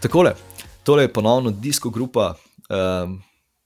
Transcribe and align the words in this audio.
Takole, 0.00 0.34
tole 0.82 1.02
je 1.02 1.12
ponovno 1.12 1.50
disko 1.50 1.90
grupa, 1.90 2.34
um, 2.70 3.18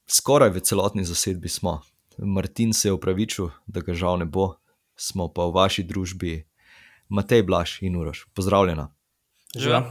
skoraj 0.09 0.51
v 0.51 0.61
celotni 0.65 1.05
zasedbi 1.05 1.49
smo. 1.49 1.83
Martin 2.19 2.73
se 2.73 2.89
je 2.89 2.93
upravičil, 2.93 3.51
da 3.67 3.81
ga 3.81 3.93
žal 3.95 4.17
ne 4.19 4.25
bo, 4.25 4.55
smo 4.97 5.29
pa 5.29 5.45
v 5.45 5.53
vaši 5.53 5.85
družbi, 5.85 6.47
Matej 7.13 7.43
Blaž 7.45 7.83
in 7.85 7.97
Uroš. 8.01 8.25
Pozdravljena. 8.33 8.89
Živa. 9.57 9.83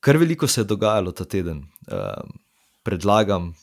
Kar 0.00 0.18
veliko 0.18 0.48
se 0.50 0.60
je 0.60 0.64
dogajalo 0.64 1.12
ta 1.12 1.24
teden. 1.24 1.62
Um, 1.86 2.34
predlagam, 2.82 3.54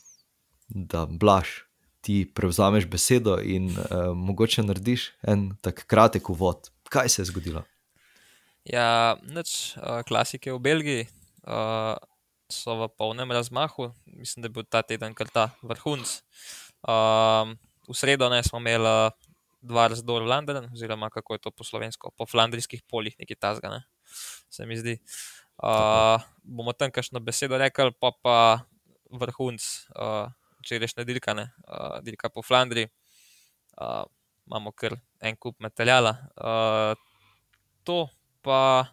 da 0.68 1.04
Blaž 1.04 1.68
ti 2.00 2.24
prevzameš 2.24 2.88
besedo 2.88 3.36
in 3.44 3.68
uh, 3.68 4.16
mogoče 4.16 4.64
narediš 4.64 5.10
en 5.22 5.50
tak 5.60 5.84
kratek 5.86 6.30
uvod. 6.30 6.72
Kaj 6.88 7.08
se 7.08 7.22
je 7.22 7.26
zgodilo? 7.26 7.64
Ja, 8.68 9.16
nič, 9.24 9.76
uh, 9.80 10.04
klasike 10.04 10.52
v 10.52 10.60
Belgiji 10.60 11.04
uh, 11.48 11.96
so 12.50 12.76
v 12.76 12.88
polnem 12.92 13.32
razmahu, 13.32 13.88
mislim, 14.06 14.44
da 14.44 14.50
je 14.50 14.54
bil 14.58 14.66
ta 14.68 14.82
teden 14.84 15.16
kar 15.16 15.30
ta 15.32 15.44
vrhunc. 15.64 16.20
Uh, 16.84 17.56
v 17.88 17.94
sredo 17.96 18.28
ne, 18.28 18.42
smo 18.44 18.60
imeli 18.60 19.12
dva 19.60 19.88
razdora 19.92 20.24
v 20.24 20.28
Londonu, 20.28 20.68
oziroma 20.72 21.08
kako 21.12 21.36
je 21.36 21.44
to 21.44 21.50
po 21.52 21.64
slovensko, 21.64 22.12
po 22.16 22.24
flandrijskih 22.28 22.84
poljih, 22.88 23.16
nekaj 23.20 23.36
tasga, 23.40 23.72
ne, 23.72 23.80
se 24.52 24.68
mi 24.68 24.76
zdi. 24.76 25.00
Uh, 25.60 26.20
bomo 26.44 26.72
tam 26.72 26.92
kakšno 26.92 27.20
besedo 27.20 27.60
rekli, 27.60 27.92
pa 28.00 28.12
pa 28.20 28.36
vrhunc. 29.12 29.64
Uh, 29.96 30.28
včerajšnje 30.60 31.04
dirkane, 31.04 31.48
uh, 31.68 31.98
dirka 32.04 32.28
po 32.28 32.42
Flandriji, 32.42 32.88
uh, 33.80 34.04
imamo 34.46 34.72
kar 34.72 34.96
en 35.20 35.36
kup 35.36 35.56
materijala. 35.60 36.16
Uh, 36.36 36.92
to 37.84 38.08
pa, 38.42 38.86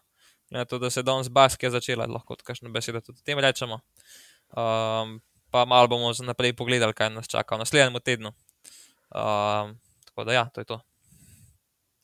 ne, 0.51 0.65
to, 0.65 0.79
da 0.79 0.89
se 0.89 1.03
danes 1.03 1.29
baske 1.29 1.69
začela, 1.69 2.07
lahko 2.09 2.37
kakšno 2.43 2.71
besedo 2.73 3.01
tudi 3.01 3.21
o 3.21 3.25
tem 3.25 3.39
rečemo. 3.39 3.79
Um, 4.51 5.19
pa 5.51 5.65
malo 5.65 5.87
bomo 5.87 6.11
naprej 6.23 6.55
pogledali, 6.55 6.93
kaj 6.93 7.09
nas 7.13 7.27
čaka 7.27 7.55
v 7.55 7.63
naslednjem 7.63 8.01
tednu. 8.03 8.33
Um, 9.09 9.77
tako 10.05 10.27
da, 10.27 10.33
ja, 10.33 10.45
to 10.53 10.61
je 10.61 10.65
to. 10.65 10.81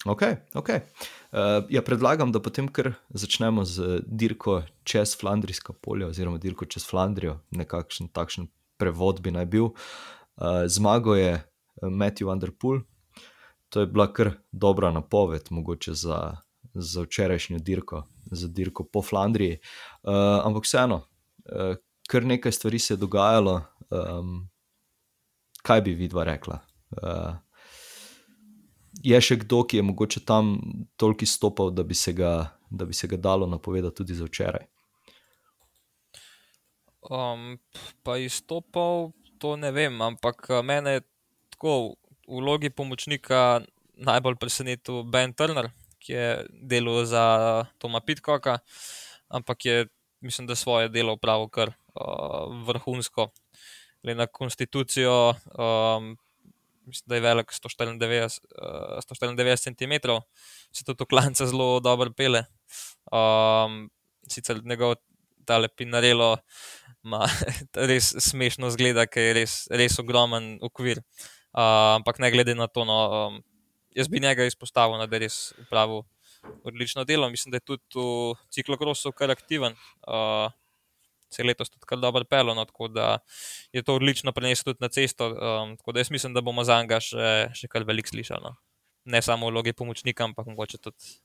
Ok, 0.05 0.22
ok. 0.53 0.69
Uh, 0.69 1.63
ja, 1.72 1.81
predlagam, 1.81 2.31
da 2.31 2.41
potem 2.44 2.67
kar 2.67 2.91
začnemo 3.16 3.63
z 3.63 4.02
dirko 4.03 4.61
čez 4.83 5.16
Flandrijska 5.19 5.73
polja, 5.73 6.09
oziroma 6.11 6.41
dirko 6.44 6.67
čez 6.67 6.83
Flandrijo, 6.88 7.39
nekakšen 7.55 8.11
takšen 8.11 8.50
prevod 8.78 9.22
bi 9.23 9.31
naj 9.31 9.47
bil. 9.47 9.72
Uh, 10.35 10.66
zmago 10.67 11.16
je 11.16 11.39
eh, 11.39 11.45
Matthew 11.88 12.31
Underpool, 12.31 12.81
to 13.69 13.80
je 13.80 13.88
bila 13.88 14.09
kar 14.13 14.33
dobra 14.52 14.91
napoved, 14.91 15.47
mogoče 15.50 15.94
za, 15.94 16.19
za 16.73 17.03
včerajšnjo 17.05 17.59
dirko, 17.59 18.03
za 18.31 18.47
dirko 18.47 18.83
po 18.83 19.02
Flandriji. 19.02 19.59
Uh, 20.03 20.41
ampak 20.43 20.66
vseeno, 20.66 21.03
uh, 21.49 21.75
kar 22.09 22.25
nekaj 22.25 22.52
stvari 22.52 22.79
se 22.79 22.93
je 22.93 22.97
dogajalo. 22.97 23.61
Um, 23.89 24.49
kaj 25.63 25.81
bi 25.81 25.94
vidva 25.94 26.23
rekla? 26.27 26.59
Uh, 26.91 27.35
je 29.03 29.21
še 29.21 29.39
kdo, 29.44 29.63
ki 29.63 29.79
je 29.79 29.88
mogoče 29.88 30.23
tam 30.27 30.57
toliko 30.99 31.25
stopal, 31.25 31.71
da 31.71 31.83
bi 31.83 31.95
se 31.95 32.13
ga, 32.13 32.51
da 32.69 32.85
bi 32.85 32.94
se 32.94 33.07
ga 33.07 33.17
dalo 33.17 33.47
napovedati 33.47 34.01
tudi 34.01 34.16
za 34.16 34.27
včeraj? 34.27 34.67
Um, 37.03 37.57
pa 38.03 38.17
izstopal, 38.17 39.11
to 39.39 39.55
ne 39.59 39.71
vem, 39.75 40.01
ampak 40.01 40.47
mene 40.63 40.99
je 40.99 41.05
tako 41.55 41.95
v 42.27 42.39
vlogi 42.39 42.69
pomočnika 42.71 43.63
najbolj 43.99 44.38
presenetil 44.39 45.03
Ben 45.03 45.33
Turner, 45.35 45.69
ki 46.03 46.13
je 46.13 46.27
delal 46.51 47.05
za 47.07 47.23
Toma 47.79 48.01
Pitkoka, 48.03 48.59
ampak 49.31 49.66
je, 49.66 49.88
mislim, 50.22 50.47
da 50.47 50.55
svoje 50.55 50.91
delo 50.91 51.16
upravil 51.16 51.47
kar 51.50 51.72
uh, 51.95 52.51
vrhunsko. 52.67 53.29
Le 54.03 54.16
na 54.16 54.28
konstitucijo, 54.28 55.33
um, 55.55 56.17
mislim, 56.85 57.07
da 57.07 57.16
je 57.16 57.22
velik 57.22 57.51
194, 57.51 58.39
uh, 58.59 59.00
194 59.00 59.63
cm, 59.63 59.94
se 60.72 60.83
tudi 60.83 61.03
v 61.03 61.07
klance 61.07 61.47
zelo 61.47 61.79
dobro 61.79 62.11
pele. 62.11 62.45
Um, 63.11 63.88
sicer 64.28 64.59
njegov 64.63 64.95
tale 65.45 65.67
Pinarelo 65.67 66.38
ima 67.03 67.28
res 67.89 68.13
smešno 68.19 68.69
zgleda, 68.72 69.07
ker 69.07 69.23
je 69.23 69.33
res, 69.39 69.55
res 69.72 69.99
ogromen 69.99 70.57
ukvir. 70.63 71.03
Uh, 71.53 71.99
ampak 71.99 72.19
ne 72.19 72.31
glede 72.33 72.55
na 72.55 72.67
to, 72.67 72.85
no, 72.88 72.99
um, 73.07 73.41
jaz 73.95 74.09
bi 74.09 74.19
njega 74.19 74.45
izpostavil, 74.45 75.01
da 75.07 75.15
je 75.15 75.25
res 75.25 75.37
upravil 75.61 76.03
odlično 76.63 77.03
delo. 77.03 77.29
Mislim, 77.29 77.51
da 77.51 77.61
je 77.61 77.67
tudi 77.71 77.83
v 77.95 78.35
ciklokrosu 78.49 79.11
kar 79.11 79.31
aktiven. 79.31 79.77
Uh, 80.07 80.51
Se 81.33 81.41
letos 81.41 81.71
tudi 81.71 81.87
kar 81.89 81.97
dobro 81.97 82.21
pelo, 82.29 82.53
no, 82.53 82.61
tako 82.65 82.87
da 82.93 83.17
je 83.73 83.81
to 83.81 83.95
odlično 83.95 84.31
prenesel 84.31 84.67
tudi 84.67 84.77
na 84.81 84.89
cesto. 84.93 85.31
Um, 85.31 85.71
tako 85.77 85.91
da 85.91 85.99
jaz 85.99 86.11
mislim, 86.11 86.33
da 86.33 86.41
bomo 86.45 86.63
za 86.63 86.77
njega 86.81 86.99
še, 87.01 87.31
še 87.57 87.67
kar 87.67 87.87
veliko 87.89 88.11
slišali. 88.11 88.43
No. 88.43 88.51
Ne 89.09 89.21
samo 89.21 89.49
v 89.49 89.55
vlogi 89.55 89.73
pomočnika, 89.73 90.27
ampak 90.29 90.45
mogoče 90.51 90.77
tudi, 90.77 91.15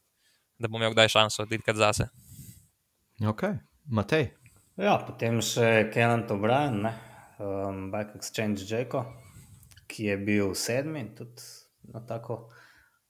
da 0.56 0.68
bom 0.68 0.80
imel 0.80 0.94
kdaj 0.96 1.12
šanso 1.12 1.44
dirkati 1.44 1.78
zase. 1.78 2.08
Ok, 3.20 3.42
Matej. 3.84 4.30
Ja, 4.80 4.96
potem 5.02 5.42
še 5.44 5.90
Kenan 5.92 6.24
O'Brien, 6.32 6.88
um, 7.42 7.90
Back 7.92 8.16
Exchange 8.16 8.64
Jake, 8.64 9.04
ki 9.92 10.08
je 10.08 10.16
bil 10.24 10.54
sedmi, 10.56 11.04
tudi 11.18 11.44
na 11.92 12.00
tako 12.00 12.46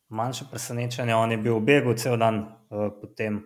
manjše 0.08 0.48
presenečenje. 0.50 1.14
On 1.14 1.30
je 1.30 1.38
bil 1.38 1.58
v 1.58 1.64
begu 1.64 1.94
cel 1.94 2.16
dan, 2.16 2.44
uh, 2.70 2.88
potem 3.00 3.42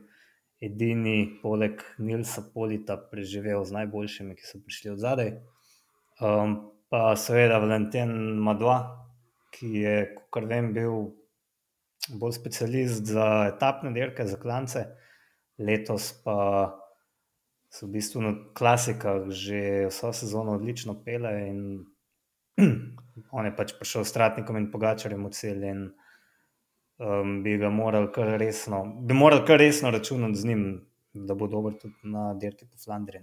edini, 0.62 1.38
poleg 1.42 1.82
Nilsa 1.98 2.44
Polita, 2.54 2.96
preživel 2.96 3.64
z 3.64 3.74
najboljšimi, 3.78 4.36
ki 4.38 4.46
so 4.46 4.60
prišli 4.62 4.92
od 4.94 5.00
zadaj. 5.02 5.32
Um, 6.22 6.58
pa 6.92 7.16
seveda 7.18 7.58
Valentin 7.58 8.12
Madua, 8.38 8.78
ki 9.50 9.72
je, 9.82 9.96
kot 10.30 10.46
vem, 10.46 10.70
bil 10.76 11.16
bolj 12.18 12.36
specialist 12.38 13.06
za 13.10 13.48
etapne 13.50 13.90
dirke, 13.94 14.26
za 14.26 14.38
klance, 14.38 14.84
letos 15.58 16.12
pa 16.24 16.78
so 17.72 17.88
v 17.88 17.96
bistvu 17.96 18.20
na 18.20 18.32
klasikah 18.52 19.30
že 19.32 19.88
vso 19.88 20.12
sezono 20.12 20.58
odlično 20.60 20.98
pele. 21.04 21.32
On 23.36 23.46
je 23.46 23.56
pač 23.56 23.72
prišel 23.78 24.04
s 24.04 24.12
Tratnikom 24.12 24.60
in 24.60 24.70
Pogačarjem 24.70 25.24
v 25.24 25.32
cel 25.32 25.64
in 25.64 25.80
um, 27.02 27.42
bi 27.42 27.56
ga 27.58 27.70
morali 27.70 28.08
kar 28.14 28.38
resno, 28.38 28.84
bi 29.00 29.14
morali 29.14 29.46
kar 29.46 29.58
resno 29.58 29.90
računati 29.90 30.38
z 30.38 30.46
njim, 30.46 30.64
da 31.12 31.34
bo 31.34 31.46
dober 31.46 31.74
tudi 31.80 31.94
na 32.02 32.34
dirki 32.34 32.66
po 32.66 32.78
Flandriji. 32.84 33.22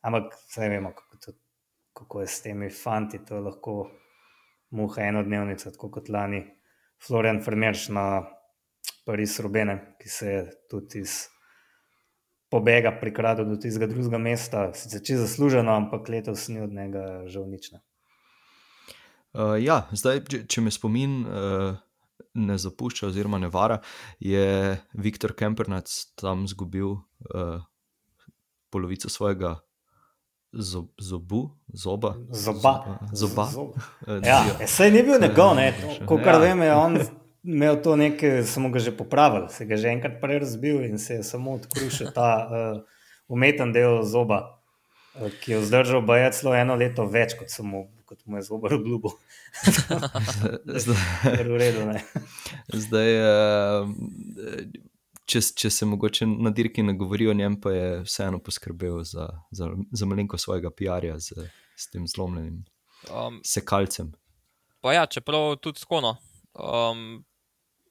Ampak 0.00 0.34
vse 0.48 0.68
vemo, 0.68 0.92
kako, 0.92 1.16
to, 1.16 1.32
kako 1.92 2.20
je 2.20 2.26
s 2.26 2.42
temi 2.42 2.70
fanti, 2.70 3.24
to 3.24 3.34
je 3.34 3.40
lahko 3.40 3.90
muha 4.70 5.02
enodnevnica, 5.02 5.70
tako 5.72 5.90
kot 5.90 6.08
lani 6.08 6.44
Florian 7.06 7.42
Fermerš 7.42 7.88
na 7.88 8.24
Paris 9.06 9.40
Rubene, 9.40 9.94
ki 10.00 10.08
se 10.08 10.28
je 10.28 10.44
tudi 10.70 11.00
iz 11.00 11.24
pobega 12.50 12.92
prikradel 13.00 13.48
do 13.48 13.56
tistega 13.56 13.86
drugega 13.90 14.18
mesta, 14.18 14.68
sicer 14.74 15.02
če 15.02 15.16
zasluženo, 15.22 15.72
ampak 15.74 16.08
letos 16.08 16.48
ni 16.48 16.60
od 16.62 16.72
njega 16.72 17.24
žal 17.26 17.48
nič. 17.50 17.72
Ne. 17.72 17.80
Uh, 19.34 19.56
ja, 19.58 19.80
zdaj, 19.90 20.22
če, 20.30 20.44
če 20.46 20.62
me 20.62 20.70
spomin 20.70 21.16
uh, 21.26 21.80
ne 22.34 22.58
zapušča, 22.58 23.06
oziroma 23.06 23.38
ne 23.38 23.48
vara, 23.48 23.78
je 24.18 24.76
Viktor 24.92 25.34
Kempernac 25.38 25.90
tam 26.20 26.44
izgubil 26.44 26.90
uh, 26.90 27.62
polovico 28.70 29.08
svojega 29.08 29.58
zob, 30.52 30.86
zobu, 30.98 31.50
zoba. 31.68 32.14
Zoba. 32.30 32.98
zoba. 33.12 33.46
zoba. 33.46 33.72
Ja, 34.26 34.66
sej 34.66 34.90
ni 34.90 35.02
bil 35.02 35.20
njegov, 35.20 35.54
ne, 35.56 35.72
kot 36.06 36.24
kar 36.24 36.34
ja. 36.34 36.40
vem, 36.40 36.62
je 36.62 36.74
on 36.74 36.98
imel 37.44 37.82
to 37.82 37.96
nekaj, 37.96 38.42
samo 38.42 38.70
ga 38.70 38.78
že 38.78 38.96
popravil, 38.96 39.48
se 39.48 39.66
ga 39.66 39.76
že 39.76 39.92
enkrat 39.92 40.20
prej 40.20 40.38
razbil 40.38 40.84
in 40.84 40.98
se 40.98 41.20
je 41.20 41.22
samo 41.22 41.58
odkril 41.58 41.90
še 41.90 42.10
ta 42.14 42.30
uh, 42.42 42.80
umeten 43.28 43.72
del 43.72 44.02
zoba, 44.02 44.40
uh, 45.20 45.28
ki 45.42 45.52
je 45.52 45.60
vzdržal 45.60 46.02
baje 46.06 46.32
celo 46.32 46.54
eno 46.56 46.74
leto 46.74 47.06
več, 47.06 47.36
kot, 47.38 47.52
mu, 47.62 47.86
kot 48.04 48.20
mu 48.26 48.38
je 48.38 48.46
zoba 48.46 48.72
obljubil. 48.74 49.16
zdaj, 50.84 51.44
v 51.44 51.60
redu, 51.60 51.86
zdaj 52.84 53.10
uh, 53.20 53.88
če, 55.28 55.40
če 55.56 55.70
se 55.72 55.88
mogoče 55.88 56.28
na 56.28 56.52
dirki 56.54 56.84
ne 56.84 56.94
govori 56.98 57.28
o 57.30 57.34
njem, 57.36 57.56
pa 57.60 57.72
je 57.74 57.88
vseeno 58.04 58.40
poskrbel 58.44 59.00
za, 59.08 59.28
za, 59.54 59.70
za 59.92 60.08
malenko 60.08 60.38
svojega 60.40 60.72
PR-ja 60.74 61.18
z, 61.22 61.48
z 61.76 61.90
tem 61.92 62.08
zlomljenim 62.10 62.62
um, 63.10 63.40
sekalcem. 63.46 64.12
Pa 64.84 64.92
ja, 64.96 65.06
čeprav 65.08 65.56
tudi 65.64 65.80
skono. 65.80 66.16
Um, 66.54 67.24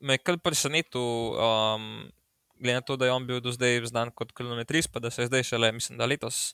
me 0.04 0.18
je 0.18 0.24
kar 0.24 0.38
presenetil, 0.44 1.02
um, 1.34 1.88
glede 2.60 2.80
na 2.80 2.86
to, 2.86 2.98
da 3.00 3.10
je 3.10 3.16
on 3.16 3.26
bil 3.28 3.42
do 3.44 3.52
zdaj 3.56 3.82
znan 3.90 4.14
kot 4.16 4.34
kilometrist, 4.36 4.92
pa 4.94 5.02
da 5.04 5.12
se 5.12 5.26
je 5.26 5.32
zdaj 5.32 5.48
šele, 5.54 5.72
mislim, 5.76 5.98
da 5.98 6.06
letos 6.10 6.54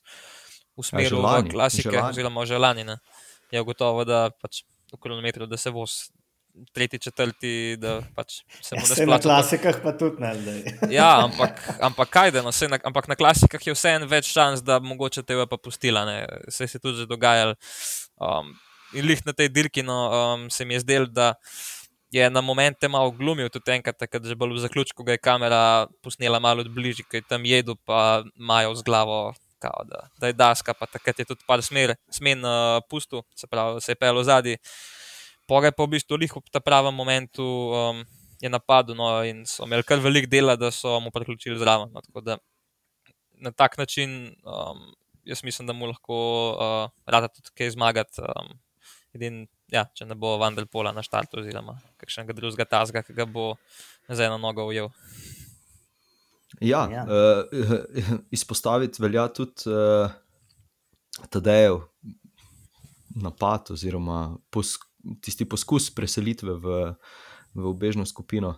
usmeril 0.79 1.19
ja, 1.19 1.41
v 1.43 1.51
klasike, 1.51 1.95
oziroma 2.01 2.45
že 2.47 2.57
lani. 2.57 2.87
Ne. 2.87 2.97
Je 3.51 3.61
gotovo, 3.63 4.05
da 4.05 4.29
pač 4.41 4.63
v 4.93 4.97
kilometru, 5.01 5.45
da 5.49 5.57
se 5.57 5.69
voz 5.69 6.09
tretji, 6.73 6.99
četrti, 6.99 7.77
da 7.79 8.01
pač 8.15 8.41
se 8.61 8.75
mu 8.75 8.81
Ja, 8.81 8.83
ne 8.83 8.89
na 8.89 8.95
splača. 8.95 9.21
to- 9.21 9.29
klasikah 9.29 9.75
pa 9.83 9.91
tudi 9.97 10.21
ne 10.21 10.31
zdaj. 10.35 10.59
Ja, 10.97 11.23
ampak, 11.23 11.61
ampak 11.81 12.09
kaj 12.09 12.31
da, 12.31 12.41
no, 12.41 12.51
na, 12.51 12.79
ampak 12.83 13.07
na 13.07 13.15
klasikah 13.15 13.61
je 13.67 13.73
vseeno 13.73 14.05
več 14.09 14.31
šans, 14.33 14.61
da 14.61 14.79
mogoče 14.79 15.23
tebe 15.23 15.45
pa 15.47 15.57
pustila. 15.57 16.05
Ne. 16.05 16.25
Se 16.49 16.65
je 16.65 16.79
tudi 16.79 17.03
že 17.03 17.05
dogajalo. 17.05 17.55
Um, 18.19 18.53
in 18.93 19.05
lih 19.05 19.21
na 19.25 19.33
tej 19.33 19.49
dirki 19.49 19.83
no, 19.85 20.09
um, 20.09 20.49
se 20.49 20.65
mi 20.65 20.73
je 20.73 20.79
zdelo, 20.81 21.05
da 21.05 21.33
je 22.11 22.25
na 22.29 22.41
momente 22.41 22.87
malo 22.89 23.11
glumil, 23.11 23.49
tudi 23.49 23.71
enkrat, 23.71 23.97
takrat 23.97 24.25
že 24.25 24.35
bolj 24.35 24.57
v 24.57 24.65
zaključku 24.65 25.03
ga 25.05 25.13
je 25.13 25.21
kamera 25.21 25.85
posnela 26.01 26.39
malo 26.41 26.65
bližje, 26.65 27.05
ki 27.05 27.21
je 27.21 27.27
tam 27.29 27.45
jedel, 27.45 27.77
pa 27.85 28.25
imajo 28.35 28.73
z 28.75 28.81
glavo. 28.83 29.33
Kao, 29.59 29.83
da, 29.87 30.05
da 30.19 30.27
je 30.27 30.37
daska, 30.39 30.73
pa 30.73 30.87
takrat 30.87 31.19
je 31.19 31.25
tudi 31.27 31.43
par 31.47 31.63
smer, 31.63 31.95
smen 32.15 32.45
uh, 32.45 32.79
pustil, 32.89 33.25
se 33.35 33.47
pravi, 33.47 33.81
se 33.83 33.91
je 33.91 33.99
pel 33.99 34.21
zadnji. 34.23 34.55
Pore 35.49 35.71
pa 35.75 35.83
v 35.83 35.95
bistvu 35.95 36.19
lih 36.21 36.31
v 36.31 36.53
ta 36.53 36.61
pravem 36.63 36.95
momentu 36.95 37.43
um, 37.43 38.03
je 38.39 38.49
napadel 38.49 38.95
no, 38.95 39.09
in 39.25 39.43
so 39.49 39.65
imeli 39.67 39.83
kar 39.83 39.99
velik 39.99 40.29
dela, 40.31 40.55
da 40.55 40.71
so 40.71 40.99
mu 41.03 41.11
priključili 41.11 41.59
zraven. 41.59 41.91
No, 41.91 42.01
tako 42.05 42.21
da 42.21 42.37
na 43.39 43.51
tak 43.51 43.77
način 43.77 44.35
um, 44.43 44.93
jaz 45.25 45.43
mislim, 45.43 45.67
da 45.67 45.73
mu 45.73 45.85
lahko 45.85 46.15
uh, 46.53 46.89
rada 47.05 47.27
tudi 47.27 47.51
kaj 47.57 47.75
zmagati. 47.75 48.21
Um, 48.21 48.55
ja, 49.73 49.85
če 49.93 50.05
ne 50.05 50.15
bo 50.15 50.37
Vandelpola 50.37 50.93
na 50.93 51.03
štartu, 51.05 51.41
oziroma 51.41 51.79
kakšnega 51.97 52.33
drugega 52.37 52.65
tazga, 52.65 53.03
ki 53.03 53.13
ga 53.17 53.25
bo 53.25 53.55
z 54.07 54.25
eno 54.25 54.37
nogo 54.37 54.67
ujel. 54.69 54.89
Ja, 56.61 56.87
Ja. 56.91 57.03
Uh, 57.07 58.19
izpostaviti 58.37 59.01
velja 59.01 59.27
tudi 59.27 59.69
uh, 59.71 60.11
Tadejev 61.29 61.81
napad, 63.15 63.71
oziroma 63.71 64.37
pos, 64.49 64.77
tisti 65.21 65.47
poskus 65.49 65.89
preselitve 65.95 66.55
v, 66.55 66.79
v 67.53 67.67
obežno 67.67 68.05
skupino. 68.05 68.55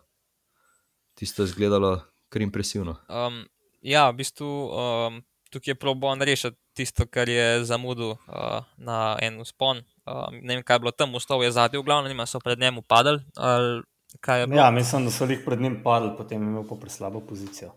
Tisto 1.18 1.44
je 1.44 1.52
izgledalo 1.52 2.00
kar 2.32 2.42
impresivno. 2.42 2.98
Um, 3.10 3.44
ja, 3.82 4.10
v 4.10 4.22
bistvu 4.22 4.48
um, 4.48 5.22
tukaj 5.52 5.74
je 5.74 5.80
probo 5.80 6.08
on 6.08 6.22
rešiti 6.22 6.58
tisto, 6.78 7.06
kar 7.08 7.30
je 7.30 7.64
zamudil 7.68 8.16
uh, 8.16 8.64
na 8.78 9.18
en 9.22 9.42
uspon. 9.42 9.84
Uh, 10.06 10.30
ne 10.32 10.58
vem, 10.58 10.64
kaj 10.64 10.80
je 10.80 10.84
bilo 10.86 10.96
tam, 10.96 11.16
ustal 11.16 11.44
je 11.44 11.52
zadnji, 11.52 11.82
v 11.82 11.88
glavnem, 11.88 12.26
so 12.28 12.40
pred 12.40 12.60
njim 12.60 12.78
upadali. 12.78 13.22
ali 13.36 13.84
kaj 14.20 14.40
je 14.40 14.48
bilo. 14.48 14.62
Ja, 14.62 14.72
mislim, 14.72 15.06
da 15.06 15.12
so 15.12 15.26
jih 15.26 15.44
pred 15.46 15.62
njim 15.62 15.82
padli, 15.84 16.16
potem 16.18 16.42
je 16.42 16.48
imel 16.48 16.68
pa 16.68 16.76
preslabo 16.76 17.20
pozicijo. 17.20 17.72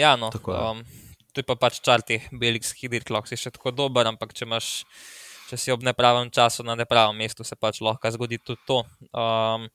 Ja, 0.00 0.16
no, 0.16 0.30
Tako 0.32 0.52
je. 0.52 0.60
um, 0.60 0.84
to 1.32 1.42
je 1.42 1.46
pa 1.46 1.56
pač 1.60 1.80
čar 1.84 2.00
teh 2.00 2.24
belgijskih 2.32 2.88
dirkov, 2.88 3.28
si 3.28 3.36
še 3.36 3.52
tako 3.52 3.72
dober, 3.74 4.08
ampak 4.08 4.32
če, 4.32 4.46
imaš, 4.48 4.68
če 5.50 5.58
si 5.60 5.74
ob 5.74 5.84
nepravem 5.84 6.32
času 6.32 6.64
na 6.64 6.72
nepravem 6.78 7.20
mestu, 7.20 7.44
se 7.44 7.58
pač 7.60 7.82
lahko 7.84 8.08
zgodi 8.16 8.40
tudi 8.40 8.64
to. 8.64 8.80
Um, 9.12 9.68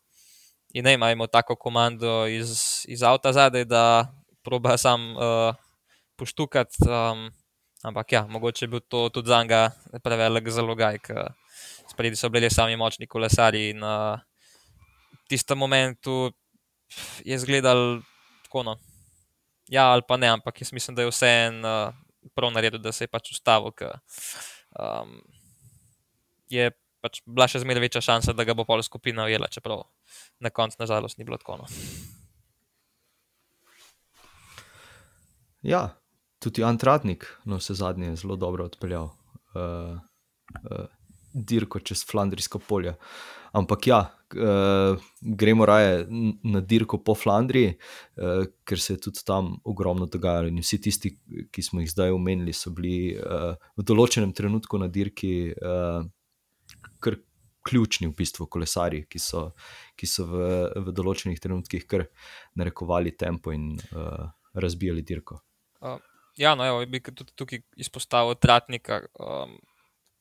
in 0.73 0.83
ne 0.87 0.95
imamo 0.97 1.29
tako 1.29 1.55
komando 1.55 2.25
iz, 2.25 2.83
iz 2.89 3.05
avta 3.05 3.35
zadaj, 3.37 3.67
da 3.69 3.83
proba 4.41 4.79
sam 4.81 5.13
uh, 5.13 5.53
poštukati. 6.17 6.81
Um, 6.89 7.29
ampak 7.85 8.17
ja, 8.17 8.23
mogoče 8.25 8.65
je 8.65 8.71
bil 8.73 8.81
to 8.81 9.05
tudi 9.13 9.29
za 9.29 9.43
njega 9.43 9.69
prevelik 10.01 10.49
zalogaj, 10.49 10.99
ker 11.05 11.29
spredi 11.91 12.17
so 12.17 12.33
bili 12.33 12.49
sami 12.49 12.73
močni 12.81 13.05
kolesari 13.05 13.69
in 13.75 13.85
uh, 13.85 14.17
v 15.13 15.23
tistem 15.29 15.61
momentu 15.61 16.33
je 17.21 17.37
izgledal 17.37 18.01
tako. 18.49 18.65
No, 18.65 18.75
Ja, 19.71 19.89
ali 19.91 20.05
pa 20.07 20.17
ne, 20.17 20.29
ampak 20.29 20.61
jaz 20.61 20.73
mislim, 20.73 20.95
da 20.95 21.01
je 21.01 21.09
vseeno 21.09 21.73
uh, 21.87 22.29
prav 22.35 22.51
naredil, 22.53 22.79
da 22.81 22.91
se 22.91 23.03
je 23.03 23.11
pač 23.11 23.31
ustavil. 23.33 23.73
Ker, 23.73 23.97
um, 24.79 25.17
je 26.49 26.69
pač 27.05 27.21
bila 27.25 27.47
še 27.49 27.61
zmeraj 27.61 27.85
večja 27.87 28.01
šansa, 28.01 28.33
da 28.33 28.45
ga 28.45 28.55
bo 28.57 28.65
pol 28.65 28.83
skupina 28.85 29.25
ujela, 29.29 29.49
čeprav 29.51 29.85
na 30.41 30.49
koncu, 30.49 30.77
nažalost, 30.81 31.17
ni 31.17 31.25
bilo 31.27 31.37
tako. 31.41 31.61
No. 31.61 31.69
Ja, 35.65 35.95
tudi 36.41 36.65
Antratnik, 36.65 37.25
no 37.49 37.57
vse 37.61 37.73
zadnje, 37.77 38.13
je 38.13 38.21
zelo 38.21 38.37
dobro 38.37 38.65
odpeljal 38.69 39.09
uh, 39.09 39.97
uh, 40.61 40.85
dirko 41.35 41.79
čez 41.83 42.05
Flandrijsko 42.07 42.59
polje. 42.59 42.95
Ampak 43.55 43.87
ja, 43.87 43.99
uh, 44.35 45.03
gremo 45.21 45.65
raje 45.65 46.07
na 46.43 46.59
dirko 46.59 46.97
po 47.03 47.15
Flandriji, 47.15 47.75
uh, 47.75 48.47
ker 48.67 48.79
se 48.79 48.93
je 48.93 49.01
tudi 49.07 49.23
tam 49.25 49.53
ogromno 49.63 50.09
dogajalo. 50.11 50.51
In 50.51 50.59
vsi 50.63 50.81
tisti, 50.81 51.13
ki 51.51 51.63
smo 51.63 51.83
jih 51.83 51.91
zdaj 51.91 52.11
omenili, 52.15 52.53
so 52.53 52.73
bili 52.75 53.15
uh, 53.15 53.53
v 53.77 53.85
določenem 53.87 54.33
trenutku 54.35 54.79
na 54.81 54.89
dirki 54.91 55.53
uh, 55.55 56.03
kar 56.99 57.19
ključni, 57.65 58.09
v 58.11 58.17
bistvu, 58.17 58.49
kolesari, 58.51 59.05
ki 59.09 59.21
so, 59.21 59.47
ki 59.97 60.09
so 60.09 60.27
v, 60.29 60.49
v 60.85 60.95
določenih 60.95 61.39
trenutkih 61.41 61.87
kar 61.89 62.05
narekovali 62.59 63.15
tempo 63.17 63.55
in 63.55 63.71
uh, 63.95 64.27
razbijali 64.53 65.05
dirko. 65.05 65.39
Uh, 65.79 65.97
ja, 66.37 66.53
no, 66.59 66.67
evo, 66.67 66.83
bi 66.89 67.01
tudi 67.07 67.31
tukaj 67.33 67.63
izpostavil 67.81 68.35
Tratnika. 68.35 68.99
Um, 69.15 69.55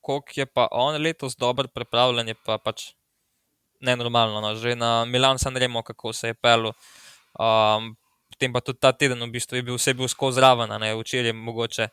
Koliko 0.05 0.37
je 0.37 0.47
pa 0.47 0.69
on 0.71 1.01
letos 1.01 1.37
dober 1.41 1.69
pripravljen, 1.73 2.29
je 2.35 2.37
pa 2.45 2.59
pač 2.61 2.93
nenormalno. 3.81 4.41
No. 4.45 4.55
Že 4.57 4.77
na 4.77 5.05
Milan 5.09 5.41
sem 5.41 5.57
remo, 5.57 5.83
kako 5.83 6.13
se 6.13 6.33
je 6.33 6.37
pel. 6.37 6.73
Um, 7.41 7.95
potem 8.31 8.53
pa 8.53 8.61
tudi 8.61 8.81
ta 8.81 8.93
teden 8.93 9.23
v 9.25 9.33
bistvu 9.33 9.59
je 9.59 9.67
bil 9.67 9.79
vse 9.79 9.95
bil 9.95 10.11
skozi 10.11 10.39
zraven, 10.43 10.71
a 10.71 10.79
ne 10.79 10.93
včeraj 10.95 11.33
je 11.33 11.37
mogoče 11.39 11.89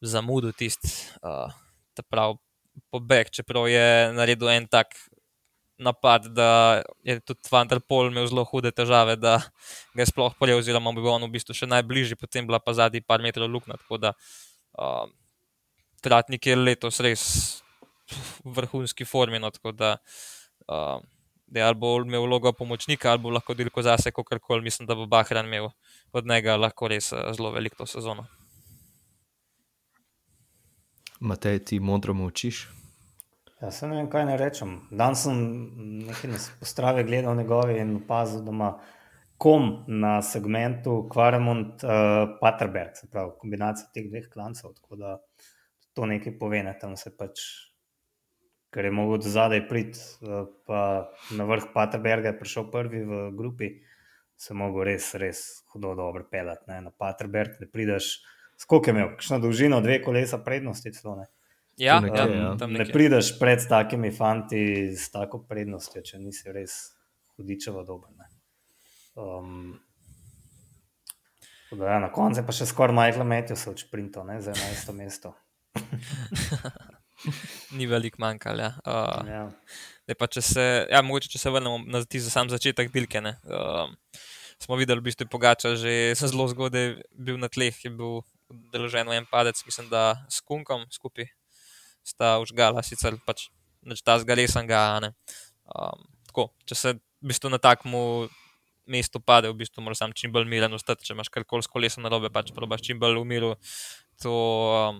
zamudil 0.00 0.52
tisti 0.56 0.88
uh, 1.20 1.52
ta 1.94 2.02
prav 2.02 2.38
pobeg, 2.90 3.30
čeprav 3.30 3.68
je 3.68 4.12
naredil 4.16 4.48
en 4.48 4.66
tak 4.70 4.96
napad, 5.80 6.26
da 6.36 6.82
je 7.02 7.20
tudi 7.20 7.48
Vanderpol 7.50 8.10
imel 8.10 8.28
zelo 8.28 8.44
hude 8.44 8.70
težave, 8.70 9.16
da 9.16 9.40
ga 9.94 10.02
je 10.02 10.08
sploh 10.08 10.34
pojel, 10.38 10.60
oziroma 10.60 10.92
bi 10.92 11.00
bil 11.00 11.14
on 11.14 11.24
v 11.24 11.34
bistvu 11.36 11.56
še 11.56 11.68
najbližji, 11.70 12.18
potem 12.20 12.46
bila 12.46 12.60
pa 12.60 12.76
zadnji 12.76 13.00
par 13.00 13.24
metrov 13.24 13.48
luknja. 13.48 13.78
Tako 13.80 14.00
da 14.00 14.12
um, 14.76 15.12
Tratnik 16.00 16.46
je 16.46 16.56
letos 16.56 17.00
res 17.00 17.22
v 18.44 18.54
vrhunski 18.56 19.04
formi. 19.04 19.38
No, 19.38 19.50
tako 19.50 19.72
da 19.72 19.96
um, 20.66 21.06
da 21.50 21.60
je 21.60 21.66
ali 21.66 21.74
bo 21.74 21.96
imel 21.96 22.22
vlogo 22.22 22.52
pomočnika, 22.52 23.10
ali 23.10 23.18
bo 23.18 23.30
lahko 23.30 23.54
dirko 23.54 23.82
zase, 23.82 24.10
kako 24.10 24.38
koli. 24.38 24.62
Mislim, 24.62 24.86
da 24.86 24.94
bo 24.94 25.06
Bahran 25.06 25.46
imel 25.46 25.68
od 26.12 26.26
njega 26.26 26.56
lahko 26.56 26.88
res 26.88 27.12
eh, 27.12 27.32
zelo 27.36 27.50
veliko 27.50 27.76
to 27.76 27.86
sezono. 27.86 28.26
Matej, 31.20 31.58
ti 31.64 31.80
modro 31.80 32.14
učiš. 32.26 32.68
Ja, 33.62 33.70
se 33.70 33.88
ne 33.88 33.96
vem, 33.96 34.06
kaj 34.10 34.24
naj 34.24 34.38
rečem. 34.40 34.78
Danes 34.90 35.26
sem 35.26 35.40
nekaj 36.06 36.30
na 36.30 36.38
postrave 36.60 37.04
gledal 37.04 37.36
njegove 37.36 37.76
in 37.80 37.96
opazil, 37.96 38.40
da 38.40 38.50
ima 38.50 38.70
kom 39.36 39.84
na 39.86 40.22
segmentu 40.22 41.08
Kvaremont 41.12 41.82
uh, 41.84 41.90
Paterberg, 42.40 42.94
se 42.94 43.10
pravi 43.10 43.32
kombinacija 43.40 43.90
teh 43.94 44.08
dveh 44.08 44.30
klancev. 44.32 44.72
Tako 44.80 44.96
da 44.96 45.18
to 45.94 46.06
nekaj 46.06 46.38
pove, 46.38 46.62
ne 46.62 46.74
tam 46.80 46.96
se 46.96 47.12
pač, 47.16 47.42
ker 48.74 48.86
je 48.86 48.92
mogel 48.94 49.22
do 49.22 49.30
zadaj 49.30 49.64
priti, 49.68 50.02
uh, 50.22 50.46
pa 50.66 51.10
na 51.36 51.46
vrh 51.48 51.70
Paterberga 51.74 52.32
je 52.32 52.38
prišel 52.38 52.70
prvi 52.70 53.02
v 53.04 53.22
grupi, 53.36 53.72
se 54.40 54.54
je 54.54 54.58
mogel 54.58 54.86
res, 54.92 55.10
res 55.20 55.42
hudo 55.72 55.94
dobro 55.98 56.24
pelati 56.30 56.70
ne, 56.70 56.80
na 56.88 56.90
Paterberg, 56.90 57.58
da 57.60 57.68
prideš. 57.68 58.20
Skoliko 58.60 58.90
je 58.90 58.94
imel, 58.94 59.12
kakšno 59.16 59.38
dolžino, 59.40 59.80
dve 59.80 60.02
kolesa 60.04 60.38
prednosti, 60.44 60.92
celo 60.92 61.16
ne. 61.16 61.26
Ja, 61.80 61.98
Tu 62.00 62.06
nekje, 62.06 62.20
ja, 62.20 62.40
ja. 62.42 62.56
tam 62.60 62.72
Ne 62.72 62.78
nekje. 62.78 62.92
prideš 62.92 63.38
pred 63.40 63.62
takimi 63.68 64.10
fanti 64.12 64.92
s 64.96 65.08
tako 65.12 65.42
prednostjo, 65.48 66.02
če 66.04 66.18
nisi 66.20 66.52
res 66.52 66.74
hudičevo 67.36 67.84
dober. 67.88 68.10
Ne. 68.18 68.28
Um, 69.16 69.78
da, 71.72 71.94
ja, 71.94 71.98
na 72.04 72.10
koncu 72.12 72.42
je 72.42 72.46
pa 72.46 72.52
še 72.52 72.68
skoraj 72.68 72.96
Michael 72.96 73.24
Matthews 73.28 73.64
od 73.70 73.80
sprintov 73.80 74.26
ne, 74.28 74.40
za 74.44 74.52
11. 74.52 74.92
mesto. 74.98 75.32
Ni 77.76 77.86
veliko 77.86 78.16
manjkalo. 78.22 78.62
Ja. 78.62 78.72
Uh, 78.86 79.28
Ja. 79.28 79.44
Pa, 80.18 80.26
če 80.26 80.42
se, 80.42 80.62
ja, 80.90 81.02
mogoče, 81.06 81.28
če 81.30 81.38
se 81.38 81.50
vrnemo 81.54 81.84
na 81.86 82.00
tisti 82.02 82.32
sam 82.32 82.48
začetek 82.50 82.88
dirke. 82.90 83.20
ne, 83.22 83.36
Um, 83.46 83.94
smo 84.60 84.76
videli, 84.76 85.00
v 85.00 85.06
bistvu 85.06 85.24
je 85.24 85.30
Pogača 85.30 85.76
že 85.78 86.12
zelo 86.18 86.48
zgodaj 86.50 86.98
bil 87.14 87.38
na 87.38 87.48
tleh, 87.48 87.72
je 87.72 87.90
bil 87.90 88.20
deložen 88.74 89.08
v 89.08 89.16
en 89.16 89.26
padec, 89.30 89.56
mislim, 89.64 89.86
da 89.88 90.18
s 90.28 90.42
Kunkom 90.42 90.82
skupaj 90.90 91.30
sta 92.04 92.40
užgala, 92.42 92.82
sicer 92.82 93.14
pač 93.24 93.48
neč 93.86 94.02
ta 94.02 94.18
zgalesanga. 94.18 94.98
ne. 95.00 95.14
Um, 95.70 96.02
tako, 96.26 96.50
če 96.66 96.74
se 96.74 96.88
v 96.98 97.30
bistvu 97.30 97.52
na 97.52 97.62
takmu 97.62 98.26
mestu 98.90 99.22
pade, 99.22 99.48
v 99.48 99.56
bistvu 99.62 99.84
moraš 99.84 100.02
sam 100.02 100.12
čim 100.12 100.32
bolj 100.34 100.48
miren 100.50 100.74
ostati, 100.74 101.06
če 101.06 101.14
imaš 101.14 101.30
karkoli 101.30 101.62
s 101.62 101.70
kolesom 101.70 102.02
narobe, 102.02 102.32
pač 102.32 102.50
probaš 102.52 102.82
čim 102.82 102.98
bolj 102.98 103.22
v 103.22 103.28
miru 103.30 103.54
to 104.20 104.34
um, 104.34 104.98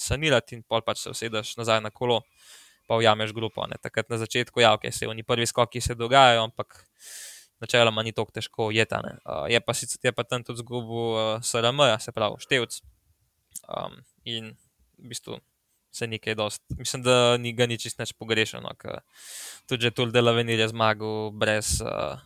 sanirati 0.00 0.56
in 0.58 0.62
pol 0.62 0.82
pač 0.86 1.04
se 1.04 1.12
usedeš 1.12 1.56
nazaj 1.60 1.82
na 1.84 1.90
kolo 1.90 2.22
pa 2.88 2.96
ujameš 2.98 3.30
grupo. 3.36 3.62
Ne. 3.70 3.78
Takrat 3.78 4.08
na 4.10 4.18
začetku, 4.18 4.60
ja, 4.60 4.72
okay, 4.74 4.90
se 4.90 5.06
oni 5.06 5.22
prvi 5.22 5.46
skoki 5.46 5.80
se 5.80 5.94
dogajajo, 5.94 6.42
ampak 6.48 6.80
načeloma 7.62 8.02
ni 8.02 8.12
tako 8.12 8.34
težko 8.34 8.66
ujeta. 8.72 8.98
ne. 9.04 9.12
Uh, 9.22 9.46
je 9.46 9.60
pa 9.60 9.74
sicer 9.74 10.10
je 10.10 10.12
pa 10.12 10.24
tam 10.24 10.42
tudi 10.42 10.58
zgubil 10.58 11.14
uh, 11.14 11.20
SRM, 11.38 11.84
se 12.00 12.12
pravi 12.12 12.40
števc. 12.42 12.80
Um, 13.68 14.02
in 14.24 14.56
v 14.98 15.12
bistvu 15.12 15.38
se 15.92 16.06
nekaj 16.06 16.34
dost. 16.34 16.62
Mislim, 16.78 17.02
da 17.02 17.36
ni 17.36 17.52
ga 17.52 17.66
ni 17.66 17.78
čist 17.78 17.98
neč 17.98 18.12
pogrešeno, 18.18 18.74
ker 18.78 19.02
tudi 19.70 19.86
že 19.86 19.94
Tour 19.94 20.10
de 20.10 20.22
la 20.22 20.32
Venir 20.34 20.58
je 20.58 20.68
zmagal 20.70 21.30
brez, 21.30 21.78
uh, 21.82 22.18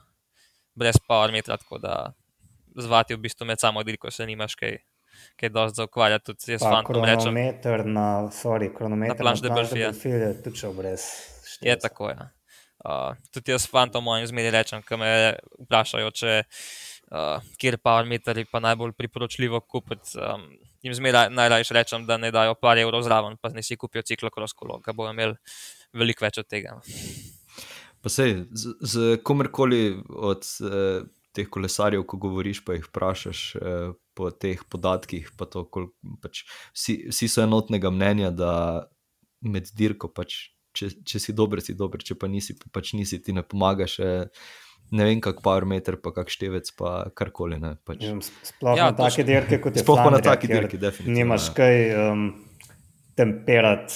brez 0.74 0.96
power 1.08 1.32
metra, 1.32 1.56
tako 1.60 1.78
da 1.78 2.14
zvati 2.76 3.14
v 3.14 3.22
bistvu 3.24 3.46
med 3.46 3.60
samo 3.60 3.82
dirko 3.82 4.10
se 4.10 4.26
nimaš 4.26 4.56
kaj, 4.56 4.78
kaj 5.40 5.52
dost 5.54 5.76
za 5.76 5.84
ukvarjati. 5.88 6.24
Tudi 6.32 6.56
jaz 6.56 6.62
Pa 6.62 6.70
fantom 6.70 7.04
rečem, 7.04 7.20
kronometer 7.22 7.86
na, 7.86 8.06
sorry, 8.32 8.70
kronometer 8.76 9.16
Na 9.16 9.20
Planche 9.22 9.42
de 9.42 9.48
Planche 9.48 9.74
Belfi, 9.74 9.80
ja. 9.80 9.90
Belfi 9.92 10.08
je 10.08 10.32
tudi 10.42 10.62
šel 10.62 10.72
brez 10.72 11.00
je 11.00 11.52
števca. 11.56 11.88
tako. 11.88 12.10
Ja. 12.10 12.30
Uh, 12.84 13.16
tudi 13.32 13.52
jaz 13.52 13.68
fantom 13.70 14.04
mojim 14.04 14.26
zmeri 14.26 14.50
rečem, 14.50 14.82
ko 14.84 14.98
me 15.00 15.10
vprašajo, 15.64 16.10
če 16.10 16.42
uh, 16.44 17.40
kjer 17.60 17.78
parametri 17.80 18.44
pa 18.50 18.60
najbolj 18.60 18.92
priporočljivo 18.98 19.60
kupiti. 19.60 20.18
Um, 20.20 20.50
jim 20.84 20.94
zmeraj 20.94 21.30
najrajši 21.32 21.74
rečem, 21.74 22.04
da 22.06 22.18
ne 22.20 22.30
dajo 22.34 22.54
par 22.60 22.78
evrov 22.78 23.02
zraven, 23.06 23.38
pa 23.40 23.48
ne 23.54 23.62
si 23.64 23.76
kupijo 23.80 24.04
ciklokros 24.04 24.52
kolo, 24.52 24.80
ker 24.84 24.92
bojo 24.96 25.14
imeli 25.14 25.36
veliko 25.96 26.26
več 26.26 26.42
od 26.42 26.48
tega. 26.50 26.76
Pa 28.04 28.12
sej, 28.12 28.42
z, 28.52 28.74
z 28.84 29.16
komerkoli 29.24 29.96
od 30.12 30.44
eh, 30.60 31.06
teh 31.34 31.48
kolesarjev, 31.50 32.04
ko 32.06 32.18
govoriš, 32.22 32.62
pa 32.64 32.76
jih 32.78 32.86
vprašaš 32.86 33.40
eh, 33.58 33.92
po 34.14 34.30
teh 34.30 34.60
podatkih, 34.70 35.32
pa 35.38 35.48
to, 35.50 35.64
kol, 35.66 35.88
pač, 36.22 36.44
vsi, 36.72 37.00
vsi 37.10 37.28
so 37.28 37.42
enotnega 37.42 37.90
mnenja, 37.90 38.30
da 38.30 38.52
med 39.44 39.66
dirko, 39.76 40.08
pač, 40.14 40.36
če, 40.74 40.92
če 41.04 41.20
si 41.20 41.34
dober, 41.36 41.60
si 41.60 41.74
dober, 41.76 42.00
če 42.02 42.14
pa 42.16 42.30
nisi, 42.30 42.54
pa 42.58 42.70
pač 42.78 42.94
nisi, 42.94 43.18
ti 43.20 43.34
ne 43.36 43.42
pomagaš. 43.42 43.98
Eh, 44.00 44.46
ne 44.94 45.04
vem, 45.08 45.18
kak 45.24 45.40
parameter, 45.42 45.96
pa 45.98 46.12
kak 46.14 46.30
števec, 46.30 46.70
pa 46.78 47.10
karkoli. 47.18 47.58
Ne, 47.58 47.74
pač. 47.88 48.04
Sploh 48.46 48.76
Ja, 48.78 48.90
na 48.92 48.96
to 48.96 49.02
take 49.08 49.22
še- 49.24 49.26
dirke, 49.26 49.58
kot 49.64 49.74
je 49.74 49.82
Sploh 49.82 49.98
pa 49.98 50.10
na 50.12 50.20
taki 50.22 50.46
dirki, 50.50 50.78
definitivno, 50.78 51.18
Nimaš 51.18 51.48
ja. 51.50 51.54
kaj 51.58 51.76
um, 51.98 52.24
temperati, 53.18 53.94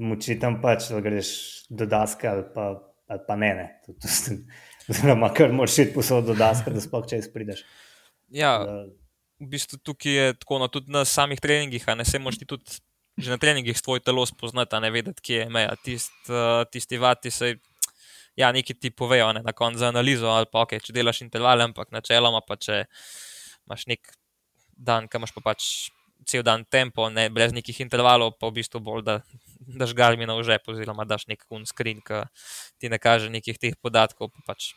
moči 0.00 0.38
tam 0.40 0.58
pač, 0.62 0.88
da 0.90 1.00
greš 1.04 1.30
do 1.70 1.86
daske 1.86 2.28
ali 2.28 2.44
pa, 2.54 2.70
ali 3.10 3.22
pa 3.28 3.36
ne. 3.36 3.52
ne. 3.54 3.66
To- 3.86 3.94
to 4.00 4.08
tem- 4.26 4.44
Oziroma, 4.90 5.30
kar 5.34 5.52
moraš 5.52 5.78
iti 5.78 5.94
posod 5.94 6.26
do 6.28 6.34
daske, 6.36 6.72
da 6.72 6.82
sploh 6.82 7.06
čez 7.08 7.28
prideš. 7.32 7.64
Ja, 8.34 8.58
v 9.40 9.48
bistvu 9.50 9.78
tukaj 9.80 10.12
je 10.18 10.34
tako, 10.40 10.58
no, 10.62 10.68
tudi 10.72 10.92
na 10.92 11.04
samih 11.08 11.40
treningih, 11.40 11.84
a 11.88 11.96
ne 11.98 12.04
se 12.04 12.18
moš 12.18 12.40
ti 12.42 12.48
tudi 12.48 12.80
že 13.14 13.30
na 13.30 13.38
treningih 13.38 13.78
svoj 13.78 14.00
telo 14.02 14.24
spoznati, 14.26 14.74
a 14.74 14.80
ne 14.82 14.90
vedeti, 14.90 15.22
kje 15.22 15.36
je 15.44 15.50
meja. 15.50 15.76
Tist, 15.84 16.16
uh, 16.26 16.64
tisti 16.66 16.98
vati 16.98 17.30
se, 17.30 17.52
ja, 18.34 18.50
neki 18.52 18.74
ti 18.74 18.90
povejo, 18.90 19.28
ne, 19.32 19.42
na 19.46 19.52
koncu 19.54 19.78
za 19.78 19.92
analizo, 19.92 20.26
ali 20.26 20.50
pa 20.50 20.64
ok, 20.66 20.80
če 20.82 20.96
delaš 20.96 21.22
intervale, 21.22 21.62
ampak 21.62 21.92
načeloma 21.94 22.42
pa 22.42 22.56
če 22.58 22.80
imaš 23.68 23.86
nek 23.86 24.10
dan, 24.74 25.06
ki 25.06 25.20
imaš 25.20 25.34
pa 25.36 25.44
pač 25.52 25.68
cel 26.26 26.44
dan 26.46 26.64
tempo, 26.64 27.08
ne, 27.10 27.28
brez 27.30 27.52
nekih 27.54 27.80
intervalov, 27.84 28.34
pa 28.40 28.48
v 28.50 28.60
bistvu 28.60 28.80
bolj, 28.84 29.04
da 29.06 29.18
daš 29.80 29.94
garmina 29.96 30.36
v 30.36 30.44
žep, 30.46 30.68
oziroma 30.68 31.06
daš 31.08 31.26
nek 31.30 31.44
un 31.54 31.66
screen, 31.68 32.00
ki 32.04 32.24
ti 32.78 32.90
ne 32.92 32.98
kaže 32.98 33.30
nekih 33.32 33.58
teh 33.60 33.76
podatkov, 33.80 34.32
pa 34.34 34.54
pač 34.54 34.72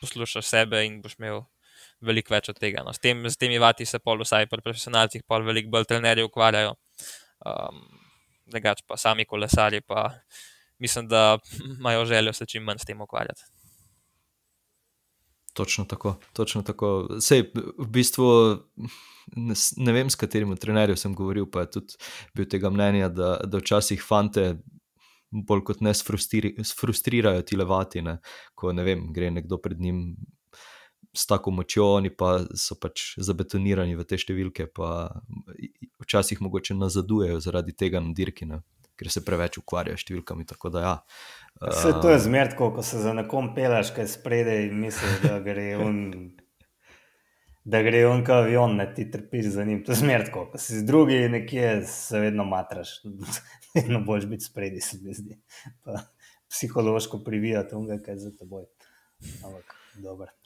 poslušaš 0.00 0.46
sebe 0.48 0.80
in 0.86 1.00
boš 1.04 1.18
imel 1.18 1.44
veliko 2.04 2.34
več 2.34 2.48
od 2.52 2.58
tega. 2.60 2.84
No. 2.86 2.92
S, 2.94 3.00
tem, 3.02 3.20
s 3.28 3.38
temi 3.40 3.60
vati 3.60 3.86
se 3.86 4.00
pol 4.00 4.20
vsaj 4.22 4.48
pri 4.50 4.64
profesionalcih 4.64 5.24
pol 5.28 5.44
veliko 5.46 5.72
bolj 5.72 5.88
trenerji 5.90 6.26
ukvarjajo. 6.26 6.74
Um, 7.44 7.84
drugač 8.50 8.84
pa 8.88 8.96
sami 9.00 9.26
kolesarji 9.28 9.82
pa 9.84 10.10
mislim, 10.78 11.08
da 11.08 11.38
imajo 11.78 12.04
željo 12.04 12.32
se 12.32 12.46
čim 12.46 12.62
manj 12.62 12.82
s 12.82 12.88
tem 12.88 13.00
ukvarjati. 13.00 13.42
Točno 15.54 15.84
tako, 15.86 16.16
točno 16.34 16.62
tako. 16.66 16.88
Sej, 17.22 17.44
v 17.54 17.86
bistvu 17.94 18.26
ne, 19.36 19.54
ne 19.76 19.92
vem, 19.94 20.10
s 20.10 20.18
katerim 20.18 20.56
trenerjem 20.58 20.98
sem 20.98 21.14
govoril, 21.14 21.46
pa 21.46 21.62
je 21.62 21.70
tudi 21.78 21.98
bil 22.34 22.48
tega 22.50 22.70
mnenja, 22.74 23.08
da, 23.08 23.36
da 23.46 23.60
včasih 23.62 24.02
fante 24.02 24.56
bolj 25.30 25.64
kot 25.70 25.80
ne 25.80 25.94
sfrustri, 25.94 26.54
sfrustrirajo 26.62 27.42
ti 27.42 27.56
levati, 27.56 28.02
ne? 28.02 28.18
ko 28.54 28.72
ne 28.72 28.84
vem, 28.86 29.06
gre 29.14 29.30
nekdo 29.34 29.58
pred 29.62 29.80
njim 29.80 30.04
s 31.14 31.26
tako 31.30 31.50
močjo, 31.54 31.86
oni 32.00 32.10
pa 32.10 32.36
so 32.58 32.74
pač 32.80 33.14
zabetonirani 33.22 33.94
v 33.94 34.06
te 34.06 34.18
številke, 34.18 34.66
pa 34.74 35.10
včasih 36.02 36.42
mogoče 36.42 36.74
nazadujejo 36.78 37.38
zaradi 37.42 37.74
tega 37.78 38.02
na 38.02 38.14
dirki, 38.14 38.50
ne? 38.50 38.62
Ker 38.98 39.10
se 39.10 39.24
preveč 39.24 39.58
ukvarjajo 39.60 39.98
s 39.98 40.06
številkami. 40.06 40.46
Da 40.46 40.84
ja. 40.84 40.94
Vse 41.62 41.94
to 42.02 42.12
je 42.12 42.22
zmer 42.26 42.52
tako, 42.54 42.70
ko 42.76 42.86
se 42.86 43.02
za 43.02 43.14
nekom 43.16 43.52
peleš, 43.56 43.94
kaj 43.96 44.10
spredaj 44.16 44.68
in 44.68 44.80
misliš, 44.82 45.20
da 45.24 45.38
gre 45.44 45.68
on. 45.80 46.00
Da 47.64 47.80
gre 47.80 48.02
on 48.04 48.20
kot 48.26 48.44
avion, 48.44 48.74
ne 48.76 48.84
ti 48.92 49.06
trpiš 49.08 49.54
za 49.54 49.64
njim. 49.64 49.78
To 49.86 49.94
je 49.94 50.02
zmer 50.02 50.26
tako, 50.26 50.42
ko 50.52 50.58
si 50.60 50.82
z 50.82 50.84
drugi 50.84 51.16
nekje, 51.32 51.78
se 51.88 52.20
vedno 52.20 52.44
matraš. 52.44 52.98
Vedno 53.74 54.04
boš 54.06 54.28
biti 54.30 54.44
spredi, 54.44 54.82
se 54.84 55.00
mi 55.02 55.16
zdi. 55.16 55.38
Pa 55.82 56.04
psihološko 56.52 57.24
privijati 57.24 57.74
onega, 57.74 58.02
kaj 58.04 58.14
je 58.14 58.26
za 58.26 58.34
teboj. 58.36 58.68
Ampak, 59.40 59.74
dobro. 60.04 60.28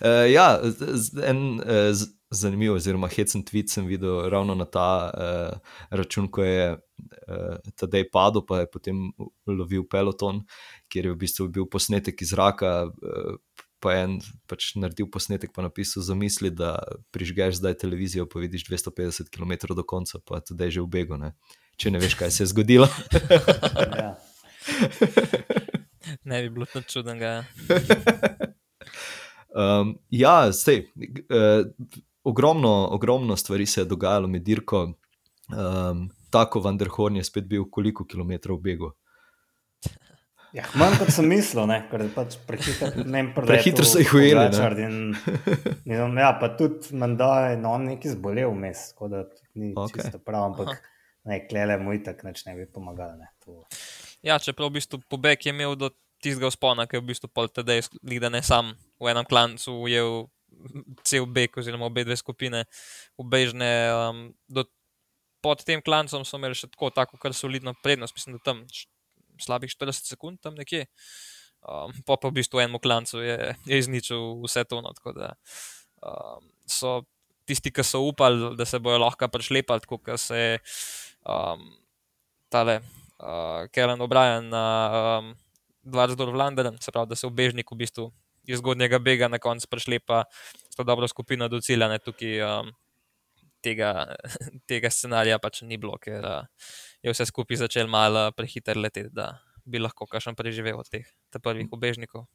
Uh, 0.00 0.26
ja, 0.30 0.60
z- 0.62 1.18
en 1.26 1.58
uh, 1.60 1.90
z- 1.92 2.10
zanimiv, 2.30 2.74
oziroma 2.76 3.08
hecen 3.08 3.44
tweet 3.46 3.70
sem 3.70 3.86
videl 3.86 4.28
ravno 4.30 4.54
na 4.54 4.64
ta 4.64 4.88
uh, 5.10 5.58
račun, 5.90 6.28
ko 6.30 6.42
je 6.44 6.76
uh, 6.76 7.56
tedaj 7.78 8.06
padel, 8.10 8.42
pa 8.46 8.60
je 8.62 8.70
potem 8.70 8.96
lovil 9.46 9.84
peloton, 9.86 10.42
kjer 10.88 11.06
je 11.06 11.12
v 11.14 11.20
bistvu 11.20 11.48
bil 11.50 11.66
posnetek 11.66 12.22
iz 12.22 12.34
zraka. 12.34 12.88
Uh, 13.02 13.36
Pa 13.76 13.92
je 13.92 14.04
en 14.06 14.12
pač 14.48 14.70
naredil 14.80 15.04
posnetek, 15.12 15.50
pa 15.52 15.60
napisal: 15.60 16.00
Zamisli, 16.02 16.48
da 16.50 16.80
prižgeš 17.12 17.60
zdaj 17.60 17.74
televizijo, 17.76 18.24
pa 18.24 18.40
vidiš 18.40 18.64
250 18.72 19.28
km 19.28 19.52
do 19.76 19.84
konca, 19.84 20.16
pa 20.24 20.40
tudi 20.40 20.64
je 20.64 20.70
že 20.70 20.80
v 20.80 20.88
begu. 20.88 21.18
Ne? 21.20 21.34
Če 21.76 21.92
ne 21.92 22.00
veš, 22.00 22.16
kaj 22.16 22.32
se 22.32 22.42
je 22.42 22.52
zgodilo. 22.56 22.88
Ja. 24.00 24.16
Ne 26.24 26.40
bi 26.42 26.48
bilo 26.48 26.64
nič 26.72 26.88
čudnega. 26.88 27.44
Um, 29.56 29.94
ja, 30.12 30.52
sej, 30.52 30.84
uh, 31.32 31.64
ogromno, 32.24 32.88
ogromno 32.92 33.36
stvari 33.36 33.66
se 33.66 33.80
je 33.80 33.84
dogajalo 33.84 34.28
med 34.28 34.42
dirko. 34.42 34.82
Um, 35.48 36.08
tako 36.30 36.60
Vanderhorn 36.60 37.16
je 37.16 37.24
spet 37.24 37.46
bil 37.48 37.64
koliko 37.70 38.04
kilometrov 38.04 38.58
begu. 38.60 38.90
Ja, 40.56 40.64
manj 40.78 40.96
kot 41.00 41.10
sem 41.12 41.26
mislil, 41.28 41.66
ne, 41.68 41.78
ker 41.90 42.04
je 42.06 42.08
pač 42.14 42.36
prehitro, 42.48 42.88
ne 43.04 43.20
vem, 43.20 43.30
Prehitro 43.36 43.84
so 43.84 44.00
jih 44.00 44.12
ujeli, 44.16 44.44
in, 44.86 45.16
ja, 46.16 46.30
pa 46.40 46.48
tudi 46.56 46.96
menda 46.96 47.28
je 47.50 47.58
no, 47.60 47.74
neki 47.82 48.14
zbolel 48.14 48.54
vmes, 48.54 48.86
tako 48.94 49.10
da 49.12 49.24
tudi 49.28 49.66
ni 49.66 49.72
Ok. 49.74 49.90
okay. 49.90 50.06
čisto 50.06 50.20
prav, 50.24 50.52
ampak 50.52 50.80
ne, 51.28 51.42
klele 51.50 51.76
mu 51.82 51.92
itak 51.96 52.24
neč 52.24 52.44
ne 52.48 52.56
bi 52.56 52.64
pomagal. 52.72 53.18
Ne, 53.20 53.28
to. 53.44 53.66
Ja, 54.24 54.38
čeprav 54.40 54.70
v 54.70 54.78
bistvu 54.78 55.02
pobeg 55.10 55.44
je 55.44 55.52
imel 55.52 55.76
do 55.76 55.90
tistega 56.24 56.48
spona, 56.54 56.88
ki 56.88 56.98
je 56.98 57.04
v 57.04 57.08
bistvu 57.10 57.32
pol 57.32 57.52
tedaj, 57.52 57.90
da 58.00 58.32
ne 58.32 58.40
sam 58.44 58.72
v 59.00 59.12
enem 59.12 59.26
klancu 59.28 59.74
ujel 59.86 60.26
cel 61.06 61.26
beg, 61.26 61.56
oziroma 61.58 61.88
obe 61.88 62.04
dve 62.06 62.16
skupine 62.16 62.64
ubežne. 63.20 63.70
Um, 63.92 64.22
pod 65.44 65.62
tem 65.66 65.82
klancem 65.84 66.24
so 66.26 66.40
imeli 66.40 66.56
še 66.58 66.70
tako, 66.72 66.90
tako 66.94 67.20
kar 67.22 67.34
solidno 67.36 67.76
prednost, 67.84 68.16
mislim, 68.16 68.38
da 68.38 68.50
tam 68.50 68.64
slabih 69.42 69.70
40 69.70 70.10
sekund, 70.10 70.40
tam 70.42 70.56
nekje. 70.58 70.86
Um, 71.66 71.92
pa 72.06 72.16
pa 72.20 72.30
v 72.30 72.38
bistvu 72.38 72.62
enemu 72.62 72.78
klancu 72.82 73.20
je, 73.24 73.36
je 73.66 73.78
izničil 73.78 74.40
vse 74.44 74.64
to. 74.70 74.80
No, 74.84 74.94
tako 74.96 75.14
da 75.16 75.32
um, 76.02 76.46
so 76.66 77.00
tisti, 77.46 77.72
ki 77.74 77.84
so 77.86 78.02
upali, 78.06 78.54
da 78.58 78.66
se 78.66 78.80
bojo 78.82 79.00
lahko 79.02 79.28
prešlepali, 79.30 79.82
tako 79.82 79.98
kot 80.02 80.20
se 80.20 80.38
je 80.38 80.52
um, 81.26 81.66
tale 82.50 82.80
uh, 82.80 83.66
Kellen 83.74 84.02
O'Brien 84.02 84.50
na 84.50 84.64
um, 85.18 85.34
Dvarsdorf 85.86 86.34
Landeren, 86.34 86.78
se 86.82 86.94
pravi, 86.94 87.10
da 87.10 87.18
se 87.18 87.26
obežnik 87.26 87.70
v 87.70 87.82
bistvu 87.82 88.10
iz 88.46 88.62
zgodnjega 88.62 88.98
bega 89.02 89.28
na 89.28 89.38
koncu 89.42 89.68
prešlepa 89.70 90.24
s 90.70 90.76
to 90.76 90.84
dobro 90.84 91.08
skupino 91.08 91.48
do 91.48 91.60
cilja. 91.60 91.88
Ne, 91.88 91.98
tukaj 91.98 92.42
um, 92.46 92.72
tega, 93.64 93.92
tega 94.70 94.90
scenarija 94.90 95.38
pač 95.42 95.62
ni 95.66 95.78
bilo, 95.80 95.98
ker 96.02 96.24
uh, 96.24 96.72
je 97.02 97.14
vse 97.14 97.28
skupaj 97.28 97.64
začel 97.66 97.90
malo 97.90 98.30
prehiter 98.36 98.78
leteti, 98.78 99.12
da 99.12 99.34
bi 99.66 99.82
lahko 99.82 100.06
kakšen 100.06 100.38
preživel 100.38 100.78
od 100.78 100.90
teh 100.90 101.06
prvih 101.42 101.72
obežnikov. 101.74 102.26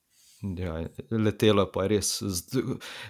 Ja, 0.42 0.74
letelo 1.14 1.68
je 1.68 1.70
pa 1.70 1.84
res. 1.90 2.16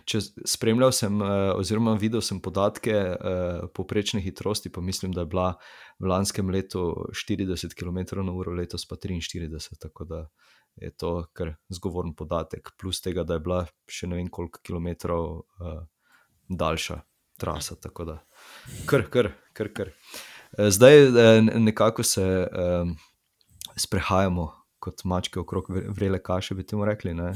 Če 0.09 0.19
spremljal 0.51 0.91
sem, 0.91 1.15
eh, 1.23 1.51
oziroma 1.55 1.93
videl 1.95 2.19
sem 2.19 2.41
podatke 2.43 2.91
eh, 2.91 3.61
povprečne 3.71 4.19
hitrosti, 4.19 4.69
pa 4.69 4.83
mislim, 4.83 5.13
da 5.15 5.23
je 5.23 5.31
bila 5.31 5.53
v 5.99 6.11
lanskem 6.11 6.51
letu 6.51 7.07
40 7.15 7.71
km/h, 7.77 8.55
letos 8.57 8.83
pa 8.85 8.99
43, 8.99 9.79
tako 9.79 10.05
da 10.09 10.25
je 10.75 10.91
to 10.91 11.25
kar 11.33 11.55
zgovoren 11.69 12.13
podatek. 12.15 12.69
Plus 12.77 13.01
tega, 13.01 13.23
da 13.23 13.33
je 13.37 13.43
bila 13.43 13.65
še 13.89 14.07
ne 14.07 14.15
vem 14.21 14.29
koliko 14.29 14.59
kilometrov 14.63 15.25
uh, 15.59 15.81
daljša 16.49 17.01
trasa. 17.37 17.75
Tako 17.75 18.05
da, 18.05 18.17
kar, 18.85 19.05
kar, 19.09 19.31
kar. 19.53 19.69
kar. 19.73 19.91
Eh, 20.57 20.69
Zdaj 20.71 20.97
eh, 21.07 21.41
nekako 21.41 22.03
se 22.03 22.23
um, 22.23 22.95
sprehajamo 23.75 24.49
kot 24.81 25.03
mačke 25.05 25.39
okrog 25.39 25.69
vre- 25.69 25.89
vrele 25.93 26.19
kaše, 26.23 26.55
bi 26.57 26.63
temu 26.65 26.85
rekli, 26.85 27.13
ne, 27.13 27.33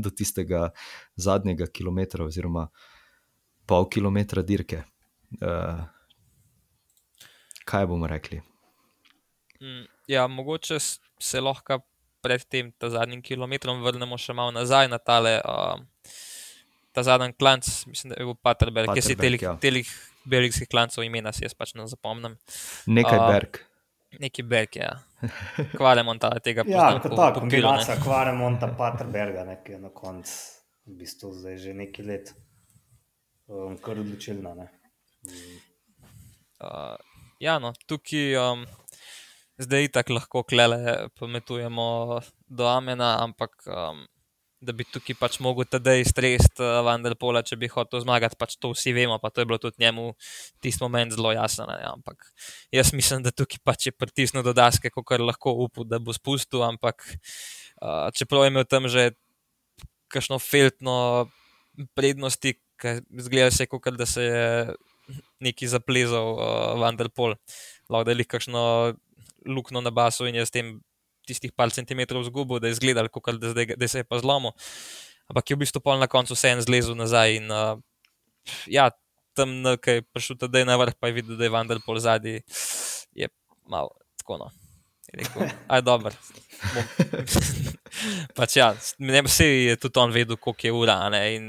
do 0.00 0.10
tistega 0.10 0.70
zadnjega 1.20 1.66
kilometra, 1.68 2.24
oziroma 2.24 2.68
pol 3.68 3.84
kilometra 3.92 4.42
dirke. 4.42 4.80
Eh, 5.36 5.82
kaj 7.64 7.86
bomo 7.86 8.08
rekli? 8.08 8.40
Mm, 9.60 9.84
Ja, 10.08 10.26
mogoče 10.26 10.78
se 11.20 11.40
lahko 11.40 11.78
pred 12.22 12.44
tem 12.48 12.70
ta 12.78 12.90
zadnjim 12.92 13.22
kilometrom 13.24 13.82
vrnemo 13.84 14.18
še 14.20 14.36
malo 14.36 14.54
nazaj 14.54 14.88
na 14.92 14.98
tale, 15.02 15.38
uh, 15.42 15.76
ta 16.94 17.04
zadnji 17.06 17.34
klanc, 17.34 17.68
mislim, 17.90 18.14
da 18.14 18.20
je 18.20 18.28
bil 18.30 18.38
Paterberg, 18.38 18.94
ki 18.94 19.02
si 19.02 19.16
Paterberg, 19.16 19.26
telih, 19.26 19.42
ja. 19.42 19.56
telih 19.60 19.92
belgijskih 20.24 20.70
klancov 20.70 21.04
imena 21.04 21.32
si 21.34 21.44
jaz 21.44 21.54
pač 21.58 21.74
ne 21.74 21.88
zapomnim. 21.90 22.38
Nekaj 22.86 23.18
A, 23.18 23.28
berg. 23.28 23.62
Neki 24.20 24.42
Berg, 24.44 24.76
ja. 24.76 24.90
Kvaremont 25.78 26.24
tega 26.44 26.64
Ja, 26.66 26.90
poznam 26.92 27.00
kot 27.00 27.10
po- 27.10 27.16
ta 27.16 27.28
kombinacija 27.32 27.96
Kvaremonta, 28.02 28.68
Paterberga, 28.76 29.44
ne, 29.48 29.56
ki 29.64 29.72
je 29.72 29.78
na 29.80 29.88
koncu 29.88 30.34
v 30.86 30.96
bistvu 30.98 31.30
zdaj 31.32 31.56
že 31.62 31.74
nekaj 31.78 32.04
let 32.06 32.32
um, 33.46 33.78
kar 33.78 34.00
odločilna. 34.02 34.54
Ne. 34.58 34.68
Uh, 36.60 36.98
ja, 37.40 37.58
no, 37.62 37.72
tukaj 37.86 38.36
um, 38.36 38.66
zdaj 39.60 39.88
tako 39.92 40.18
lahko 40.18 40.42
klele 40.42 41.08
pametujemo 41.18 42.20
do 42.48 42.66
Amena, 42.68 43.16
ampak 43.24 43.56
um, 43.66 44.06
da 44.62 44.72
bi 44.76 44.86
tukaj 44.86 45.16
pač 45.18 45.38
mogel 45.42 45.66
tedaj 45.66 46.04
stresti 46.06 46.62
uh, 46.62 46.80
Vanderpola, 46.86 47.42
če 47.46 47.58
bi 47.58 47.70
hotel 47.72 48.02
zmagati, 48.04 48.38
pač 48.38 48.56
to 48.62 48.70
vsi 48.72 48.94
vemo, 48.94 49.18
pa 49.22 49.32
to 49.34 49.42
je 49.42 49.48
bilo 49.50 49.58
tudi 49.62 49.82
njemu 49.82 50.12
tisti 50.62 50.84
moment 50.84 51.14
zelo 51.14 51.32
jasno. 51.34 51.66
Ne, 51.70 51.80
ampak 51.90 52.30
jaz 52.74 52.92
mislim, 52.94 53.24
da 53.26 53.34
tukaj 53.34 53.62
pač 53.66 53.90
je 53.90 53.94
pritisnil 53.96 54.46
do 54.46 54.54
daske, 54.56 54.92
kot 54.94 55.18
lahko 55.18 55.56
upal, 55.66 55.88
da 55.88 55.98
bo 55.98 56.14
spustil, 56.14 56.62
ampak 56.66 57.02
uh, 57.82 58.08
čeprav 58.14 58.46
je 58.46 58.54
imel 58.54 58.68
tam 58.68 58.88
že 58.88 59.10
kakšno 60.12 60.38
feltno 60.42 61.28
prednosti, 61.96 62.54
ki 62.82 62.98
zgleda 63.24 63.50
se, 63.54 63.66
kot 63.66 63.94
da 63.96 64.06
se 64.06 64.22
je 64.22 64.74
neki 65.42 65.66
zaplezal 65.66 66.36
uh, 66.36 66.44
Vanderpol, 66.78 67.34
lahko 67.90 68.06
da 68.06 68.14
je 68.14 68.28
kakšno 68.30 68.62
luknjo 69.46 69.80
na 69.80 69.90
basu 69.90 70.26
in 70.26 70.38
je 70.40 70.46
s 70.46 70.54
tem 70.54 70.80
tistih 71.26 71.52
par 71.54 71.70
centimetrov 71.70 72.24
zgubil, 72.26 72.58
da 72.58 72.68
je 72.68 72.78
izgledal, 72.78 73.08
kot 73.12 73.38
da, 73.38 73.52
zdaj, 73.54 73.76
da 73.78 73.88
se 73.88 74.02
je 74.02 74.08
pa 74.08 74.18
zlomil. 74.18 74.54
Ampak 75.30 75.50
je 75.50 75.56
v 75.56 75.62
bistvu 75.62 75.80
pol 75.80 76.02
na 76.02 76.10
koncu 76.10 76.34
vse 76.34 76.50
en 76.56 76.62
zlezel 76.64 76.98
nazaj 76.98 77.38
in 77.38 77.46
uh, 77.50 77.78
ja, 78.66 78.90
tam, 79.38 79.62
je 79.64 80.02
prišel 80.12 80.36
tedaj 80.40 80.66
na 80.68 80.76
vrh, 80.80 80.98
pa 80.98 81.08
je 81.08 81.16
videl, 81.20 81.38
da 81.38 81.46
je 81.46 81.54
Vanderpol 81.54 82.00
zadnji, 82.02 82.42
je 83.14 83.30
malo 83.70 83.94
tako 84.18 84.38
no. 84.38 84.50
Je 85.12 85.22
Rekel, 85.22 85.48
aj 85.68 85.82
bom." 85.82 86.06
pač 88.38 88.56
ja, 88.56 88.72
ne 89.02 89.22
vsi 89.26 89.48
je 89.72 89.76
tudi 89.76 89.98
on 90.00 90.14
vedel, 90.14 90.38
koliko 90.38 90.66
je 90.66 90.72
ura, 90.72 90.96
a 91.06 91.08
ne, 91.12 91.22
in 91.34 91.48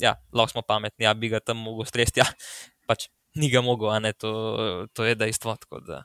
ja, 0.00 0.16
lahko 0.32 0.56
smo 0.56 0.62
pametni, 0.66 1.04
ja, 1.06 1.14
bi 1.14 1.30
ga 1.30 1.40
tam 1.40 1.60
mogel 1.62 1.86
stresti, 1.86 2.22
ja, 2.22 2.28
pač 2.88 3.08
ni 3.38 3.50
ga 3.52 3.62
mogel, 3.62 3.92
a 3.92 4.00
ne, 4.02 4.14
to, 4.16 4.32
to 4.94 5.04
je 5.06 5.18
dejstvo, 5.18 5.56
tako 5.60 5.82
da, 5.84 6.02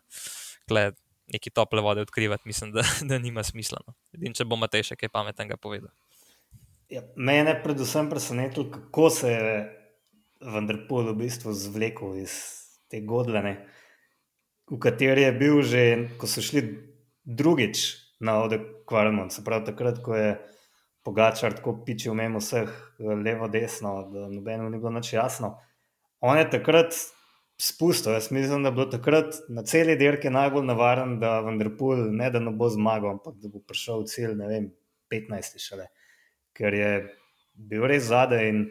tle, 0.70 0.92
neki 1.34 1.52
tople 1.54 1.82
vode 1.82 2.02
odkrivati, 2.02 2.48
mislim, 2.50 2.72
da, 2.72 2.84
da 3.10 3.20
nima 3.20 3.44
smisla. 3.44 3.82
No. 3.88 3.96
Edin, 4.14 4.36
če 4.38 4.48
bo 4.50 4.60
Matej 4.60 4.92
še 4.92 5.00
kaj 5.00 5.12
pametnega 5.14 5.58
povedal. 5.62 5.92
Ja, 6.90 7.04
mene 7.16 7.54
je 7.54 7.62
predvsem 7.64 8.10
presenetilo, 8.10 8.66
kako 8.74 9.10
se 9.14 9.32
je 9.32 9.58
Vanderpool 10.42 11.12
v 11.12 11.20
bistvu 11.20 11.54
zvlekel 11.54 12.24
iz 12.24 12.34
te 12.90 13.04
godlene, 13.06 13.60
v 14.70 14.78
kateri 14.82 15.26
je 15.26 15.34
bil 15.38 15.62
že, 15.66 15.84
ko 16.18 16.30
so 16.30 16.42
šli 16.42 16.64
drugič 17.26 17.82
na 18.26 18.40
odekvarmont, 18.46 19.34
se 19.34 19.44
pravi 19.46 19.70
takrat, 19.70 20.02
ko 20.06 20.16
je 20.18 20.32
Pogačar 21.00 21.54
tako 21.56 21.78
pičil 21.86 22.14
mimo 22.14 22.42
vseh 22.44 22.68
eh, 22.68 23.14
levo, 23.16 23.48
desno, 23.48 24.04
da 24.12 24.28
nobeno 24.28 24.68
ni 24.70 24.78
bilo 24.78 24.92
nič 24.92 25.14
jasno. 25.14 25.56
On 26.20 26.38
je 26.38 26.50
takrat 26.50 26.92
spustil, 27.60 28.14
jaz 28.16 28.32
mislim, 28.32 28.64
da 28.64 28.72
je 28.72 28.78
bilo 28.78 28.86
takrat 28.90 29.42
na 29.50 29.64
celi 29.68 29.98
dirki 30.00 30.32
najbolj 30.32 30.66
navaren, 30.66 31.18
da 31.20 31.40
Vanderpool 31.44 32.08
ne 32.16 32.30
da 32.32 32.40
ne 32.40 32.52
bo 32.56 32.70
zmagal, 32.72 33.18
ampak 33.18 33.36
da 33.44 33.52
bo 33.52 33.60
prišel 33.68 34.06
cilj, 34.08 34.38
ne 34.40 34.48
vem, 34.48 34.70
15 35.12 35.60
šele 35.60 35.90
ker 36.60 36.76
je 36.76 36.92
bil 37.70 37.88
res 37.88 38.10
zadaj 38.12 38.50
in 38.52 38.66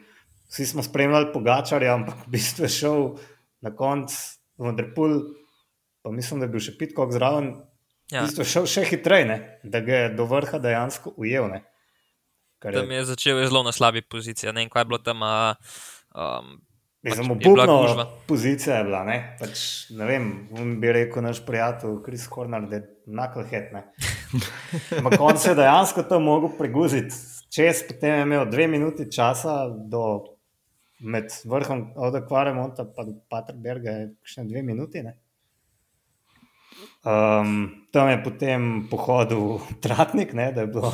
vsi 0.49 0.67
smo 0.69 0.85
spremljali 0.85 1.33
Pogačarja, 1.33 1.97
ampak 1.97 2.27
v 2.27 2.37
bistvu 2.37 2.69
je 2.69 2.75
šel 2.77 3.03
na 3.65 3.73
koncu 3.77 4.17
Vanderpool, 4.61 5.21
pa 6.03 6.13
mislim, 6.13 6.41
da 6.41 6.49
je 6.49 6.53
bil 6.53 6.65
še 6.65 6.77
Pitkok 6.79 7.13
zraven, 7.15 7.53
ja. 8.13 8.23
V 8.23 8.29
bistvu 8.29 8.45
je 8.45 8.53
šel 8.53 8.71
še 8.71 8.87
hitreje, 8.93 9.29
ne, 9.29 9.39
da 9.65 9.83
ga 9.85 10.05
je 10.05 10.15
do 10.19 10.29
vrha 10.29 10.61
dejansko 10.63 11.15
ujel. 11.21 11.49
Ne. 11.53 11.63
Kar 12.63 12.75
tam 12.75 12.91
je 12.91 13.05
začel 13.13 13.39
je 13.39 13.51
zelo 13.53 13.63
na 13.67 13.73
slabi 13.77 14.03
poziciji, 14.03 14.51
ne 14.53 14.65
vem, 14.65 14.73
kaj 14.73 14.85
je 14.85 14.91
bilo 14.93 15.01
tam. 15.05 15.25
a, 15.25 15.37
Um, 16.19 16.63
Mislim, 17.09 17.29
pač 17.29 17.45
bila 17.45 17.65
obupna 17.65 17.81
gužva. 17.83 18.07
pozicija 18.27 18.77
je 18.77 18.85
bila. 18.85 19.03
Ne? 19.09 19.19
Pač, 19.41 19.65
ne 19.91 20.09
vem, 20.09 20.31
on 20.59 20.77
bi 20.81 20.93
rekel 20.93 21.25
naš 21.25 21.43
prijatelj 21.47 22.01
Kris 22.07 22.27
Horner, 22.33 22.69
da 22.71 22.81
je 22.81 22.87
knucklehead. 23.05 23.73
ne. 23.73 23.85
Ampak 24.99 25.21
on 25.21 25.39
se 25.39 25.53
je 25.53 25.61
dejansko 25.61 26.03
tam 26.09 26.29
mogel 26.29 26.53
preguziti. 26.59 27.15
Čez 27.55 27.87
potem 27.89 28.15
je 28.15 28.27
imel 28.27 28.51
dve 28.51 28.69
minuti 28.69 29.09
časa 29.13 29.69
do 29.69 30.25
med 30.99 31.31
vrhom 31.45 31.93
od 31.97 32.15
Akvaremonta 32.15 32.85
pa 32.97 33.05
do 33.07 33.15
Paterberga, 33.31 33.91
je 33.91 34.11
še 34.27 34.45
dve 34.49 34.63
minuti. 34.67 35.03
Ne? 35.07 35.15
Um, 37.07 37.87
tam 37.95 38.11
je 38.11 38.19
potem 38.23 38.63
pohodil 38.91 39.59
Tratnik, 39.85 40.35
ne, 40.35 40.51
da 40.53 40.67
je 40.67 40.73
bilo 40.75 40.93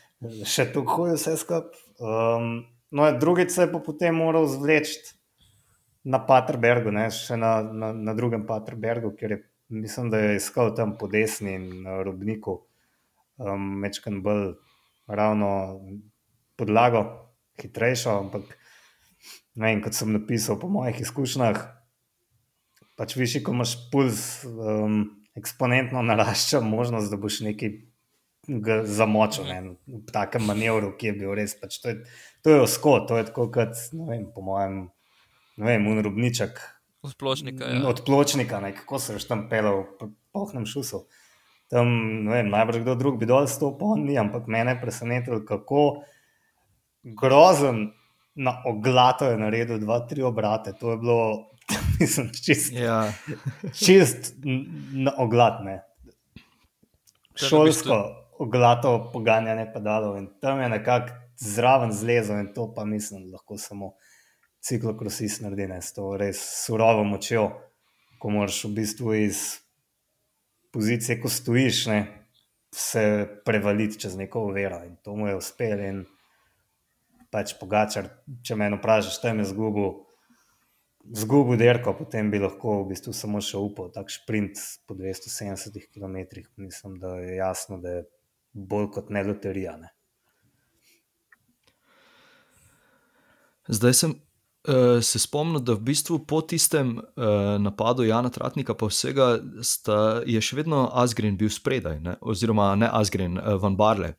še 0.54 0.68
tako 0.72 1.00
huje 1.00 1.16
vse 1.18 1.36
skupaj. 1.40 1.84
Um, 1.96 2.66
no, 2.92 3.08
drugič 3.16 3.54
se 3.54 3.64
je 3.64 3.72
pa 3.72 3.80
potem 3.80 4.16
moral 4.16 4.48
zvleči 4.50 5.16
na 6.06 6.20
Paterbergu, 6.22 6.92
ne, 6.94 7.08
še 7.10 7.38
na, 7.40 7.58
na, 7.66 7.90
na 7.92 8.14
drugem 8.14 8.46
Paterbergu, 8.46 9.10
ker 9.18 9.34
je, 9.34 9.40
mislim, 9.74 10.10
da 10.12 10.22
je 10.22 10.36
iskal 10.38 10.70
tam 10.78 10.94
po 11.00 11.08
desni 11.10 11.56
in 11.58 11.66
na 11.82 11.98
robniku 12.06 12.60
um, 13.42 13.72
mečkan 13.82 14.20
bolj 14.22 14.52
ravno 15.10 15.50
podlago, 16.56 17.02
hitrejšo, 17.60 18.14
ampak 18.22 18.54
ne 19.56 19.70
vem, 19.70 19.82
kot 19.82 19.96
sem 19.98 20.12
napisal 20.14 20.60
po 20.62 20.70
mojih 20.70 21.00
izkušnjah, 21.02 21.58
pač 22.96 23.16
višji, 23.18 23.42
ko 23.44 23.56
imaš 23.56 23.74
puls, 23.92 24.22
um, 24.46 25.02
eksponentno 25.36 26.02
narašča 26.06 26.62
možnost, 26.64 27.10
da 27.12 27.18
boš 27.20 27.42
nekaj 27.44 27.74
zamočil 28.86 29.48
ne, 29.50 29.60
v 29.90 30.12
takem 30.12 30.44
manevru, 30.46 30.94
ki 30.98 31.10
je 31.10 31.14
bil 31.18 31.34
res. 31.34 31.56
Pač 31.58 31.80
to, 31.82 31.90
je, 31.90 31.96
to 32.46 32.54
je 32.54 32.62
osko, 32.62 33.00
to 33.08 33.18
je 33.18 33.26
tako 33.30 33.48
kot, 33.52 33.74
vem, 34.06 34.28
po 34.32 34.44
mojem, 34.46 34.86
ne 35.56 35.66
vem, 35.66 35.86
unrobniček. 35.86 36.60
od 37.02 37.16
pločnika. 37.16 37.64
Ja. 37.64 37.88
Od 37.88 38.02
pločnika, 38.06 38.60
ne, 38.60 38.74
kako 38.76 38.98
se 38.98 39.14
veš 39.14 39.28
tam 39.28 39.48
pelal, 39.48 39.84
po 39.98 40.10
pohnem 40.32 40.66
šusu. 40.66 41.06
Tam, 41.70 41.88
ne 42.24 42.30
vem, 42.30 42.50
najbrž 42.50 42.82
kdo 42.82 42.94
drug 42.94 43.18
bi 43.18 43.26
dol 43.26 43.46
stopil, 43.50 43.96
ni, 44.02 44.18
ampak 44.18 44.46
mene 44.46 44.76
je 44.76 44.80
presenetilo, 44.80 45.40
kako 45.46 46.02
grozen 47.02 47.90
na 48.36 48.62
oglato 48.66 49.30
je 49.30 49.38
naredil 49.38 49.78
dva, 49.78 50.00
tri 50.06 50.22
obrate. 50.22 50.72
To 50.80 50.90
je 50.90 50.96
bilo, 50.96 51.50
mislim, 52.00 52.30
čist, 52.34 52.72
Ja, 52.72 53.12
čist 53.74 54.34
na 54.92 55.14
oglat, 55.18 55.62
ne. 55.64 55.80
To 57.36 57.44
je 57.44 57.46
v 57.46 57.48
Šolsko 57.48 57.96
oglato 58.38 59.10
poganjanje 59.12 59.70
pedalov 59.72 60.16
in 60.18 60.28
tam 60.40 60.60
je 60.60 60.68
nekako 60.68 61.12
zraven 61.36 61.92
zlezel 61.92 62.40
in 62.40 62.52
to 62.54 62.68
pa 62.74 62.84
mislim, 62.84 63.32
lahko 63.32 63.58
samo 63.58 63.92
ciklokrosist 64.66 65.44
naredi, 65.44 65.68
ne, 65.70 65.80
s 65.82 65.94
to 65.94 66.16
res 66.18 66.40
surovo 66.64 67.04
močjo, 67.06 67.46
ko 68.18 68.32
moraš 68.34 68.64
v 68.66 68.72
bistvu 68.80 69.14
iz 69.20 69.42
pozicije, 70.74 71.20
ko 71.22 71.30
stojiš, 71.30 71.84
ne, 71.92 72.00
se 72.74 73.02
prevaliti 73.46 74.00
čez 74.02 74.16
neko 74.18 74.48
uvero 74.50 74.82
in 74.84 74.96
to 75.04 75.14
mu 75.16 75.28
je 75.30 75.36
uspelo 75.36 75.86
in 75.86 76.02
pač 77.32 77.54
pogačar, 77.60 78.10
če 78.44 78.56
me 78.58 78.68
vprašaš, 78.74 79.20
tam 79.22 79.40
je 79.40 79.46
zgubil, 79.50 79.94
zgubil 81.16 81.58
derko, 81.60 81.94
potem 81.98 82.30
bi 82.32 82.40
lahko 82.42 82.80
v 82.82 82.90
bistvu 82.92 83.14
samo 83.16 83.40
še 83.44 83.60
upal, 83.60 83.90
tak 83.94 84.12
sprint 84.12 84.60
po 84.88 84.96
270 84.98 85.88
km, 85.94 86.16
mislim, 86.60 86.98
da 87.02 87.16
je 87.20 87.36
jasno, 87.38 87.80
da 87.82 87.98
je 87.98 88.04
bolj 88.52 88.90
kot 88.94 89.10
ne 89.12 89.24
loterija. 89.26 89.76
Ne. 89.80 89.92
Zdaj 93.68 93.98
sem 93.98 94.14
uh, 94.68 94.98
se 95.02 95.18
spomnil, 95.18 95.60
da 95.60 95.72
v 95.74 95.80
bistvu 95.80 96.18
po 96.26 96.40
tistem 96.42 96.96
uh, 96.98 97.24
napadu 97.58 98.04
Jana 98.04 98.28
Tratnika, 98.30 98.74
pa 98.74 98.86
vsega, 98.86 99.38
sta, 99.62 100.22
je 100.26 100.40
še 100.40 100.56
vedno 100.56 100.90
Asgrin 100.92 101.36
bil 101.36 101.48
spredaj, 101.50 102.00
ne? 102.00 102.16
oziroma 102.20 102.74
ne 102.76 102.90
Asgrin, 102.92 103.38
uh, 103.38 103.56
Van 103.62 103.76
Barle. 103.76 104.14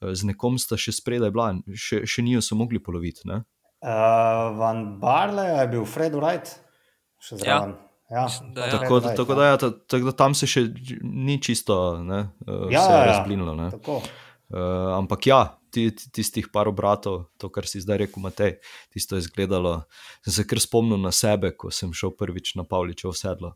Uh, 0.00 0.12
z 0.14 0.28
nekom 0.30 0.58
sta 0.58 0.76
še 0.78 0.92
spredaj 0.92 1.30
bila, 1.34 1.52
še, 1.74 2.04
še 2.06 2.22
nijo 2.22 2.42
se 2.44 2.54
mogli 2.54 2.78
poloviti. 2.78 3.26
Ne? 3.26 3.42
Uh, 3.78 4.54
Van 4.58 4.98
Barle 5.00 5.44
je 5.60 5.66
bil 5.68 5.84
Fred 5.86 6.14
Wright, 6.18 6.56
še 7.22 7.38
zraven. 7.38 7.76
Ja, 8.08 8.24
Mislim, 8.24 8.54
da 8.56 8.64
ja. 8.66 8.72
Tako, 8.78 9.00
Wright, 9.02 9.16
tako, 9.16 9.34
da, 9.36 9.44
ja, 9.50 9.56
ta- 9.60 9.74
tako 9.84 10.04
da 10.08 10.12
tam 10.16 10.32
se 10.34 10.46
še 10.48 10.62
ni 11.04 11.36
čisto 11.44 11.74
ne, 12.00 12.22
uh, 12.46 12.70
Ja, 12.72 12.80
ja, 12.80 12.96
ja. 12.96 13.04
razblinilo. 13.12 13.52
Ne? 13.54 13.68
Tako. 13.74 13.98
Uh, 14.48 14.96
ampak 14.96 15.26
ja, 15.28 15.57
ti, 15.78 15.86
ti, 15.94 16.10
tistih 16.18 16.50
par 16.52 16.66
obratov, 16.66 17.28
to, 17.38 17.46
kar 17.54 17.66
si 17.70 17.78
zdaj 17.84 18.02
rekel, 18.02 18.22
Matej, 18.24 18.56
tisto 18.90 19.14
je 19.14 19.22
izgledalo. 19.26 19.84
Sem 20.26 20.34
se 20.40 20.46
kar 20.50 20.58
spomnil 20.62 20.98
na 20.98 21.12
sebe, 21.14 21.52
ko 21.54 21.70
sem 21.70 21.92
šel 21.94 22.10
prvič 22.18 22.56
na 22.58 22.66
Pavličev 22.66 23.14
sedlo. 23.14 23.54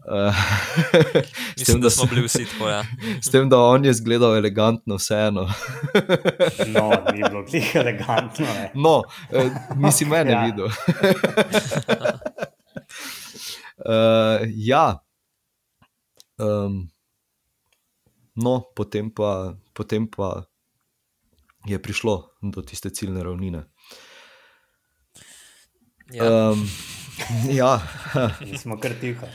Uh, 0.00 0.32
s, 1.56 1.60
Mislim, 1.60 1.74
tem, 1.74 1.80
da 1.80 1.86
da 1.86 1.90
smo 1.92 2.06
bili 2.08 2.22
vsi 2.24 2.46
tako. 2.48 2.68
Ja. 2.72 2.82
s 3.24 3.28
tem, 3.32 3.48
da 3.52 3.58
on 3.60 3.84
je 3.84 3.90
izgledal 3.92 4.36
elegantno, 4.36 4.96
vseeno. 4.96 5.44
No, 6.74 6.88
ni 7.12 7.20
bilo 7.24 7.42
glih 7.44 7.72
elegantno. 7.76 8.46
Ne. 8.46 8.70
No, 8.74 9.02
eh, 9.32 9.50
nisi 9.76 10.04
mene 10.08 10.32
Ja. 10.32 10.44
videl. 10.46 10.68
uh, 13.84 14.40
ja. 14.56 15.00
Um, 16.40 16.88
no, 18.34 18.60
potem 18.76 19.10
pa, 19.12 19.54
potem 19.76 20.08
pa 20.08 20.44
je 21.66 21.82
prišlo 21.82 22.30
do 22.42 22.62
tiste 22.62 22.90
ciljne 22.90 23.22
ravnine. 23.22 23.64
Ja. 26.12 26.50
Um, 26.50 26.68
ja, 27.60 27.80
Mi 28.40 28.58
smo 28.58 28.80
kar 28.80 28.92
tiho. 29.00 29.26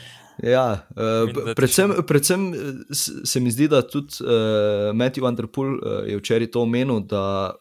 ja 0.42 0.86
uh, 0.90 1.54
predvsem, 1.56 1.94
predvsem 2.06 2.54
eh, 2.54 2.58
se 3.24 3.40
mi 3.40 3.50
zdi, 3.50 3.68
da 3.68 3.80
tudi 3.88 4.20
uh, 4.20 4.28
Matthew 4.92 5.22
Vanderpool 5.22 5.74
uh, 5.74 6.02
je 6.06 6.18
včeraj 6.18 6.50
to 6.50 6.62
omenil, 6.62 7.00
da 7.00 7.54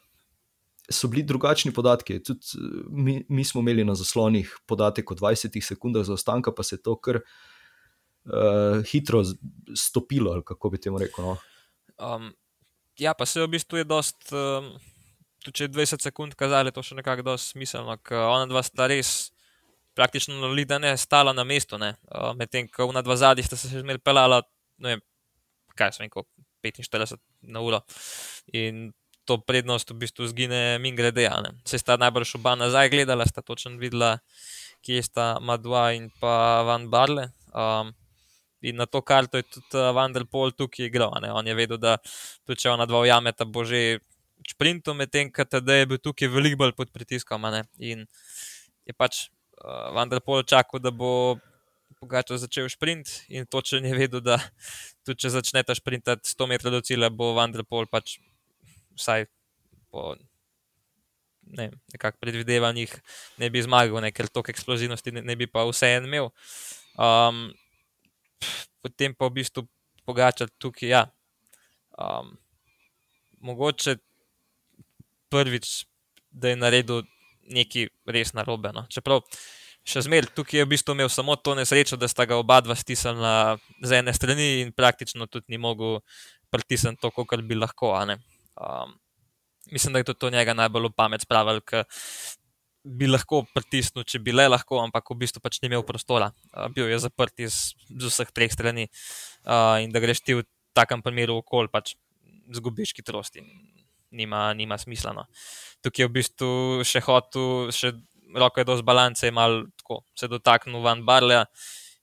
so 0.91 1.07
bili 1.07 1.23
drugačni 1.23 1.71
podatki. 1.73 2.19
Tudi 2.23 2.41
mi, 2.89 3.25
mi 3.29 3.43
smo 3.43 3.61
imeli 3.61 3.85
na 3.85 3.95
zaslonih 3.95 4.57
podatek 4.65 5.11
o 5.11 5.15
20 5.15 5.61
sekundah 5.61 6.03
zaostanka, 6.03 6.51
pa 6.51 6.63
se 6.63 6.75
je 6.75 6.81
to 6.81 6.97
kar 6.99 7.21
uh, 7.21 8.83
hitro 8.91 9.23
stopilo, 9.75 10.31
ali 10.31 10.43
kako 10.45 10.69
bi 10.69 10.81
temu 10.81 10.99
rekel. 10.99 11.25
No? 11.25 11.37
Um, 11.97 12.33
ja, 12.99 13.13
pa 13.13 13.25
se 13.25 13.41
v 13.41 13.51
bistvu 13.55 13.81
je 13.81 13.87
dost, 13.87 14.17
um, 14.31 14.71
tudi 15.43 15.59
če 15.59 15.67
je 15.67 15.73
20 15.75 16.05
sekund 16.07 16.35
kazali, 16.39 16.73
to 16.73 16.83
še 16.83 16.97
nekako 16.99 17.25
dosti 17.31 17.55
smiselno, 17.55 17.97
ker 18.03 18.23
ona 18.23 18.49
dva 18.49 18.63
sta 18.65 18.87
res 18.91 19.31
praktično 19.95 20.51
lida 20.51 20.79
ne 20.79 20.91
stala 20.99 21.33
na 21.33 21.45
mestu, 21.47 21.79
ne. 21.79 21.95
Uh, 22.11 22.33
medtem 22.35 22.67
ko 22.67 22.89
ona 22.91 23.03
dva 23.05 23.15
zadnji 23.19 23.47
sta 23.47 23.59
se 23.59 23.71
še 23.71 23.83
zmeraj 23.83 24.03
pelala, 24.03 24.41
ne 24.83 24.95
vem, 24.95 25.03
kaj 25.75 25.95
sem 25.95 26.07
rekel, 26.07 26.27
45 26.65 27.19
na 27.53 27.61
uro. 27.61 27.81
In 28.53 28.89
to 29.25 29.39
prednost 29.41 29.89
v 29.89 29.99
bistvu 30.05 30.27
zgine 30.29 30.77
min 30.79 30.95
grede. 30.95 31.29
ne. 31.29 31.51
Se 31.65 31.79
sta 31.81 31.97
najbrž 31.97 32.35
oba 32.37 32.55
nazaj 32.55 32.89
gledala, 32.89 33.25
sta 33.25 33.41
točno 33.41 33.77
videla, 33.77 34.19
kje 34.85 35.01
sta 35.03 35.39
Madua 35.41 35.91
in 35.93 36.09
pa 36.21 36.61
Van 36.61 36.89
Barle. 36.89 37.31
Um, 37.53 37.93
in 38.69 38.79
na 38.81 38.85
to 38.89 39.01
karto 39.05 39.39
je 39.39 39.45
tudi 39.47 39.77
uh, 39.77 39.91
Vanderpol 39.95 40.53
tukaj 40.57 40.89
igral. 40.89 41.13
Ne? 41.21 41.31
On 41.33 41.47
je 41.47 41.55
vedel, 41.55 41.79
da 41.81 41.97
tudi 42.45 42.65
če 42.65 42.73
ona 42.73 42.87
dva 42.89 43.03
ujameta, 43.05 43.45
bo 43.45 43.65
že 43.67 43.99
sprintu, 44.45 44.93
medtem 44.93 45.31
ko 45.33 45.45
TD 45.45 45.81
je 45.81 45.89
bil 45.89 46.01
tukaj 46.01 46.29
veliko 46.29 46.63
bolj 46.63 46.75
pod 46.77 46.93
pritiskom. 46.93 47.45
In 47.79 48.05
je 48.85 48.93
pač 48.97 49.27
uh, 49.27 49.91
Vanderpol 49.95 50.43
čakal, 50.43 50.83
da 50.83 50.93
bo 50.93 51.37
Pogačar 51.95 52.37
začel 52.37 52.67
sprint 52.69 53.23
in 53.31 53.45
točno 53.47 53.79
je 53.79 53.95
vedel, 53.95 54.21
da 54.21 54.35
tudi 55.05 55.23
če 55.23 55.31
začneta 55.37 55.75
sprintati 55.77 56.27
100 56.27 56.47
metrov 56.51 56.75
do 56.75 56.81
cilja, 56.83 57.09
bo 57.09 57.33
Vanderpol 57.37 57.87
pač 57.87 58.19
vsaj 58.99 59.29
po 59.91 60.15
ne, 61.45 61.69
nekako 61.93 62.17
predvidevanjih 62.19 62.93
ne 63.37 63.49
bi 63.49 63.61
zmagal, 63.63 64.01
ne, 64.03 64.11
ker 64.11 64.27
toliko 64.27 64.53
eksplozivnosti 64.53 65.13
ne, 65.15 65.23
ne 65.25 65.35
bi 65.39 65.47
pa 65.47 65.65
vseeno 65.69 66.09
imel. 66.09 66.31
Um, 66.95 67.47
potem 68.85 69.17
pa 69.17 69.25
v 69.25 69.41
bistvu 69.41 69.65
Pogačar 70.05 70.51
tukaj, 70.61 70.85
ja. 70.85 71.03
Um, 71.97 72.35
mogoče 73.41 73.95
prvič, 75.33 75.87
da 76.29 76.51
je 76.53 76.59
naredil 76.61 77.01
nekaj 77.49 77.89
res 78.13 78.35
narobe. 78.37 78.69
No. 78.75 78.85
Čeprav 78.91 79.23
še 79.85 80.03
zmeraj 80.05 80.33
tukaj 80.37 80.61
je 80.61 80.67
v 80.67 80.71
bistvu 80.75 80.93
imel 80.93 81.09
samo 81.09 81.37
to 81.41 81.55
nesrečo, 81.57 81.97
da 81.97 82.09
sta 82.11 82.27
ga 82.29 82.37
oba 82.37 82.59
dva 82.61 82.77
stisnila 82.77 83.57
z 83.81 83.97
ene 84.01 84.13
strani 84.13 84.49
in 84.61 84.73
praktično 84.77 85.25
tudi 85.25 85.55
ni 85.55 85.61
mogel 85.61 86.03
pritisniti 86.53 87.01
to, 87.01 87.09
kar 87.25 87.41
bi 87.41 87.57
lahko. 87.57 87.95
Um, 87.97 88.93
mislim, 89.73 89.93
da 89.93 90.05
je 90.05 90.11
tudi 90.11 90.21
to 90.21 90.29
njega 90.29 90.53
najbolj 90.53 90.91
v 90.91 90.97
pamet 90.97 91.25
spravil, 91.25 91.65
ker 91.65 91.89
bi 92.85 93.09
lahko 93.09 93.41
pritisnil, 93.55 94.05
če 94.05 94.21
bi 94.21 94.33
le 94.35 94.45
lahko, 94.47 94.79
ampak 94.83 95.09
v 95.09 95.17
bistvu 95.25 95.41
pač 95.41 95.57
ni 95.61 95.71
imel 95.71 95.83
prostora. 95.87 96.29
Bil 96.75 96.91
je 96.91 96.99
zaprt 97.01 97.41
iz, 97.41 97.73
z 97.89 98.11
vseh 98.11 98.29
treh 98.31 98.53
strani 98.53 98.85
uh, 98.87 99.81
in 99.81 99.93
da 99.93 100.01
greš 100.03 100.21
ti 100.21 100.37
v 100.37 100.45
takem 100.77 101.01
primeru 101.01 101.39
okol, 101.41 101.69
pač 101.71 101.95
zgubiš 102.53 102.93
hitrost 102.97 103.39
in 103.41 103.49
nima, 104.13 104.53
nima 104.53 104.77
smisla. 104.77 105.15
No. 105.17 105.25
Tukaj 105.81 106.05
je 106.05 106.09
v 106.09 106.15
bistvu 106.19 106.51
še 106.85 107.01
hotel, 107.07 107.73
še 107.73 107.95
roko 108.35 108.61
je 108.61 108.69
do 108.69 108.77
zbalance, 108.77 109.25
je 109.25 109.33
mal 109.33 109.65
tako 109.81 110.03
se 110.17 110.29
dotaknil 110.29 110.83
van 110.83 111.03
Barleja 111.07 111.45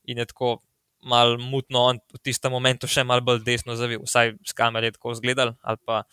in 0.08 0.18
je 0.18 0.26
tako 0.26 0.58
mal 1.02 1.34
mutno 1.38 1.82
on 1.90 1.98
v 2.14 2.20
tistem 2.22 2.52
momentu 2.54 2.86
še 2.86 3.02
mal 3.04 3.20
bolj 3.26 3.42
desno 3.46 3.74
zavil, 3.78 4.04
vsaj 4.06 4.36
z 4.38 4.54
kamere 4.54 4.90
je 4.90 4.96
tako 4.96 5.14
izgledal, 5.16 5.54
ali 5.62 5.78
pa 5.84 6.04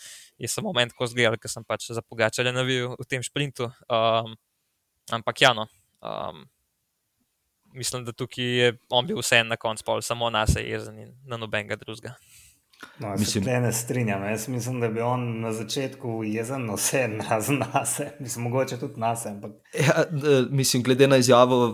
je 0.42 0.50
samo 0.50 0.74
moment 0.74 0.92
tako 0.94 1.06
izgledal, 1.06 1.38
ker 1.38 1.52
sem 1.52 1.66
pač 1.66 1.92
za 1.94 2.02
pogačarja 2.02 2.54
navil 2.56 2.96
v 2.98 3.06
tem 3.06 3.24
sprintu. 3.26 3.70
Um, 3.86 4.34
ampak 5.14 5.42
ja, 5.42 5.54
no. 5.54 5.68
Um, 6.02 6.46
mislim, 7.74 8.06
da 8.06 8.12
tukaj 8.12 8.46
je 8.46 8.78
on 8.90 9.08
bil 9.08 9.18
vseeno 9.20 9.50
na 9.50 9.58
koncu, 9.58 9.84
pol 9.86 10.02
samo 10.02 10.30
nas 10.30 10.56
je 10.56 10.70
jezen 10.70 11.00
in 11.00 11.16
na 11.26 11.38
nobenega 11.38 11.76
drugega. 11.76 12.14
No, 13.00 13.12
Mislim- 13.18 13.44
da 13.44 13.60
ne 13.60 13.74
strinjam. 13.74 14.24
Jaz 14.24 14.48
mislim, 14.48 14.80
da 14.80 14.88
bi 14.88 15.02
on 15.02 15.42
na 15.42 15.52
začetku 15.54 16.22
jezen 16.24 16.66
na 16.66 16.74
vse, 16.74 17.08
razen 17.30 17.60
nas. 17.74 18.00
Mislim, 18.20 18.44
mogoče 18.44 18.80
tudi 18.80 19.00
nas, 19.00 19.26
ampak 19.26 19.52
Ja, 19.74 20.04
mislim, 20.50 20.84
glede 20.84 21.08
na 21.08 21.18
izjavo 21.18 21.68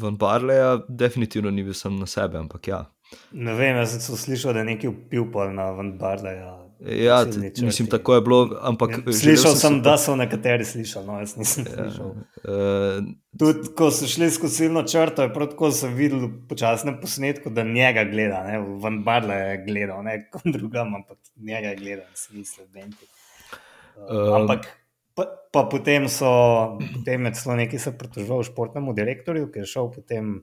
Van, 0.00 0.16
Barleja, 0.16 0.80
definitivno 0.88 1.50
ni 1.50 1.62
bil 1.62 1.74
sam 1.74 1.96
na 1.96 2.06
sebe, 2.06 2.38
ampak 2.38 2.68
ja. 2.68 2.84
ne 3.32 3.54
vem, 3.54 3.76
jaz 3.76 4.06
sem 4.06 4.16
slišal, 4.16 4.52
da 4.52 4.58
je 4.58 4.64
nekaj 4.64 4.88
upil 4.90 5.26
pol 5.32 5.50
na 5.54 5.70
Van 5.70 5.98
Barleja. 5.98 6.69
Ja, 6.80 7.24
mislim, 7.62 7.88
tako 7.88 8.14
je 8.14 8.20
bilo, 8.20 8.58
ampak 8.62 8.90
Ja, 8.90 9.12
Slišal 9.12 9.52
se 9.52 9.60
sem, 9.60 9.74
pa- 9.74 9.90
da 9.90 9.98
so 9.98 10.14
nekateri 10.16 10.64
slišali, 10.64 11.06
no 11.06 11.18
jaz 11.20 11.34
nisem 11.36 11.64
slišal. 11.64 12.14
Eh, 12.40 13.00
Tudi 13.38 13.68
ko 13.76 13.90
so 13.90 14.06
šli 14.08 14.30
skozi 14.30 14.56
ciljno 14.56 14.82
črto, 14.82 15.22
je 15.22 15.32
prav 15.32 15.48
tako 15.48 15.68
sem 15.70 15.92
videl 15.94 16.18
v 16.18 16.30
počasnem 16.48 16.96
posnetku, 17.00 17.50
da 17.50 17.62
njega 17.62 18.04
gleda, 18.04 18.40
ne? 18.44 18.58
Van 18.80 19.02
Barle 19.04 19.34
je 19.34 19.64
gledal, 19.66 20.00
ne 20.02 20.30
kom 20.30 20.52
drugam, 20.52 20.94
ampak 20.94 21.18
njega 21.36 21.68
je 21.68 21.76
gledal, 21.76 22.06
sem 22.14 22.38
mislil, 22.38 22.66
Benti. 22.72 23.06
Uh, 23.96 24.08
Um. 24.10 24.34
ampak 24.34 24.64
pa, 25.14 25.26
pa 25.52 25.62
potem 25.64 26.08
so, 26.08 26.30
potem 26.94 27.26
je 27.26 27.32
celo 27.34 27.56
nekaj 27.56 27.78
se 27.78 27.92
pritoževal 27.92 28.42
športnemu 28.42 28.94
direktorju, 28.96 29.50
ki 29.52 29.58
je 29.58 29.66
šel 29.66 29.90
potem 29.92 30.38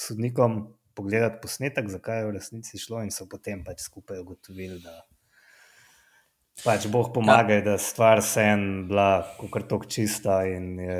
sodnikom 0.00 0.72
pogledati 0.94 1.36
posnetek, 1.42 1.88
zakaj 1.92 2.18
je 2.22 2.26
v 2.26 2.32
resnici 2.32 2.78
šlo 2.80 3.02
in 3.04 3.10
so 3.12 3.26
potem 3.28 3.60
pač 3.64 3.84
skupaj 3.84 4.18
ugotovili, 4.24 4.80
da 4.80 5.04
pač 6.64 6.86
Bog 6.92 7.12
pomaga, 7.14 7.58
ja. 7.60 7.64
da 7.64 7.78
stvar 7.78 8.22
se 8.22 8.42
en 8.42 8.86
bila 8.88 9.26
kot 9.38 9.68
tok 9.68 9.86
čista 9.92 10.44
in 10.48 10.78
je 10.80 10.98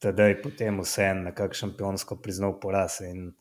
tedaj 0.00 0.38
potem 0.42 0.80
vse 0.80 1.10
nekako 1.14 1.54
šampionsko 1.54 2.16
priznal 2.22 2.58
poraz. 2.60 3.00
In, 3.04 3.32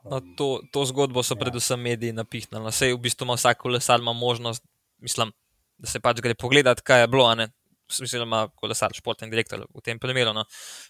No, 0.00 0.20
to, 0.36 0.60
to 0.72 0.84
zgodbo 0.88 1.20
so 1.22 1.34
Ja. 1.36 1.40
predvsem 1.44 1.80
mediji 1.80 2.12
napihnili. 2.12 2.72
Sej 2.72 2.94
v 2.96 3.02
bistvu 3.04 3.26
ima 3.28 3.36
vsak 3.36 3.58
kolesar 3.60 4.00
ima 4.00 4.12
možnost, 4.12 4.64
mislim, 4.98 5.32
da 5.78 5.86
se 5.86 6.00
pač 6.00 6.20
gre 6.24 6.34
pogledat, 6.34 6.80
kaj 6.80 7.00
je 7.00 7.08
bilo, 7.08 7.26
a 7.28 7.34
ne. 7.34 7.50
Mislim, 8.00 8.20
da 8.20 8.24
ima 8.24 8.48
kolesar, 8.56 8.94
športni 8.96 9.28
direktor 9.30 9.66
v 9.68 9.82
tem 9.84 9.98
primeru. 9.98 10.32
No. 10.32 10.44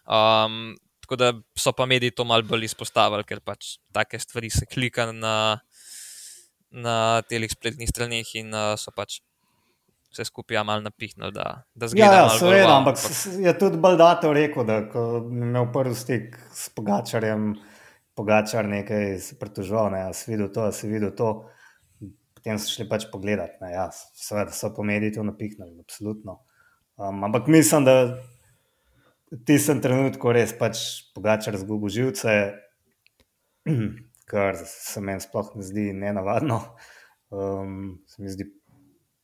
Um, 0.06 0.76
tako 1.02 1.16
da 1.16 1.32
so 1.58 1.72
pa 1.72 1.86
mediji 1.86 2.14
to 2.14 2.24
malo 2.24 2.46
bolj 2.46 2.68
izpostavili, 2.70 3.24
ker 3.26 3.40
pač 3.40 3.78
take 3.92 4.18
stvari 4.18 4.50
se 4.50 4.66
klika 4.66 5.10
na, 5.12 5.58
na 6.70 7.22
teh 7.22 7.42
spletnih 7.50 7.88
straneh 7.88 8.26
in 8.38 8.54
uh, 8.54 8.76
so 8.78 8.92
pač 8.94 9.20
vse 10.10 10.24
skupaj 10.26 10.56
ja, 10.56 10.62
malo 10.66 10.82
napihnili, 10.82 11.30
da, 11.32 11.62
da 11.74 11.86
ja, 11.94 12.10
ja, 12.12 12.28
seveda, 12.34 12.76
ampak 12.80 12.98
s- 12.98 13.38
je 13.38 13.52
tudi 13.58 13.78
Baldato 13.78 14.32
rekel, 14.34 14.64
da 14.66 14.80
ko 14.90 15.04
je 15.16 15.20
imel 15.46 15.68
prvi 15.72 15.94
stik 15.94 16.34
s 16.52 16.68
Pogačarjem, 16.74 17.52
Pogačar 18.18 18.66
nekaj 18.66 19.18
se 19.22 19.38
pritoževal, 19.38 19.90
ne, 19.94 20.00
a 20.08 20.12
si 20.12 20.32
videl 20.32 20.50
to, 20.50 20.66
si 20.74 20.90
videl 20.90 21.14
to. 21.14 21.30
Potem 22.34 22.58
so 22.58 22.72
šli 22.72 22.88
pač 22.88 23.06
pogledat. 23.12 23.60
Ne, 23.62 23.70
ja, 23.74 23.86
seveda 23.92 24.50
so 24.50 24.72
po 24.74 24.82
medijih 24.82 25.14
to 25.14 25.22
napihnili, 25.22 25.78
absolutno. 25.80 26.40
Um, 26.96 27.22
ampak 27.24 27.46
mislim, 27.46 27.84
da 27.86 27.94
v 29.30 29.38
tistem 29.46 29.78
trenutku 29.80 30.32
res 30.34 30.50
pač 30.58 31.06
Pogačar 31.14 31.54
zgubil 31.60 31.92
živce, 31.92 32.34
kar 34.30 34.58
se 34.62 35.02
meni 35.02 35.22
sploh 35.22 35.52
ne 35.58 35.66
zdi 35.66 35.90
nenavadno. 35.96 36.60
Um, 37.30 38.00
se 38.10 38.22
mi 38.22 38.30
zdi 38.30 38.46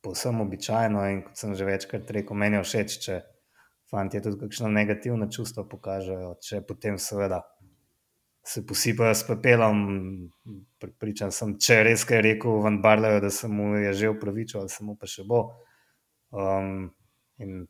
povsem 0.03 0.41
običajno 0.41 1.03
in 1.11 1.23
kot 1.25 1.39
sem 1.39 1.55
že 1.55 1.67
večkrat 1.67 2.11
rekel, 2.15 2.37
meni 2.39 2.59
je 2.59 2.63
všeč, 2.63 2.97
če 3.05 3.19
fanti 3.91 4.21
tudi 4.23 4.39
kakšno 4.43 4.71
negativno 4.71 5.29
čustvo 5.31 5.65
pokažejo, 5.67 6.35
če 6.43 6.61
potem 6.67 6.99
seveda 6.99 7.41
se 8.47 8.63
posipajo 8.67 9.15
s 9.15 9.25
pepelom. 9.27 9.79
Pripričan 10.79 11.33
sem, 11.35 11.57
če 11.59 11.79
je 11.79 11.87
res 11.89 12.05
kaj 12.07 12.21
rekel 12.23 12.61
Van 12.63 12.79
Barleju, 12.83 13.19
da 13.23 13.31
se 13.33 13.49
mu 13.51 13.73
je 13.75 13.93
že 13.93 14.11
upravičil, 14.13 14.61
ali 14.61 14.71
se 14.71 14.85
mu 14.87 14.95
pa 14.95 15.09
še 15.09 15.25
bo. 15.27 15.41
Um, 16.31 16.93
in 17.43 17.65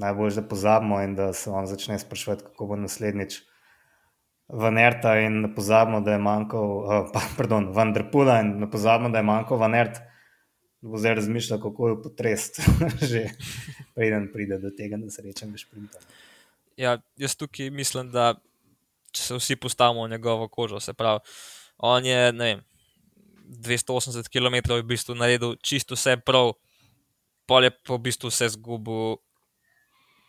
najbolj, 0.00 0.34
da 0.38 0.46
pozabimo 0.48 0.98
in 1.02 1.14
da 1.14 1.32
se 1.32 1.50
on 1.50 1.66
začne 1.70 1.98
sprašovati, 1.98 2.48
kako 2.50 2.72
bo 2.72 2.80
naslednjič 2.80 3.38
Vanerta 4.52 5.14
in 5.22 5.40
ne 5.44 5.50
pozabimo, 5.54 6.00
da 6.00 6.16
je 6.16 6.22
manjkal, 6.22 6.70
uh, 6.78 7.10
pa, 7.12 7.22
pardon, 7.38 7.70
Vanderpula 7.74 8.40
in 8.44 8.56
ne 8.60 8.70
pozabimo, 8.70 9.10
da 9.10 9.22
je 9.22 9.28
manjkal 9.28 9.58
Vanert. 9.58 10.00
Bo 10.80 10.96
zdaj 10.96 11.18
razmišljal, 11.18 11.60
kako 11.60 11.88
je 11.88 11.96
potrest, 12.02 12.60
že 13.10 13.26
preden 13.94 14.30
pride 14.32 14.56
do 14.62 14.70
tega 14.72 14.96
nesrečnega 14.96 15.60
šprinta. 15.60 16.00
Ja, 16.80 16.96
jaz 17.20 17.36
tukaj 17.36 17.68
mislim, 17.70 18.08
da 18.14 18.32
če 19.12 19.22
se 19.22 19.36
vsi 19.36 19.56
postavimo 19.60 20.06
v 20.06 20.14
njegovo 20.14 20.48
kožo, 20.48 20.80
se 20.80 20.94
pravi, 20.96 21.20
on 21.78 22.06
je 22.06 22.32
vem, 22.32 22.62
280 23.50 24.30
km 24.30 24.78
v 24.78 24.86
bistvu 24.86 25.14
naredil 25.18 25.56
čisto 25.62 25.98
vse 25.98 26.16
prav, 26.16 26.54
pol 27.50 27.66
je 27.66 27.74
pa 27.74 27.96
v 27.98 28.02
bistvu 28.06 28.30
vse 28.30 28.52
zgubil 28.54 29.18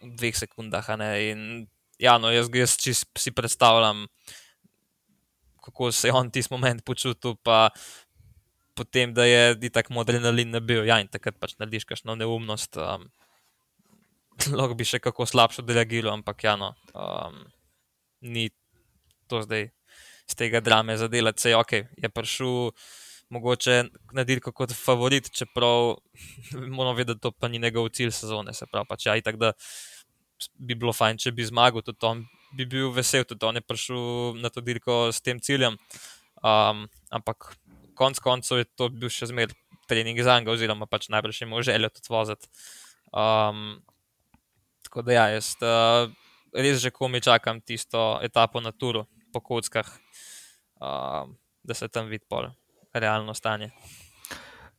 v 0.02 0.12
dveh 0.18 0.36
sekundah. 0.36 0.88
In 1.22 1.70
ja, 2.02 2.18
no, 2.18 2.32
jaz, 2.34 2.50
jaz 2.54 2.76
si 3.18 3.32
predstavljam, 3.32 4.08
kako 5.62 5.92
se 5.92 6.10
je 6.10 6.14
on 6.14 6.32
tisti 6.32 6.54
moment 6.54 6.84
počutil. 6.86 7.36
Potem, 8.76 9.14
da 9.14 9.26
je 9.26 9.70
tako 9.70 10.00
adrenalin 10.02 10.50
ne 10.50 10.62
bil, 10.64 10.86
ja, 10.88 10.98
in 11.04 11.10
takrat 11.12 11.38
pač 11.40 11.54
narediš 11.60 11.86
kakšno 11.86 12.16
neumnost, 12.18 12.80
um, 12.80 13.06
lahko 14.58 14.78
bi 14.80 14.88
še 14.88 15.02
kako 15.04 15.28
slabše 15.28 15.66
delegiral, 15.68 16.16
ampak 16.16 16.48
ja, 16.48 16.56
no, 16.58 16.72
um, 16.96 17.44
ni 18.22 18.50
to 19.30 19.44
zdaj 19.44 19.70
z 20.32 20.40
tega 20.40 20.64
drame 20.64 20.98
zadelati. 20.98 21.42
Se 21.42 21.52
je 21.52 21.60
ok, 21.60 21.74
je 22.00 22.10
prišel 22.10 22.72
mogoče 23.32 23.76
na 24.16 24.24
dirko 24.28 24.52
kot 24.52 24.74
favorit, 24.76 25.30
čeprav 25.32 25.96
moramo 26.76 26.96
vedeti, 26.98 27.20
da 27.20 27.28
to 27.28 27.32
pa 27.32 27.52
ni 27.52 27.60
njegov 27.60 27.92
cilj 27.96 28.12
sezone. 28.16 28.56
Se 28.56 28.66
pravi, 28.72 28.88
pač 28.90 29.06
ja, 29.06 29.16
itak, 29.20 29.38
da 29.40 29.54
bi 30.58 30.76
bilo 30.76 30.94
fajn, 30.94 31.20
če 31.22 31.34
bi 31.36 31.46
zmagal, 31.48 31.84
tudi 31.86 32.08
on 32.08 32.24
bi 32.58 32.66
bil 32.70 32.92
vesel, 32.96 33.26
tudi 33.28 33.46
on 33.48 33.60
je 33.60 33.64
prišel 33.66 34.40
na 34.42 34.52
to 34.54 34.64
dirko 34.66 35.10
s 35.12 35.22
tem 35.22 35.40
ciljem. 35.40 35.78
Um, 36.42 36.88
ampak 37.14 37.54
konc 37.96 38.20
koncev 38.20 38.64
je 38.64 38.70
to 38.76 38.90
bil 38.90 39.12
še 39.14 39.30
zmeraj 39.30 39.56
trening 39.92 40.20
za 40.24 40.40
njega, 40.40 40.54
oziroma 40.54 40.88
pač 40.90 41.10
najbrž 41.12 41.44
imel 41.46 41.64
željo 41.68 41.92
tudi 41.94 42.14
voziti. 42.14 42.48
Um, 43.12 43.82
tako 44.88 45.04
da 45.08 45.18
ja, 45.18 45.26
jaz 45.36 45.54
uh, 45.62 46.12
res 46.56 46.82
že 46.84 46.92
komi 46.96 47.22
čakam 47.22 47.62
tisto 47.62 48.20
etapo 48.24 48.62
na 48.64 48.72
turu 48.72 49.06
po 49.34 49.40
kockah, 49.40 49.88
uh, 50.82 51.28
da 51.64 51.74
se 51.74 51.88
tam 51.88 52.08
vidi 52.12 52.26
pol 52.30 52.50
realno 52.94 53.34
stanje. 53.34 53.72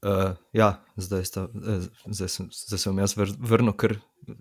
Uh, 0.03 0.35
ja, 0.53 0.83
zdaj, 0.99 1.25
sta, 1.25 1.47
eh, 1.55 1.85
zdaj, 2.11 2.29
sem, 2.29 2.49
zdaj 2.51 2.81
sem 2.83 2.97
jaz 2.99 3.13
vrnil 3.17 3.77
kar 3.79 3.95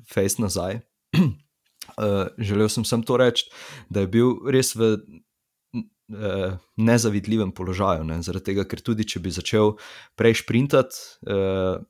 fejs 0.10 0.40
nazaj. 0.42 0.82
Uh, 1.22 2.28
želel 2.50 2.70
sem 2.70 2.86
samo 2.88 3.08
to 3.08 3.18
reči, 3.22 3.48
da 3.90 4.06
je 4.06 4.12
bil 4.12 4.36
res 4.54 4.74
v 4.76 4.94
uh, 4.96 6.58
nezavidljivem 6.78 7.52
položaju. 7.56 8.06
Ne? 8.08 8.22
Zaradi 8.26 8.52
tega, 8.52 8.68
ker 8.68 8.84
tudi 8.84 9.08
če 9.08 9.24
bi 9.24 9.34
začel 9.34 9.76
prej 10.20 10.42
sprintati, 10.44 11.02
uh, 11.28 11.82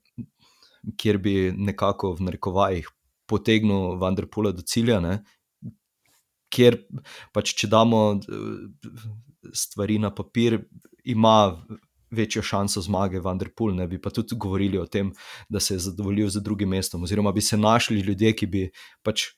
kjer 0.98 1.22
bi 1.22 1.36
nekako 1.56 2.16
v 2.18 2.30
narekovajih 2.30 2.90
potegnil 3.30 3.96
Vanderpula 4.02 4.52
do 4.56 4.66
cilja, 4.66 5.00
ne? 5.04 5.22
kjer 6.52 6.82
pač, 7.32 7.54
če 7.56 7.70
damo 7.72 8.20
stvari 9.56 9.96
na 10.04 10.12
papir, 10.12 10.58
ima 11.08 11.56
večjo 12.12 12.44
šanso 12.44 12.82
zmage 12.82 13.20
Vanderpool. 13.20 13.76
Ne 13.76 13.88
bi 13.88 14.02
pa 14.02 14.10
tudi 14.10 14.36
govorili 14.36 14.78
o 14.78 14.86
tem, 14.86 15.14
da 15.50 15.60
se 15.60 15.76
je 15.76 15.86
zadovoljil 15.88 16.30
z 16.30 16.42
drugim 16.44 16.70
mestom, 16.70 17.04
oziroma 17.04 17.32
bi 17.32 17.42
se 17.42 17.58
našli 17.58 18.00
ljudje, 18.00 18.34
ki 18.36 18.48
bi 18.48 18.66
pač 19.04 19.32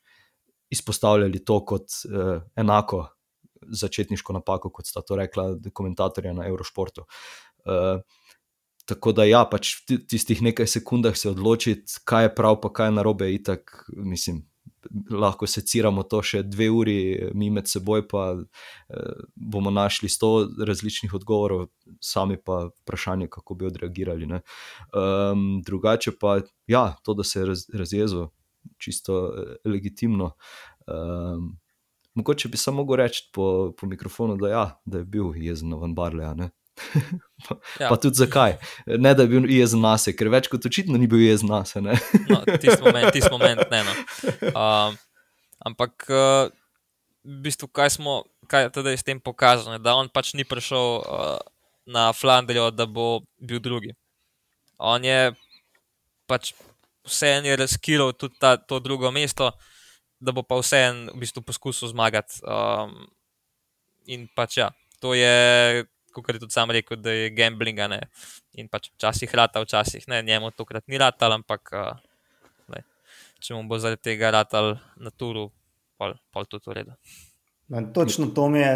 izpostavljali 0.74 1.44
to 1.46 1.60
kot 1.66 1.86
uh, 2.10 2.42
enako 2.56 3.08
začetniško 3.62 4.34
napako, 4.34 4.70
kot 4.74 4.90
sta 4.90 5.02
to 5.02 5.16
rekla 5.16 5.54
komentatorja 5.74 6.34
na 6.34 6.48
Eurošportu. 6.48 7.06
Uh, 7.66 8.02
Tako 8.86 9.14
da, 9.16 9.24
ja, 9.24 9.46
pač 9.48 9.78
v 9.88 10.02
tistih 10.12 10.42
nekaj 10.44 10.68
sekundah 10.68 11.16
se 11.16 11.30
odločiti, 11.32 12.02
kaj 12.04 12.26
je 12.26 12.32
prav, 12.36 12.58
pa 12.60 12.68
kaj 12.68 12.90
je 12.90 12.96
narobe, 12.98 13.30
in 13.32 13.44
tako, 13.48 13.86
mislim, 13.96 14.42
lahko 15.10 15.48
seciramo 15.48 16.04
to 16.04 16.22
še 16.26 16.44
dve 16.44 16.70
uri, 16.72 16.98
mi 17.34 17.50
med 17.54 17.68
seboj, 17.70 18.06
pa 18.10 18.24
eh, 18.36 19.24
bomo 19.36 19.72
našli 19.72 20.10
sto 20.10 20.48
različnih 20.68 21.14
odgovorov, 21.14 21.68
sami 22.04 22.38
pa 22.38 22.68
vprašanje, 22.84 23.30
kako 23.34 23.58
bi 23.60 23.70
odreagirali. 23.70 24.30
Um, 24.34 25.62
drugače 25.66 26.16
pa, 26.20 26.40
ja, 26.68 26.86
to, 27.04 27.14
da 27.14 27.24
se 27.24 27.40
je 27.40 27.46
raz, 27.46 27.66
razjezil, 27.74 28.28
čisto 28.78 29.20
eh, 29.28 29.56
legitimno. 29.70 30.34
Um, 30.88 31.54
mogoče 32.14 32.50
bi 32.50 32.58
samo 32.58 32.84
mogel 32.84 33.04
reči 33.04 33.30
po, 33.34 33.74
po 33.80 33.88
mikrofonu, 33.88 34.38
da, 34.38 34.50
ja, 34.50 34.66
da 34.86 35.02
je 35.02 35.06
bil 35.06 35.34
jezen 35.36 35.70
na 35.70 35.82
Van 35.82 35.96
Barleja. 35.96 36.36
Pa, 37.48 37.58
ja. 37.80 37.88
pa 37.90 37.96
tudi 38.02 38.20
zakaj. 38.20 38.58
Ne, 38.88 39.14
da 39.14 39.26
je 39.26 39.32
bil 39.32 39.48
jezen 39.52 39.84
na 39.84 39.96
sebe, 40.02 40.18
ker 40.20 40.32
več 40.34 40.50
kot 40.52 40.66
očitno 40.66 41.00
ni 41.00 41.10
bil 41.10 41.22
jezen 41.24 41.52
na 41.52 41.64
sebe. 41.70 41.98
no, 42.30 42.42
tisti 42.58 42.82
moment, 42.82 43.10
tist 43.16 43.32
moment, 43.34 43.66
ne. 43.72 43.86
No. 43.88 43.94
Um, 44.54 44.96
ampak 45.66 46.06
uh, 46.12 46.52
v 47.24 47.38
bistvu, 47.46 47.70
kaj 47.72 47.96
smo 47.98 48.24
kaj 48.48 48.70
tudi 48.70 48.98
s 48.98 49.04
tem 49.04 49.20
pokazali, 49.20 49.80
da 49.80 49.96
on 49.96 50.10
pač 50.10 50.34
ni 50.34 50.46
prišel 50.46 51.02
uh, 51.02 51.40
na 51.86 52.12
Flandrijo, 52.14 52.72
da 52.72 52.86
bo 52.86 53.24
bil 53.40 53.60
drugi. 53.60 53.94
On 54.78 55.04
je 55.04 55.34
pač 56.28 56.54
vseeno 57.08 57.56
razkiral 57.60 58.14
tudi 58.14 58.36
ta, 58.40 58.56
to 58.58 58.80
drugo 58.80 59.12
mesto, 59.12 59.52
da 60.20 60.32
bo 60.32 60.44
pa 60.44 60.60
vseeno 60.60 61.12
v 61.14 61.24
bistvu 61.24 61.44
poskusil 61.44 61.92
zmagati. 61.92 62.40
Um, 62.44 63.08
in 64.08 64.28
pač 64.36 64.60
ja, 64.60 64.72
to 65.00 65.14
je 65.16 65.84
kot 66.22 66.36
je 66.36 66.44
tudi 66.44 66.56
sam 66.56 66.72
rekel, 66.72 67.00
da 67.02 67.12
je 67.12 67.32
gambling. 67.34 67.82
In 68.60 68.70
pač 68.70 68.92
včasih 68.94 69.34
rata, 69.36 69.64
včasih 69.64 70.08
ne, 70.08 70.22
njemu 70.24 70.52
tokrat 70.52 70.88
ni 70.88 71.02
rata, 71.02 71.32
ampak 71.34 71.74
ne, 72.70 72.84
če 73.42 73.58
mu 73.58 73.66
bo 73.68 73.82
zaradi 73.82 74.14
tega 74.14 74.32
rata 74.36 74.64
na 74.98 75.12
turu, 75.12 75.50
pol, 75.98 76.14
pol 76.32 76.50
tudi 76.50 76.70
v 76.70 76.80
redu. 76.82 76.98
No, 77.74 77.82
točno 77.96 78.30
to 78.36 78.50
mi 78.50 78.60
je 78.60 78.74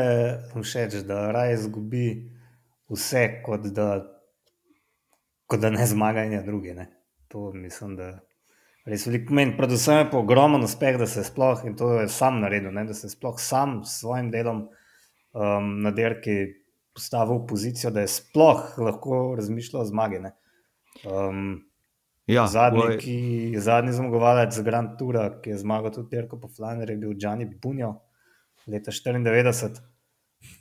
všeč, 0.55 1.01
da 1.05 1.31
raje 1.31 1.57
izgubi 1.59 2.07
vse, 2.89 3.41
kot 3.45 3.67
da, 3.75 3.89
kot 5.45 5.59
da 5.59 5.69
ne 5.69 5.85
zmagajo 5.85 6.41
drugi. 6.45 6.73
Ne. 6.73 6.87
To 7.27 7.51
mislim, 7.53 7.95
da 7.99 8.13
res 8.87 9.05
velik 9.07 9.27
pomen. 9.27 9.55
Predvsem 9.57 10.01
je 10.01 10.09
pa 10.11 10.21
ogromen 10.21 10.63
uspeh, 10.63 10.97
da 10.99 11.07
se 11.07 11.23
sploh 11.27 11.65
in 11.67 11.75
to 11.75 11.91
je 11.99 12.07
sam 12.11 12.39
naredil, 12.41 12.71
ne, 12.73 12.85
da 12.87 12.95
se 12.95 13.09
sploh 13.11 13.35
sam 13.39 13.81
s 13.83 13.99
svojim 13.99 14.31
delom 14.31 14.67
um, 15.33 15.73
na 15.83 15.91
derki 15.91 16.37
postavil 16.97 17.43
v 17.43 17.47
pozicijo, 17.51 17.91
da 17.93 18.01
je 18.01 18.09
sploh 18.09 18.73
lahko 18.81 19.35
razmišljal 19.37 19.83
o 19.83 19.85
zmagi. 19.85 20.23
Um, 21.05 21.43
ja, 22.25 22.47
zadnji, 22.49 22.97
ki, 23.03 23.17
zadnji 23.61 23.93
zmagovalec 23.99 24.55
za 24.57 24.65
Grand 24.65 24.97
Tour, 24.97 25.19
ki 25.43 25.53
je 25.53 25.61
zmagal 25.61 25.93
tudi 25.93 26.09
Terko 26.15 26.41
po 26.41 26.49
Flanerju, 26.49 26.95
je 26.95 27.01
bil 27.05 27.13
Gianni 27.21 27.45
Bunjo 27.45 27.93
leta 28.67 28.91
1994. 28.91 29.85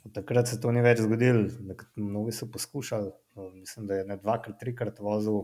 Od 0.05 0.13
takrat 0.13 0.47
se 0.49 0.59
to 0.61 0.71
ni 0.73 0.81
več 0.81 1.01
zgodilo, 1.05 1.45
mnogi 1.95 2.33
so 2.33 2.47
poskušali. 2.51 3.11
Mislim, 3.59 3.85
da 3.89 3.99
je 3.99 4.05
ne 4.09 4.17
dvakrat, 4.17 4.57
trikrat 4.59 4.99
vozil 4.99 5.43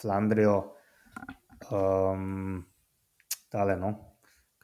Flandrijo, 0.00 0.74
um, 1.70 2.62
tale, 3.52 3.76
no, 3.76 3.92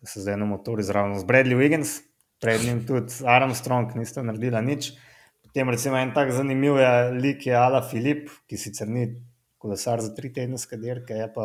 ki 0.00 0.08
se 0.08 0.24
zdaj 0.24 0.38
na 0.40 0.48
motorju 0.48 0.86
zraven 0.86 1.18
z 1.20 1.28
Bradley 1.28 1.58
Wiggins, 1.60 1.98
pred 2.40 2.64
njim 2.64 2.80
tudi 2.86 3.20
Armstrong, 3.28 3.92
nista 3.96 4.24
naredila 4.24 4.64
nič. 4.64 4.94
Tem 5.54 5.68
recimo 5.70 5.94
en 5.96 6.10
tak 6.10 6.32
zanimiv 6.34 6.80
je 6.82 7.10
lik 7.14 7.44
je 7.46 7.54
Ala 7.54 7.78
Filip, 7.86 8.26
ki 8.50 8.56
sicer 8.58 8.88
ni 8.90 9.04
kolesar 9.62 10.00
za 10.02 10.10
tri 10.14 10.32
tedenske 10.34 10.74
dirke, 10.82 11.14
je 11.14 11.28
pa 11.30 11.44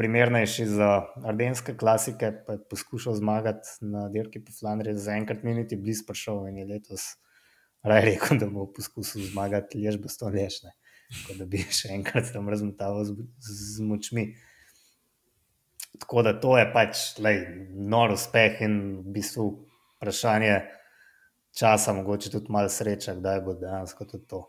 primernejši 0.00 0.64
za 0.72 0.88
ardenske 1.28 1.74
klasike, 1.76 2.30
pa 2.46 2.56
je 2.56 2.62
poskušal 2.70 3.18
zmagati 3.18 3.68
na 3.84 4.06
dirki 4.08 4.40
po 4.40 4.54
Flandriji, 4.56 4.96
zaenkrat 4.96 5.44
ni 5.44 5.52
niti 5.58 5.76
blizu 5.76 6.06
prišel 6.08 6.46
in 6.48 6.62
je 6.62 6.64
letos 6.70 7.04
raje 7.84 8.06
rekel, 8.06 8.40
da 8.40 8.48
bo 8.48 8.64
poskusil 8.72 9.26
zmagati 9.28 9.82
lež 9.84 10.00
bo 10.00 10.08
sto 10.08 10.32
lešne, 10.32 10.72
kot 11.26 11.36
da 11.42 11.44
bi 11.44 11.60
še 11.68 11.92
enkrat 11.98 12.32
tam 12.32 12.48
razmetaval 12.48 13.04
z, 13.04 13.28
z 13.44 13.84
močmi. 13.84 14.24
Tako 16.00 16.24
da 16.24 16.32
to 16.40 16.56
je 16.56 16.64
pač 16.72 17.04
lej, 17.20 17.44
nor 17.92 18.16
uspeh 18.16 18.64
in 18.64 18.80
v 19.02 19.14
bistvu 19.20 19.50
vprašanje 19.98 20.56
časa, 21.58 21.92
mogoče 21.92 22.30
tudi 22.30 22.52
malo 22.52 22.68
sreče, 22.68 23.14
kdaj 23.20 23.40
bo 23.40 23.54
dejansko 23.54 24.04
tudi 24.04 24.26
to 24.26 24.42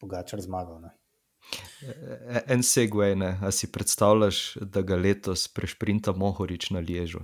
drugače 0.00 0.40
zmagal. 0.40 0.80
Ne? 0.80 0.90
E, 1.82 2.42
en 2.46 2.62
segway, 2.62 3.16
ne? 3.18 3.38
a 3.42 3.50
si 3.50 3.72
predstavljaš, 3.72 4.56
da 4.60 4.82
ga 4.82 4.96
letos 4.96 5.48
prešprinta 5.48 6.12
Mohorič 6.12 6.70
na 6.70 6.80
Liežu? 6.80 7.20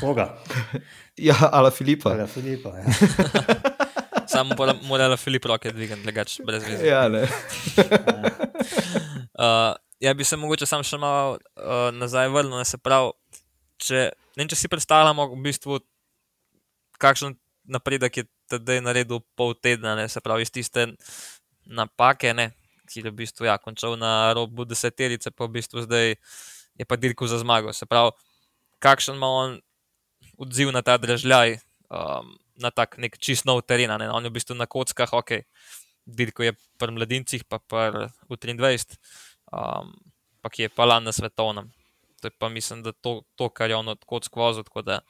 Koga? 0.00 0.38
ja, 1.28 1.36
Ala 1.52 1.70
Filipa. 1.70 2.12
Ala 2.12 2.26
Filipa 2.26 2.78
ja. 2.78 2.84
Samo 4.30 4.54
mora 4.82 5.04
Ala 5.04 5.16
Filip 5.16 5.44
roke 5.44 5.72
dvigati, 5.72 6.02
drugače 6.02 6.42
brez 6.46 6.66
veze. 6.66 6.86
Ja, 6.86 7.08
ne. 7.08 7.22
uh, 9.42 9.74
ja, 10.00 10.14
bi 10.14 10.24
se 10.24 10.36
mogoče 10.36 10.66
sam 10.66 10.84
še 10.86 10.98
malo 10.98 11.34
uh, 11.34 11.88
nazaj 11.92 12.28
vrnil, 12.28 12.58
ne 12.58 12.64
se 12.64 12.78
pravi. 12.78 13.10
Če, 13.80 14.10
ne, 14.36 14.46
če 14.46 14.56
si 14.60 14.68
predstavljamo 14.68 15.26
v 15.32 15.40
bistvu 15.42 15.80
kakšen 17.00 17.34
napredek 17.70 18.20
je 18.20 18.24
tedaj 18.50 18.82
naredil 18.82 19.22
pol 19.38 19.54
tedna, 19.54 19.94
ne, 19.98 20.08
se 20.10 20.20
pravi, 20.20 20.44
iz 20.46 20.52
tiste 20.52 20.86
napake, 21.66 22.34
ne, 22.34 22.50
ki 22.90 23.04
je 23.04 23.10
v 23.10 23.16
bistvu 23.22 23.46
ja, 23.46 23.56
končal 23.62 23.94
na 24.00 24.32
robu 24.34 24.66
deseterice, 24.66 25.30
pa 25.30 25.46
v 25.46 25.60
bistvu 25.60 25.86
zdaj 25.86 26.16
je 26.80 26.84
pa 26.88 26.98
dirkal 26.98 27.30
za 27.30 27.38
zmago. 27.38 27.72
Se 27.76 27.86
pravi, 27.86 28.12
kakšen 28.82 29.18
ima 29.20 29.30
on 29.30 29.58
odziv 30.40 30.72
na 30.74 30.82
ta 30.82 30.96
držaj, 30.98 31.60
um, 31.92 32.34
na 32.60 32.70
tak 32.74 32.98
nek 32.98 33.16
čist 33.22 33.46
nov 33.46 33.62
teren, 33.62 33.92
ne, 34.00 34.10
on 34.10 34.26
je 34.26 34.32
v 34.32 34.36
bistvu 34.40 34.58
na 34.58 34.66
kockah, 34.66 35.12
ok, 35.14 35.46
dirko 36.10 36.44
je 36.48 36.56
pri 36.80 36.96
mladincih, 36.96 37.44
pa 37.46 37.60
pri 37.62 38.10
23, 38.26 38.98
um, 39.52 39.92
pa 40.40 40.48
ki 40.50 40.66
je 40.66 40.72
pa 40.72 40.88
lan 40.88 41.06
na 41.06 41.14
svetovnem. 41.14 41.70
To 42.20 42.28
je 42.28 42.32
pa 42.36 42.48
mislim, 42.48 42.82
da 42.82 42.92
to, 42.92 43.22
to 43.36 43.48
kar 43.48 43.70
je 43.70 43.76
on 43.76 43.88
od 43.88 44.04
kock 44.04 44.36
vozil, 44.36 44.64
tako 44.64 44.82
da 44.82 45.00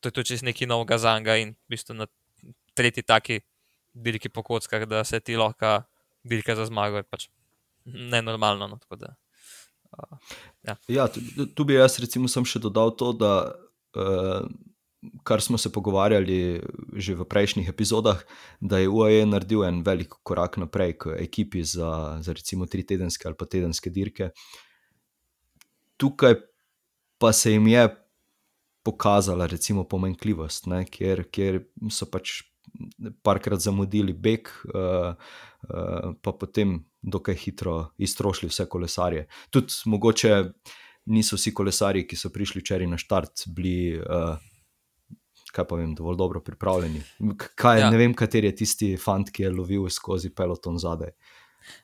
to 0.00 0.08
je 0.08 0.12
to 0.12 0.22
čez 0.22 0.42
neki 0.46 0.66
novega 0.66 0.98
zanga 0.98 1.36
in 1.36 1.54
v 1.66 1.74
bistvu 1.74 1.94
na 1.94 2.06
tretji 2.74 3.02
taki 3.02 3.40
dirki 3.94 4.28
po 4.28 4.42
kockah, 4.42 4.86
da 4.86 5.04
se 5.04 5.20
ti 5.20 5.36
lahko 5.36 5.82
dirka 6.24 6.54
za 6.54 6.66
zmago, 6.66 7.02
je 7.02 7.08
pač 7.08 7.28
nenormalno. 7.84 8.68
No, 8.68 8.78
da, 8.96 9.14
uh, 9.90 10.18
ja. 10.62 10.76
ja, 10.88 11.08
tu, 11.08 11.46
tu 11.54 11.64
bi 11.64 11.78
jaz 11.78 11.98
recimo 11.98 12.28
sem 12.30 12.46
še 12.46 12.62
dodal 12.62 12.94
to, 12.98 13.12
da 13.16 13.32
uh, 13.98 14.46
kar 15.22 15.42
smo 15.42 15.58
se 15.58 15.72
pogovarjali 15.72 16.60
že 16.98 17.14
v 17.14 17.24
prejšnjih 17.24 17.68
epizodah, 17.70 18.22
da 18.60 18.78
je 18.82 18.90
UAE 18.90 19.26
naredil 19.26 19.64
en 19.64 19.82
velik 19.86 20.14
korak 20.22 20.58
naprej 20.58 20.98
k 20.98 21.14
ekipi 21.22 21.62
za, 21.62 22.18
za 22.22 22.34
recimo 22.34 22.66
tri 22.66 22.82
tedenske 22.82 23.28
ali 23.28 23.38
pa 23.38 23.46
tedenske 23.46 23.90
dirke. 23.90 24.30
Tukaj 25.98 26.34
pa 27.18 27.32
se 27.32 27.52
jim 27.52 27.66
je 27.66 27.86
pokazala, 28.82 29.46
recimo, 29.46 29.84
pomenkljivost, 29.88 30.68
ne, 30.70 30.84
kjer, 30.88 31.24
kjer 31.32 31.62
so 31.92 32.08
pač 32.10 32.40
parkrat 33.22 33.60
zamudili 33.60 34.12
beg, 34.12 34.50
uh, 34.74 35.14
uh, 35.14 36.12
pa 36.22 36.32
potem 36.32 36.78
dokaj 37.02 37.34
hitro 37.34 37.78
iztrošili 37.98 38.50
vse 38.50 38.68
kolesarje. 38.68 39.26
Tudi 39.50 39.72
mogoče 39.86 40.44
niso 41.08 41.36
vsi 41.36 41.54
kolesarji, 41.54 42.06
ki 42.08 42.16
so 42.16 42.30
prišli 42.34 42.62
včeraj 42.62 42.90
na 42.90 43.00
štart, 43.00 43.48
bili. 43.54 43.98
Uh, 43.98 44.36
Kaj 45.48 45.64
pa 45.64 45.78
vem, 45.80 45.94
dovolj 45.96 46.18
dobro 46.20 46.42
pripravljeni. 46.44 47.00
Kaj, 47.56 47.78
ja. 47.80 47.86
Ne 47.90 47.96
vem, 47.96 48.12
kateri 48.14 48.50
je 48.50 48.56
tisti 48.58 48.88
fant, 49.00 49.30
ki 49.32 49.46
je 49.46 49.50
lovil 49.50 49.86
skozi 49.90 50.28
peloton 50.36 50.76
zadaj, 50.78 51.14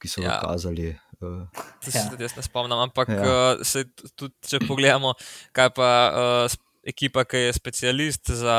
ki 0.03 0.11
so 0.13 0.21
ga 0.21 0.27
ja. 0.29 0.35
kazali. 0.43 0.91
Uh, 1.17 1.63
to 1.81 1.89
se 1.89 2.03
tudi 2.11 2.27
jaz 2.27 2.35
ne 2.37 2.45
spomnim, 2.45 2.77
ampak 2.85 3.09
ja. 3.09 3.23
uh, 3.25 3.65
se, 3.65 3.87
tudi, 4.13 4.35
če 4.45 4.61
pogledamo, 4.69 5.15
kaj 5.57 5.73
pa 5.81 5.89
uh, 6.13 6.59
ekipa, 6.87 7.25
ki 7.25 7.37
je 7.47 7.53
specialist 7.53 8.31
za 8.31 8.57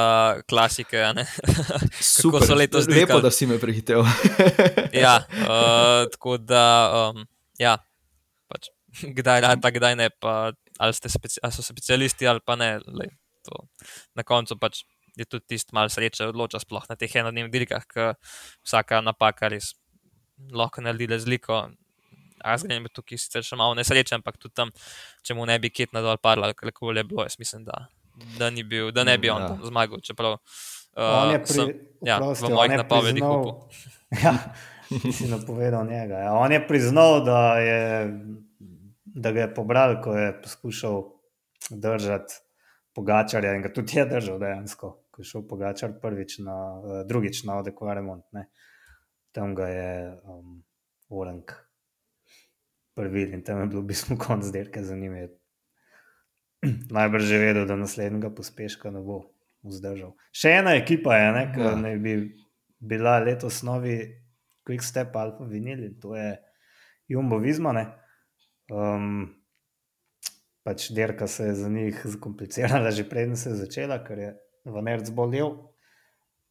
klasike. 0.49 0.97
Kako 2.21 2.41
so 2.41 2.55
letos 2.55 2.87
zdaj? 2.87 3.05
Lepo, 3.05 3.19
da 3.21 3.31
si 3.31 3.47
me 3.47 3.59
prehitel. 3.61 4.05
ja, 5.05 5.19
uh, 5.45 6.09
tako 6.11 6.37
da, 6.37 6.65
um, 7.13 7.25
ja, 7.61 7.77
pač, 8.49 8.71
kdaj 9.17 9.43
je 9.43 9.53
ta, 9.61 9.71
kdaj 9.71 9.95
ne, 9.99 10.09
pa, 10.09 10.51
ali, 10.79 10.93
speci 10.93 11.39
ali 11.43 11.53
so 11.53 11.65
specialisti 11.65 12.27
ali 12.27 12.41
pa 12.45 12.57
ne. 12.59 12.75
Lej, 12.85 13.13
na 14.17 14.25
koncu 14.25 14.57
pač 14.57 14.83
je 15.15 15.25
tudi 15.29 15.53
tisti 15.53 15.75
mal 15.77 15.89
sreče 15.89 16.31
odloča, 16.31 16.59
sploh 16.59 16.83
na 16.89 16.97
teh 16.99 17.11
enodnevnih 17.21 17.53
dirkah, 17.53 17.85
ker 17.87 18.15
vsaka 18.65 18.99
napaka 19.05 19.51
res 19.53 19.75
lahko 20.51 20.83
naredi 20.83 21.07
razliko. 21.13 21.67
Razgledam 22.45 22.89
je 22.89 22.91
tukaj 22.97 23.21
sicer 23.21 23.45
še 23.45 23.55
malo 23.57 23.77
nesrečen, 23.77 24.19
ampak 24.19 24.35
tudi 24.41 24.57
tam, 24.57 24.73
če 25.23 25.37
mu 25.37 25.45
ne 25.47 25.55
bi 25.61 25.71
kit 25.71 25.93
nadal 25.95 26.17
parla, 26.21 26.51
kako 26.53 26.91
je 26.91 27.05
bilo, 27.07 27.23
jaz 27.23 27.39
mislim, 27.39 27.63
da 27.69 27.85
da, 28.39 28.51
bil, 28.69 28.91
da 28.91 29.03
ne 29.03 29.17
bi 29.17 29.29
on 29.29 29.41
ja. 29.41 29.57
zmagal. 29.63 30.01
Čeprav, 30.03 30.31
uh, 30.31 30.39
on 30.97 31.31
je 31.31 31.41
pri, 31.43 31.53
sem, 31.53 31.73
ja, 32.01 32.19
v 32.19 32.49
mojih 32.53 32.77
napovedih 32.77 33.23
upal. 33.23 33.59
Ja, 34.23 34.31
si 35.11 35.25
napovedal 35.27 35.87
njega. 35.89 36.17
Ja. 36.27 36.33
On 36.37 36.51
je 36.51 36.59
priznal, 36.67 37.23
da, 37.25 37.57
je, 37.57 38.11
da 39.05 39.31
ga 39.31 39.41
je 39.41 39.53
pobral, 39.53 39.97
ko 40.01 40.13
je 40.13 40.29
poskušal 40.41 41.01
držati 41.69 42.37
pogačarja 42.95 43.55
in 43.57 43.65
ga 43.65 43.73
tudi 43.73 43.97
je 43.97 44.05
držal 44.05 44.39
dejansko. 44.39 44.91
Ko 45.11 45.21
je 45.21 45.25
šel 45.25 45.47
pogačar 45.49 45.97
prvič 46.01 46.37
na 46.45 46.55
uh, 46.77 47.01
drugič 47.07 47.43
na 47.49 47.57
Odeko 47.59 47.93
Remont, 47.93 48.23
tam 49.35 49.55
ga 49.55 49.67
je 49.67 49.91
um, 50.23 50.61
Orenk 51.09 51.51
prvi 52.95 53.23
in 53.33 53.43
tam 53.43 53.59
je 53.59 53.67
bil 53.67 53.81
v 53.81 53.89
bistvu 53.91 54.17
konc 54.17 54.47
dirke 54.51 54.83
za 54.83 54.95
njim. 54.95 55.15
Je 55.15 55.27
najbrž 56.97 57.23
že 57.29 57.39
vedel, 57.41 57.65
da 57.69 57.77
naslednjega 57.79 58.31
pospeška 58.35 58.91
ne 58.93 59.01
bo 59.05 59.21
vzdržal. 59.65 60.13
Še 60.35 60.59
ena 60.61 60.75
ekipa 60.77 61.17
je, 61.17 61.29
ne, 61.35 61.45
ki 61.53 61.63
ja. 61.63 61.73
naj 61.79 61.97
bi 62.03 62.15
bila 62.79 63.17
letos 63.23 63.63
novi 63.65 63.97
Quick 64.65 64.85
Step 64.85 65.15
Alpha 65.15 65.45
Vinili, 65.49 65.93
to 66.01 66.15
je 66.17 66.35
Jumbo 67.09 67.39
Vizmane. 67.41 67.85
Um, 68.73 69.35
pač 70.65 70.89
derka 70.97 71.27
se 71.29 71.51
je 71.51 71.55
za 71.61 71.69
njih 71.69 72.01
zakomplicirala, 72.03 72.91
že 72.91 73.05
predtem 73.09 73.35
se 73.37 73.53
je 73.53 73.61
začela, 73.61 73.99
ker 74.03 74.19
je 74.19 74.31
v 74.65 74.81
Nerc 74.81 75.09
bolel. 75.13 75.53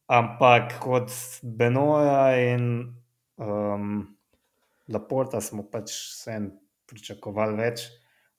Ampak 0.07 0.79
kot 0.85 1.11
Benoja 1.43 2.37
in 2.37 2.95
um, 3.41 4.05
Laporta 4.93 5.41
smo 5.41 5.65
pač 5.65 5.91
vsem 5.91 6.53
pričakovali 6.87 7.57
več. 7.57 7.89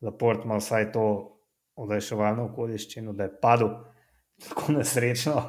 Laport 0.05 0.45
ima 0.45 0.59
vsaj 0.61 0.91
to 0.93 1.34
olajševalno 1.75 2.49
okoliščino, 2.51 3.13
da 3.13 3.27
je 3.27 3.33
padel 3.41 3.71
tako 4.49 4.75
nesrečno. 4.75 5.41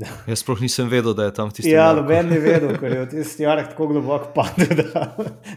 Da... 0.00 0.08
Jaz 0.30 0.40
sploh 0.40 0.60
nisem 0.62 0.88
vedel, 0.88 1.14
da 1.14 1.26
je 1.26 1.34
tam 1.36 1.50
tisti. 1.52 1.72
Ja, 1.72 1.90
noben 1.96 2.30
ni 2.30 2.38
vedel, 2.40 2.72
ker 2.80 2.94
je 2.94 3.00
v 3.04 3.08
tisti 3.14 3.44
jarek 3.44 3.72
tako 3.72 3.90
globoko 3.90 4.30
padel, 4.36 4.84
da, 4.84 5.06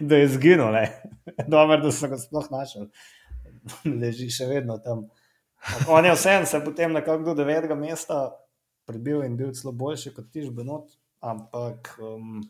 da 0.01 0.21
je 0.21 0.31
zginil. 0.35 0.75
Dobro, 1.53 1.79
da 1.83 1.91
so 1.95 2.09
ga 2.11 2.19
sploh 2.19 2.49
našel. 2.51 2.89
Leži 3.87 4.27
še 4.33 4.49
vedno 4.49 4.79
tam. 4.83 5.05
On 5.87 6.03
je 6.03 6.11
vsem 6.17 6.45
se 6.45 6.59
potem 6.63 6.91
nekako 6.91 7.29
do 7.29 7.37
devetega 7.39 7.75
mesta 7.79 8.25
prebil 8.85 9.23
in 9.23 9.37
bil 9.39 9.53
celo 9.55 9.71
boljši 9.71 10.11
kot 10.11 10.27
tiš 10.33 10.49
Benot, 10.51 10.91
ampak 11.23 11.93
um, 12.03 12.41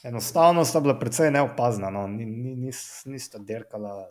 enostavno 0.00 0.64
sta 0.64 0.80
bila 0.80 0.96
precej 0.98 1.28
neopazna. 1.34 1.90
No. 1.92 2.06
Ni, 2.08 2.24
ni, 2.24 2.54
nis, 2.56 3.02
nista 3.04 3.36
derkala, 3.38 4.06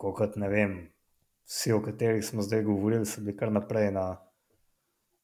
kot 0.00 0.40
ne 0.40 0.48
vem, 0.48 0.78
vsi, 1.46 1.72
o 1.72 1.82
katerih 1.82 2.24
smo 2.24 2.42
zdaj 2.42 2.62
govorili, 2.62 3.06
so 3.06 3.20
bili 3.20 3.36
kar 3.36 3.52
naprej 3.52 3.90
na, 3.92 4.06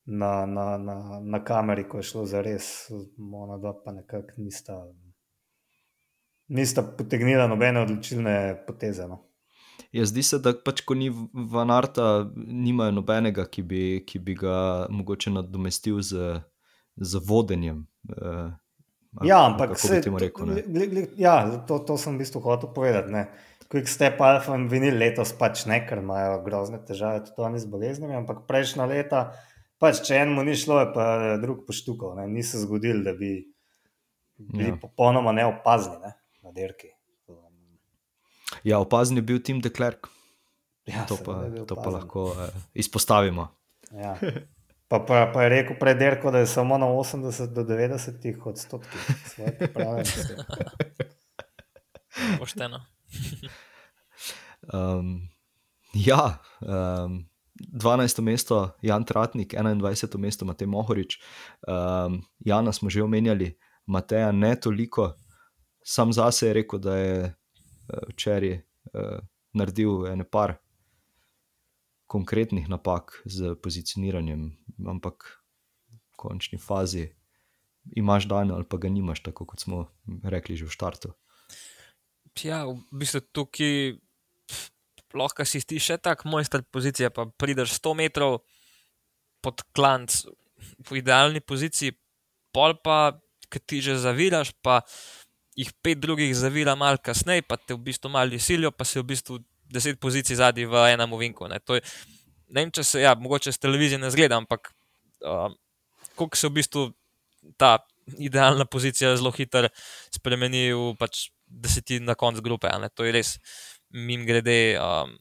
na, 0.05 0.47
na, 0.47 0.79
na, 0.79 1.21
na 1.21 1.45
kameri, 1.45 1.89
ko 1.89 1.99
je 1.99 2.03
šlo 2.03 2.27
za 2.27 2.43
res, 2.43 2.91
ona 3.33 3.59
dva 3.59 3.75
pa 3.85 3.93
nekako 3.93 4.37
nista, 4.37 4.79
nista 6.49 6.83
potegnila 6.83 7.47
nobene 7.47 7.81
odločilne 7.81 8.65
poteze. 8.67 9.09
No. 9.09 9.25
Ja, 9.93 10.05
zdi 10.07 10.23
se, 10.23 10.39
da 10.39 10.53
pač, 10.55 10.85
ko 10.87 10.95
ni 10.95 11.11
vanarta, 11.33 12.31
nimajo 12.37 12.95
nobenega, 13.01 13.47
ki 13.51 13.63
bi, 13.67 13.85
ki 14.07 14.21
bi 14.23 14.37
ga 14.39 14.87
mogoče 14.91 15.33
nadomestil 15.35 16.03
z, 16.05 16.41
z 16.97 17.23
vodenjem. 17.27 17.87
Eh, 18.11 18.51
ja, 19.27 19.41
ampak 19.47 19.75
temu 20.05 20.21
rekel? 20.23 20.55
To, 20.55 21.07
ja, 21.19 21.35
to, 21.67 21.81
to 21.87 21.97
sem 21.99 22.15
v 22.15 22.23
bistvu 22.23 22.43
hotel 22.45 22.71
povedati. 22.75 23.11
Ne. 23.11 23.27
Quick 23.71 23.87
Step 23.87 24.21
Alpha 24.27 24.57
in 24.59 24.67
Vinil 24.71 24.97
letos 24.99 25.31
pač 25.39 25.63
ne, 25.71 25.79
ker 25.87 26.03
imajo 26.03 26.41
grozne 26.43 26.81
težave 26.83 27.23
tudi 27.29 27.45
oni 27.47 27.61
z 27.63 27.71
boleznimi, 27.71 28.17
ampak 28.19 28.43
prejšnja 28.49 28.87
leta, 28.91 29.21
pač 29.79 30.03
če 30.09 30.17
enemu 30.25 30.43
ni 30.49 30.57
šlo, 30.59 30.81
je 30.83 30.89
pa 30.95 31.05
drug 31.43 31.63
poštukal. 31.69 32.17
Ne. 32.19 32.27
Ni 32.27 32.43
se 32.43 32.59
zgodil, 32.65 33.05
da 33.07 33.15
bi 33.15 33.37
bili 34.41 34.73
ja. 34.73 34.79
popolnoma 34.81 35.33
neopazni 35.37 36.01
ne, 36.03 36.17
na 36.43 36.55
dirki. 36.57 36.91
Ja, 38.67 38.81
opazni 38.83 39.23
je 39.23 39.29
bil 39.31 39.39
Tim 39.39 39.61
de 39.63 39.71
Klerk. 39.71 40.11
Ja, 40.91 41.05
to 41.07 41.15
pa, 41.23 41.45
to 41.69 41.77
pa 41.79 41.93
lahko 41.95 42.33
eh, 42.35 42.57
izpostavimo. 42.75 43.53
Ja. 43.95 44.17
Pa, 44.91 44.99
pa, 45.07 45.31
pa 45.31 45.45
je 45.47 45.51
rekel 45.53 45.77
pred 45.79 46.01
dirko, 46.03 46.33
da 46.35 46.41
je 46.43 46.49
samo 46.51 46.75
na 46.79 46.89
80 46.91 47.53
do 47.55 47.63
90 47.63 48.41
odstotkih 48.45 49.01
svoje 49.31 49.53
priprave. 49.59 50.03
Pošteno. 52.43 52.81
Um, 54.73 55.29
ja, 55.95 56.43
um, 56.61 57.25
12. 57.61 58.21
mesto 58.21 58.71
Jan 58.83 59.05
Tratnik, 59.05 59.55
21. 59.55 60.19
mesto 60.19 60.45
Matej 60.45 60.67
Mohorič. 60.67 61.19
Um, 61.69 62.23
Jana 62.41 62.73
smo 62.73 62.91
že 62.91 63.03
omenjali, 63.03 63.59
Mateja 63.87 64.33
ne 64.33 64.57
toliko, 64.61 65.15
sam 65.85 66.13
zase 66.13 66.47
je 66.47 66.53
rekel, 66.53 66.79
da 66.79 66.97
je 66.97 67.25
uh, 67.25 67.35
včeraj 68.13 68.53
uh, 68.55 69.19
naredil 69.53 70.07
ene 70.07 70.25
par 70.25 70.57
konkretnih 72.11 72.69
napak 72.69 73.23
z 73.25 73.55
pozicioniranjem, 73.63 74.51
ampak 74.87 75.43
v 75.91 76.17
končni 76.17 76.59
fazi 76.59 77.15
imaš 77.97 78.27
dan 78.27 78.51
ali 78.51 78.65
pa 78.65 78.77
ga 78.77 78.89
nimaš, 78.89 79.23
tako 79.23 79.47
kot 79.47 79.61
smo 79.61 79.87
rekli 80.25 80.57
že 80.57 80.67
v 80.67 80.75
štartu. 80.75 81.15
Ja, 82.43 82.67
v 82.67 82.83
bistvu 82.91 83.21
tukaj 83.35 83.99
lahko 85.17 85.45
si 85.45 85.63
ti 85.67 85.81
še 85.83 85.99
tako 85.99 86.31
mojster 86.31 86.63
pozicije, 86.63 87.11
pa 87.15 87.27
prideš 87.39 87.79
100 87.79 87.95
metrov, 87.99 88.41
pod 89.41 89.65
klanc 89.73 90.13
v 90.89 91.01
idealni 91.01 91.41
poziciji, 91.41 91.97
pol 92.53 92.77
pa, 92.85 93.17
ki 93.51 93.59
ti 93.65 93.81
že 93.83 93.97
zaviraš, 93.99 94.53
pa 94.63 94.83
jih 95.59 95.71
pet 95.83 96.01
drugih 96.01 96.33
zavira 96.37 96.77
malo 96.79 97.01
kasneje, 97.03 97.43
pa 97.43 97.57
te 97.57 97.75
v 97.75 97.83
bistvu 97.91 98.13
malo 98.13 98.39
silijo, 98.39 98.71
pa 98.71 98.85
si 98.85 99.01
v 99.01 99.09
bistvu 99.11 99.41
deset 99.71 100.01
pozicij 100.01 100.37
zadnji 100.37 100.67
v 100.67 100.85
enem 100.93 101.13
uvinku. 101.13 101.49
Ne. 101.49 101.61
Je, 101.61 101.83
ne 102.51 102.65
vem, 102.65 102.71
če 102.71 102.85
se, 102.85 103.03
ja, 103.03 103.15
mogoče 103.15 103.53
s 103.53 103.63
televizije 103.63 103.99
ne 103.99 104.11
zgleda, 104.11 104.39
ampak 104.39 104.73
uh, 105.25 105.51
koliko 106.19 106.37
se 106.37 106.49
v 106.49 106.57
bistvu 106.59 106.83
ta 107.57 107.79
idealna 108.19 108.67
pozicija 108.67 109.15
zelo 109.17 109.31
hitro 109.33 109.71
spremeni 110.13 110.71
v 110.75 110.95
pač 110.99 111.31
desetini 111.47 112.07
na 112.07 112.15
koncu 112.15 112.43
grupe. 112.43 112.71
To 112.95 113.07
je 113.07 113.15
res 113.15 113.39
mim 113.91 114.27
grede. 114.27 114.79
Um, 114.79 115.19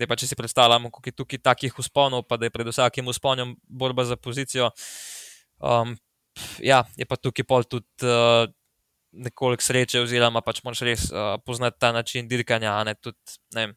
Da 0.00 0.06
pa 0.08 0.16
če 0.16 0.30
si 0.30 0.36
predstavljamo, 0.38 0.88
koliko 0.88 1.10
je 1.10 1.12
tukaj 1.12 1.40
takih 1.44 1.74
usponov, 1.76 2.22
pa 2.24 2.38
da 2.40 2.48
je 2.48 2.52
pred 2.54 2.64
vsakim 2.70 3.10
usponom 3.12 3.50
borba 3.68 4.06
za 4.08 4.16
pozicijo. 4.16 4.70
Um, 5.60 5.92
ja, 6.64 6.78
je 6.96 7.04
pa 7.04 7.18
tukaj 7.20 7.44
pol 7.44 7.66
tudi 7.68 8.08
uh, 8.08 8.48
nekoliko 9.12 9.60
sreče, 9.60 10.00
oziroma 10.00 10.40
pač 10.40 10.62
moraš 10.64 10.82
res 10.88 11.04
uh, 11.12 11.34
poznati 11.44 11.76
ta 11.84 11.92
način 11.92 12.28
dirkanja. 12.30 12.78
Ne, 12.88 12.94
tudi, 12.96 13.36
ne 13.52 13.66
vem, 13.66 13.76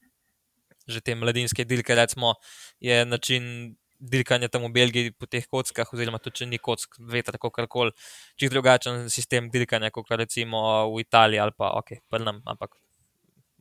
že 0.87 1.01
te 1.03 1.15
mladinske 1.15 1.65
dirke, 1.67 1.95
recimo, 1.95 2.35
je 2.79 3.03
način 3.05 3.75
dirkanja 4.03 4.49
tam 4.51 4.67
v 4.67 4.73
Belgiji 4.75 5.13
po 5.15 5.27
teh 5.31 5.45
kockah, 5.47 5.91
oziroma 5.95 6.19
tudi 6.23 6.43
če 6.43 6.47
ni 6.51 6.59
kock, 6.59 6.99
veter, 7.11 7.39
kako 7.39 7.67
koli. 7.71 7.95
Čih 8.39 8.51
drugačen 8.51 9.07
sistem 9.11 9.51
dirkanja, 9.51 9.91
kot 9.95 10.11
recimo 10.11 10.63
v 10.91 11.03
Italiji 11.03 11.39
ali 11.39 11.55
pa 11.57 11.71
ok, 11.79 11.97
prnam, 12.11 12.41
ampak 12.47 12.75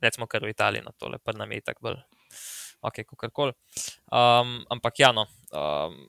recimo 0.02 0.26
kar 0.26 0.44
v 0.44 0.52
Italiji, 0.52 0.84
no 0.84 0.92
tole 0.98 1.18
prnam 1.22 1.52
je 1.52 1.60
tako 1.64 1.88
bolj 1.88 2.00
ok, 2.82 3.04
kako 3.06 3.30
koli. 3.30 3.52
Um, 4.10 4.58
ampak 4.70 4.98
ja, 4.98 5.12
no, 5.14 5.26
um, 5.54 6.08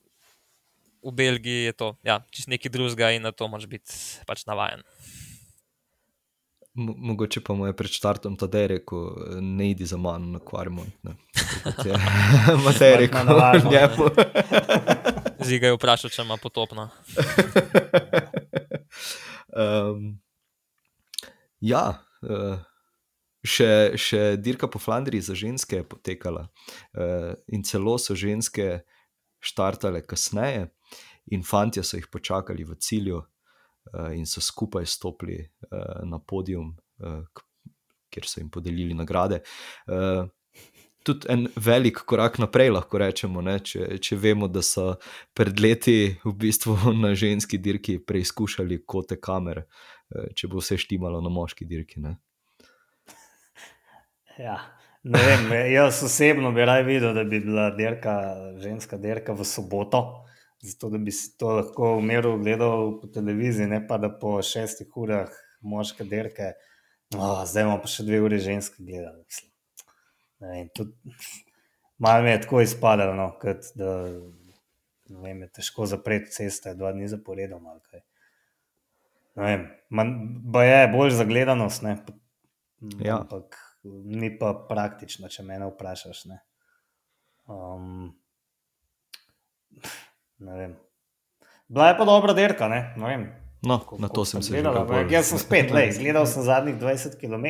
v 1.04 1.12
Belgiji 1.12 1.70
je 1.70 1.74
to 1.78 1.94
ja, 2.04 2.22
čist 2.32 2.50
nekaj 2.50 2.72
drugega 2.72 3.12
in 3.14 3.28
na 3.28 3.32
to 3.32 3.48
moraš 3.48 3.70
biti 3.70 3.94
pač 4.28 4.48
navaden. 4.50 4.82
Mogoče 6.74 7.44
pa 7.46 7.54
mu 7.54 7.68
je 7.70 7.76
pred 7.78 7.92
štartom 7.94 8.34
ta 8.34 8.48
rekel, 8.50 9.14
ne 9.46 9.70
idi 9.70 9.86
za 9.86 9.98
mano 9.98 10.26
na 10.26 10.40
kvarmont. 10.42 10.90
Matej 12.66 12.96
rekel, 12.98 13.30
da 13.30 13.52
je 13.54 13.62
njemu. 13.70 14.10
Ziga 15.46 15.70
je 15.70 15.78
vprašal, 15.78 16.10
če 16.10 16.26
ima 16.26 16.38
potopno. 16.42 16.90
um, 19.54 20.18
ja, 21.74 22.02
uh, 22.26 22.58
še, 23.44 23.96
še 24.00 24.22
dirka 24.40 24.70
po 24.72 24.80
Flandriji 24.80 25.28
za 25.28 25.36
ženske 25.38 25.82
je 25.82 25.88
potekala. 25.88 26.48
Uh, 26.96 27.34
in 27.52 27.64
celo 27.68 27.98
so 28.00 28.16
ženske 28.16 28.84
štartale 29.44 30.04
kasneje, 30.08 30.70
in 31.36 31.44
fanti 31.44 31.84
so 31.84 32.00
jih 32.00 32.08
počakali 32.12 32.64
v 32.68 32.78
cilju, 32.80 33.20
uh, 33.20 34.12
in 34.16 34.26
so 34.30 34.42
skupaj 34.42 34.88
stopili 34.88 35.42
uh, 35.44 36.04
na 36.08 36.20
podium, 36.20 36.74
uh, 37.04 37.44
kjer 38.14 38.30
so 38.30 38.40
jim 38.40 38.50
podelili 38.54 38.96
nagrade. 38.96 39.44
Uh, 39.88 40.30
Tudi 41.04 41.28
en 41.28 41.50
velik 41.60 41.98
korak 42.08 42.38
naprej, 42.40 42.70
lahko 42.72 42.96
rečemo, 43.02 43.42
če, 43.44 43.98
če 44.00 44.16
vemo, 44.16 44.48
da 44.48 44.62
so 44.64 44.94
pred 45.36 45.60
leti 45.60 46.16
v 46.24 46.32
bistvu 46.32 46.78
na 47.04 47.12
ženski 47.12 47.60
dirki 47.60 47.98
preizkušali 48.00 48.86
kote 48.88 49.18
kamer, 49.20 49.66
če 50.32 50.48
bo 50.48 50.64
vse 50.64 50.78
štimalo 50.80 51.20
na 51.20 51.28
moški 51.28 51.68
dirki. 51.68 52.00
Ne? 52.00 52.16
Ja, 54.38 54.58
ne 55.04 55.20
vem, 55.22 55.52
jaz 55.72 56.04
osebno 56.04 56.52
bi 56.52 56.66
raje 56.66 56.84
videl, 56.84 57.14
da 57.14 57.24
bi 57.24 57.40
bila 57.40 57.70
derka, 57.76 58.14
ženska 58.58 58.98
derka 58.98 59.34
v 59.34 59.46
soboto, 59.46 60.26
zato 60.64 60.90
da 60.90 60.98
bi 60.98 61.12
si 61.12 61.36
to 61.38 61.52
lahko 61.60 61.96
v 61.98 62.06
miru 62.08 62.38
gledal 62.42 62.96
po 63.02 63.08
televiziji, 63.14 63.68
ne 63.68 63.82
pa 63.88 63.98
da 64.02 64.10
po 64.10 64.40
šestih 64.42 64.98
urah 64.98 65.30
moške 65.62 66.04
derke, 66.04 66.54
oh, 67.16 67.44
zdaj 67.46 67.68
imamo 67.68 67.82
pa 67.84 67.92
še 67.92 68.06
dve 68.08 68.22
uri 68.26 68.40
ženske 68.42 68.84
gledali. 68.84 69.24
Malo 72.02 72.24
mi 72.24 72.34
je 72.34 72.42
tako 72.42 72.64
izpadalo, 72.64 73.14
no, 73.16 73.30
kot 73.40 73.70
da 73.80 73.92
vem, 75.22 75.44
je 75.46 75.52
težko 75.60 75.86
zapreti 75.88 76.34
ceste, 76.34 76.74
dva 76.76 76.92
dni 76.96 77.08
zaporedoma. 77.12 77.78
Ba 79.36 80.64
je 80.66 80.82
bolj 80.92 81.14
za 81.20 81.28
gledanost, 81.30 81.86
ne, 81.86 82.00
Ja. 83.00 83.22
ampak 83.22 83.56
ni 83.84 84.30
pa 84.40 84.54
praktično, 84.70 85.28
če 85.28 85.44
me 85.44 85.60
vprašaš. 85.66 86.26
Ne. 86.26 86.40
Um, 87.46 88.14
ne 90.40 90.58
vem. 90.58 90.76
Bila 91.68 91.88
je 91.88 91.98
pa 91.98 92.06
dobra 92.06 92.34
dirka, 92.34 92.68
ne, 92.68 92.94
ne 92.98 93.08
vem. 93.08 93.24
No, 93.64 93.80
Ko- 93.80 93.98
na 94.00 94.08
to 94.08 94.26
sem 94.26 94.42
se 94.42 94.52
bolj- 94.54 95.12
Jaz 95.12 95.26
sem 95.26 95.40
spet, 95.40 95.72
lej, 95.72 95.94
gledal 96.02 96.26
sem 96.28 96.44
zadnjih 96.44 96.76
20 96.76 97.16
km. 97.16 97.46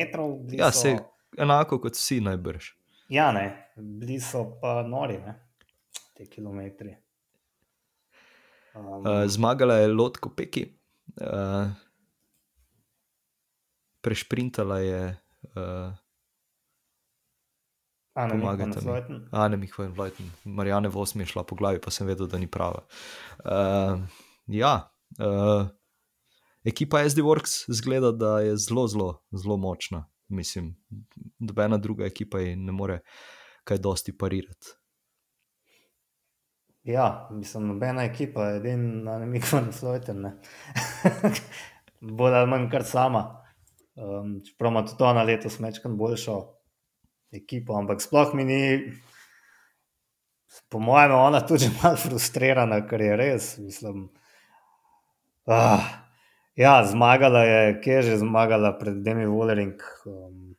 Ja, 0.54 0.70
saj 0.72 0.98
enako 1.38 1.80
kot 1.80 1.94
vsi, 1.94 2.20
najbrž. 2.20 2.70
Ja, 3.08 3.32
ne, 3.32 3.48
bili 3.76 4.20
so 4.20 4.46
pa 4.60 4.82
nori, 4.82 5.18
ne, 5.18 5.34
te 6.14 6.26
kilometri. 6.26 6.96
Um, 8.74 9.06
Uh, 9.06 9.26
zmagala 9.26 9.74
je 9.76 9.88
Lotko 9.88 10.30
Peki, 10.30 10.64
uh, 11.20 11.68
prešprintala 14.00 14.78
je 14.78 15.02
uh, 15.54 15.94
Ana 18.14 18.34
pomagajte 18.34 18.78
mi. 18.78 18.82
Fleuten. 18.82 19.28
Ane 19.32 19.56
Mihajl 19.56 19.92
Vlajten, 19.92 20.30
Marijane 20.44 20.88
Vos 20.88 21.14
mi 21.14 21.22
je 21.22 21.26
šla 21.26 21.42
po 21.44 21.56
glavi, 21.58 21.80
pa 21.82 21.90
sem 21.90 22.06
vedel, 22.06 22.28
da 22.30 22.38
ni 22.38 22.46
prava. 22.46 22.84
Uh, 23.44 24.00
ja, 24.46 24.74
uh, 25.18 25.66
ekipa 26.64 27.02
SD 27.08 27.26
Works 27.26 27.64
zgleda, 27.68 28.12
da 28.12 28.38
je 28.40 28.56
zelo, 28.56 28.86
zelo, 28.86 29.10
zelo 29.32 29.56
močna. 29.56 30.04
Mislim, 30.28 30.76
nobena 31.38 31.78
druga 31.78 32.06
ekipa 32.06 32.38
ji 32.38 32.56
ne 32.56 32.72
more 32.72 33.00
kaj 33.64 33.78
dosti 33.78 34.16
parirati. 34.18 34.78
Ja, 36.84 37.28
mislim, 37.32 37.66
nobena 37.66 38.04
ekipa, 38.04 38.50
edini 38.56 39.04
na 39.04 39.18
Mikman 39.18 39.72
Fleuten. 39.72 40.20
ne. 40.20 40.36
Bolj 42.18 42.34
ali 42.34 42.50
manj 42.50 42.70
kar 42.70 42.84
sama. 42.84 43.40
Um, 43.94 44.40
čeprav 44.46 44.70
ima 44.70 44.86
tudi 44.86 45.04
ona 45.04 45.22
letos 45.22 45.58
mečkan 45.58 45.96
boljšo 45.96 46.54
ekipo, 47.34 47.76
ampak 47.78 48.02
sploh 48.02 48.34
mi 48.34 48.44
ni, 48.48 48.62
po 50.68 50.78
mojem, 50.78 51.10
je 51.10 51.16
ona 51.16 51.40
tudi 51.46 51.70
malo 51.82 51.96
frustrirana, 51.96 52.80
ker 52.88 53.02
je 53.02 53.16
res, 53.16 53.50
mislim. 53.58 54.08
Ah, 55.46 55.84
ja, 56.56 56.78
zmagala 56.86 57.44
je, 57.44 57.80
kje 57.84 57.98
je 57.98 58.02
že 58.02 58.22
zmagala 58.22 58.72
pred 58.78 59.02
Demi 59.04 59.26
Wallering, 59.28 59.82
um, 60.06 60.54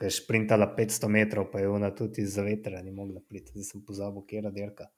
ki 0.00 0.08
je 0.08 0.16
sprintala 0.16 0.72
500 0.74 1.08
metrov, 1.08 1.50
pa 1.52 1.60
je 1.62 1.70
ona 1.70 1.92
tudi 1.94 2.24
iz 2.26 2.34
vetra 2.36 2.82
ni 2.82 2.90
mogla 2.90 3.20
priti, 3.28 3.54
zdaj 3.54 3.68
sem 3.68 3.84
pozabil, 3.86 4.24
kje 4.26 4.42
je 4.42 4.52
dirka. 4.56 4.88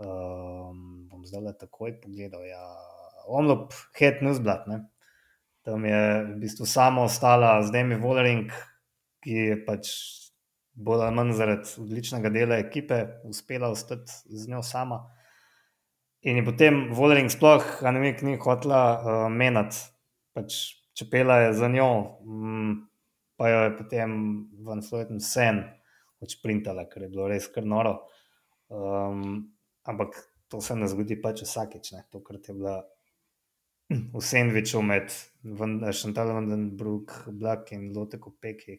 Um, 0.00 1.08
bom 1.08 1.24
zdaj 1.28 1.42
le 1.44 1.52
takoj 1.60 1.98
pogledal. 2.00 2.44
Ja. 2.48 2.64
Omlop, 3.28 3.72
Newsblad. 4.00 4.64
Ne? 4.66 4.88
Tam 5.62 5.84
je 5.84 6.24
v 6.24 6.36
bistvu 6.40 6.66
samo 6.66 7.04
ostala 7.04 7.60
z 7.62 7.72
Demi 7.72 7.96
Wallering, 8.00 8.48
ki 9.24 9.36
je 9.50 9.56
pač 9.66 9.92
bolj 10.74 11.04
ali 11.06 11.16
manj 11.16 11.32
zaradi 11.36 11.74
odličnega 11.82 12.30
dela 12.32 12.58
ekipe 12.62 13.00
uspela 13.28 13.70
ostati 13.70 14.12
z 14.24 14.48
njo 14.48 14.62
sama. 14.62 15.02
In 16.20 16.36
je 16.36 16.44
potem 16.44 16.90
Wallering 16.92 17.32
sploh, 17.32 17.64
a 17.80 17.90
ne 17.92 18.00
vem, 18.00 18.16
ni 18.28 18.36
hotela 18.36 18.80
uh, 19.00 19.26
menati, 19.32 19.78
pač 20.36 20.56
čepela 20.96 21.38
je 21.46 21.54
za 21.56 21.68
njo, 21.72 21.90
mm, 22.24 22.74
pa 23.40 23.48
jo 23.48 23.62
je 23.64 23.76
potem 23.78 24.16
Van 24.66 24.82
Floyden 24.84 25.20
sen 25.24 25.62
odšprintala, 26.20 26.84
ker 26.92 27.06
je 27.06 27.08
bilo 27.08 27.28
res 27.28 27.48
kar 27.48 27.64
noro. 27.64 27.94
Um, 28.68 29.48
ampak 29.88 30.18
to 30.52 30.60
se 30.60 30.76
ne 30.76 30.88
zgodi 30.92 31.16
pač 31.22 31.40
vsakeč, 31.46 31.92
ne. 31.96 32.04
tokrat 32.12 32.50
je 32.50 32.54
bila 32.54 32.76
v 33.90 34.22
sendviču 34.22 34.82
med 34.84 35.08
Šantalom 36.02 36.42
Vandenbrug, 36.42 37.16
Black 37.32 37.72
in 37.72 37.90
Lotte 37.96 38.20
Kopeki. 38.20 38.76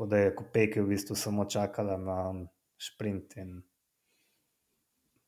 Tako 0.00 0.08
da 0.08 0.16
je 0.16 0.34
Kopeki 0.34 0.80
v 0.80 0.86
bistvu 0.86 1.14
samo 1.16 1.44
čakala 1.44 1.96
na 1.96 2.46
šprint. 2.76 3.36
In 3.36 3.58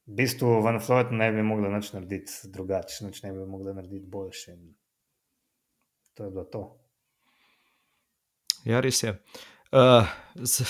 v 0.07 0.15
bistvu 0.17 0.63
Van 0.65 0.81
Floyd 0.81 1.13
ne 1.13 1.27
bi 1.33 1.43
mogla 1.45 1.69
nič 1.69 1.91
narediti 1.93 2.49
drugače, 2.49 3.05
nič 3.05 3.21
ne 3.23 3.33
bi 3.37 3.45
mogla 3.47 3.75
narediti 3.77 4.09
boljše. 4.09 4.53
In 4.53 4.73
to 6.15 6.25
je 6.25 6.31
bilo 6.31 6.45
to. 6.45 6.63
Ja, 8.65 8.81
res 8.81 9.03
je. 9.03 9.13
Uh, 9.77 10.09
z, 10.41 10.65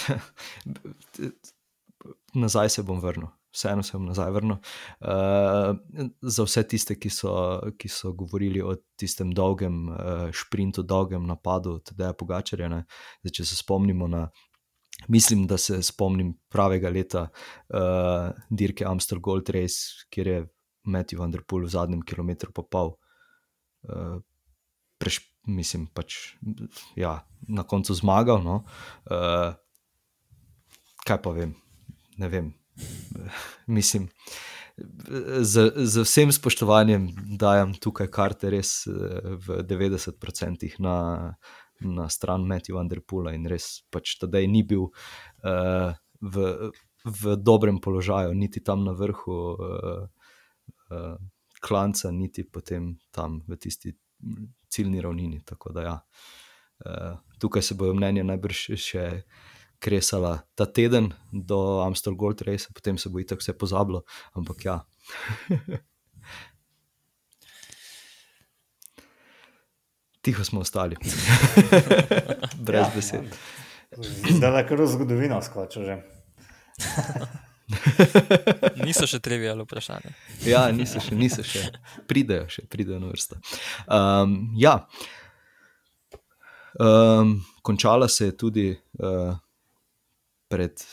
nazaj 2.43 2.75
se 2.75 2.83
bom 2.83 2.99
vrnil, 2.99 3.31
vseeno 3.53 3.83
se 3.83 3.97
bom 3.99 4.07
nazaj 4.09 4.31
vrnil. 4.33 4.57
Uh, 5.01 6.09
za 6.23 6.47
vse 6.47 6.63
tiste, 6.69 6.97
ki 7.01 7.11
so, 7.13 7.35
ki 7.79 7.91
so 7.93 8.15
govorili 8.17 8.63
o 8.63 8.75
tistem 8.99 9.35
dolgem 9.37 9.85
uh, 9.89 10.31
šprintu, 10.33 10.83
dolgem 10.83 11.27
napadu, 11.29 11.79
tudi 11.85 12.09
Pogačarja. 12.19 12.69
ne. 12.69 12.85
Zdaj, 13.23 13.37
če 13.41 13.51
se 13.53 13.61
spomnimo 13.61 14.09
na 14.09 14.29
Mislim, 15.09 15.47
da 15.47 15.59
se 15.59 15.83
spomnim 15.83 16.35
pravega 16.49 16.91
leta 16.91 17.23
uh, 17.29 18.31
dirke 18.51 18.85
Amstel 18.85 19.19
Gold 19.21 19.49
Race, 19.51 20.07
kjer 20.11 20.27
je 20.27 20.47
Matthew 20.85 21.19
Van 21.19 21.31
Der 21.31 21.43
Poel 21.43 21.67
v 21.67 21.73
zadnjem 21.73 22.03
kilometru 22.07 22.53
popal. 22.53 22.95
Uh, 23.83 24.21
preš, 24.99 25.19
mislim, 25.47 25.89
pač 25.91 26.37
ja, 26.97 27.17
na 27.49 27.67
koncu 27.67 27.95
zmagal. 27.99 28.43
No. 28.45 28.63
Uh, 29.11 29.55
kaj 31.07 31.23
pa 31.23 31.35
vem, 31.35 31.57
ne 32.19 32.31
vem. 32.31 32.53
mislim, 33.79 34.09
z, 35.41 35.73
z 35.77 36.05
vsem 36.05 36.33
spoštovanjem 36.33 37.11
dajem 37.39 37.75
tukaj 37.77 38.09
karte 38.09 38.51
res 38.51 38.87
v 38.89 39.63
90% 39.69 40.81
na 40.81 40.97
na 41.85 42.09
stran 42.09 42.47
Matthew 42.47 42.79
Underpoola 42.79 43.35
in 43.35 43.47
res 43.51 43.83
pač 43.91 44.17
tedaj 44.21 44.47
ni 44.49 44.63
bil 44.67 44.89
uh, 44.89 45.91
v, 46.23 46.37
v 47.05 47.37
dobrem 47.37 47.81
položaju, 47.83 48.35
niti 48.35 48.63
tam 48.63 48.85
na 48.87 48.95
vrhu 48.97 49.39
uh, 49.55 50.07
uh, 50.91 51.17
klanca, 51.63 52.11
niti 52.11 52.47
potem 52.47 52.97
tam 53.11 53.43
v 53.49 53.59
tisti 53.59 53.95
ciljni 54.71 55.03
ravnini. 55.03 55.43
Tako 55.47 55.75
da 55.75 55.83
ja, 55.83 55.97
uh, 56.87 57.19
tukaj 57.43 57.63
se 57.63 57.79
bojo 57.79 57.95
mnenje 57.99 58.27
najbrž 58.27 58.67
še. 58.79 59.07
Kresala 59.83 60.39
ta 60.55 60.67
teden 60.67 61.11
do 61.33 61.83
Amsterdam 61.83 62.19
Gold 62.19 62.43
Race, 62.47 62.71
potem 62.75 62.99
se 62.99 63.11
bo 63.11 63.19
itak 63.19 63.43
vse 63.43 63.59
pozabilo, 63.59 64.05
ampak 64.39 64.65
ja. 64.65 64.77
tiho 70.23 70.45
smo 70.45 70.61
ostali, 70.61 70.97
brez 72.67 72.87
ja, 72.87 72.93
besed. 72.95 73.25
Zdaj 74.31 74.59
je 74.59 74.67
kar 74.69 74.81
v 74.81 74.87
zgodovino 74.87 75.43
skočil 75.43 75.85
že. 75.85 75.97
niso 78.87 79.07
še 79.07 79.19
trevi 79.21 79.49
ali 79.49 79.65
vprašanje. 79.67 80.15
ja, 80.47 80.71
niso 80.73 81.03
še, 81.03 81.15
niso 81.19 81.43
še, 81.45 81.67
pridejo 82.07 82.47
še, 82.49 82.65
pridejo 82.71 83.01
na 83.03 83.11
vrsto. 83.11 83.37
Um, 83.87 84.55
ja. 84.57 84.87
um, 86.79 87.43
končala 87.63 88.09
se 88.09 88.31
je 88.31 88.37
tudi 88.37 88.71
uh, 88.73 89.35
pred 90.53 90.85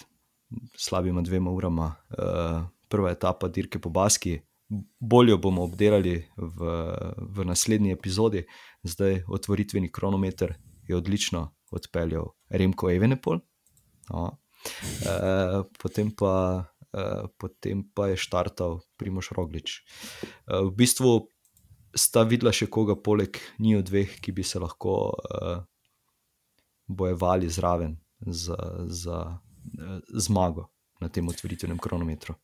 slabima 0.79 1.21
dvema 1.21 1.51
urama 1.51 1.89
uh, 1.91 2.63
prva 2.89 3.11
etapa 3.11 3.47
dirke 3.47 3.79
po 3.79 3.91
Baski. 3.91 4.39
Bolje 4.99 5.37
bomo 5.37 5.63
obdelali 5.65 6.15
v, 6.37 6.73
v 7.17 7.45
naslednji 7.45 7.91
epizodi. 7.91 8.43
Zdaj, 8.83 9.23
otvoritveni 9.27 9.91
kronometer 9.91 10.53
je 10.87 10.97
odlično 10.97 11.47
odpeljal 11.71 12.29
Remko 12.49 12.89
Evenepol, 12.89 13.39
no. 14.09 14.37
e, 15.05 15.63
potem, 15.81 16.11
pa, 16.11 16.65
e, 16.93 17.05
potem 17.37 17.83
pa 17.93 18.09
je 18.09 18.17
štartal 18.17 18.79
Primoš 18.97 19.31
Roglič. 19.37 19.79
E, 19.79 20.61
v 20.65 20.71
bistvu 20.77 21.29
sta 21.93 22.25
videla 22.25 22.53
še 22.53 22.69
koga, 22.69 22.97
poleg 22.97 23.37
njih 23.61 23.83
dveh, 23.85 24.17
ki 24.21 24.33
bi 24.33 24.45
se 24.45 24.61
lahko 24.61 24.95
e, 25.13 25.57
bojevali 26.89 27.49
zraven 27.49 27.97
za, 28.21 28.57
za 28.85 29.39
zmago 30.13 30.67
na 30.99 31.09
tem 31.09 31.27
otvoritvenem 31.27 31.79
kronometru. 31.79 32.35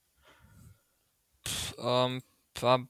Um, 1.78 2.22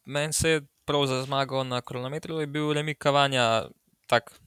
Meni 0.06 0.34
se 0.34 0.50
je 0.50 0.62
prav 0.86 1.06
za 1.10 1.24
zmago 1.24 1.64
na 1.64 1.82
kronometru 1.82 2.40
je 2.40 2.48
bil 2.48 2.74
Remi 2.74 2.96
Kavanja 2.96 3.66
tak 4.08 4.40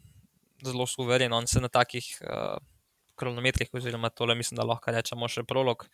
zelo 0.64 0.86
suveren. 0.86 1.32
On 1.32 1.46
se 1.46 1.60
na 1.60 1.68
takih 1.68 2.06
uh, 2.22 2.58
kronometrih, 3.18 3.68
oziroma 3.72 4.08
tole 4.08 4.34
mislim, 4.34 4.56
da 4.56 4.66
lahko 4.66 4.94
rečemo 4.94 5.28
še 5.28 5.42
prolog, 5.42 5.84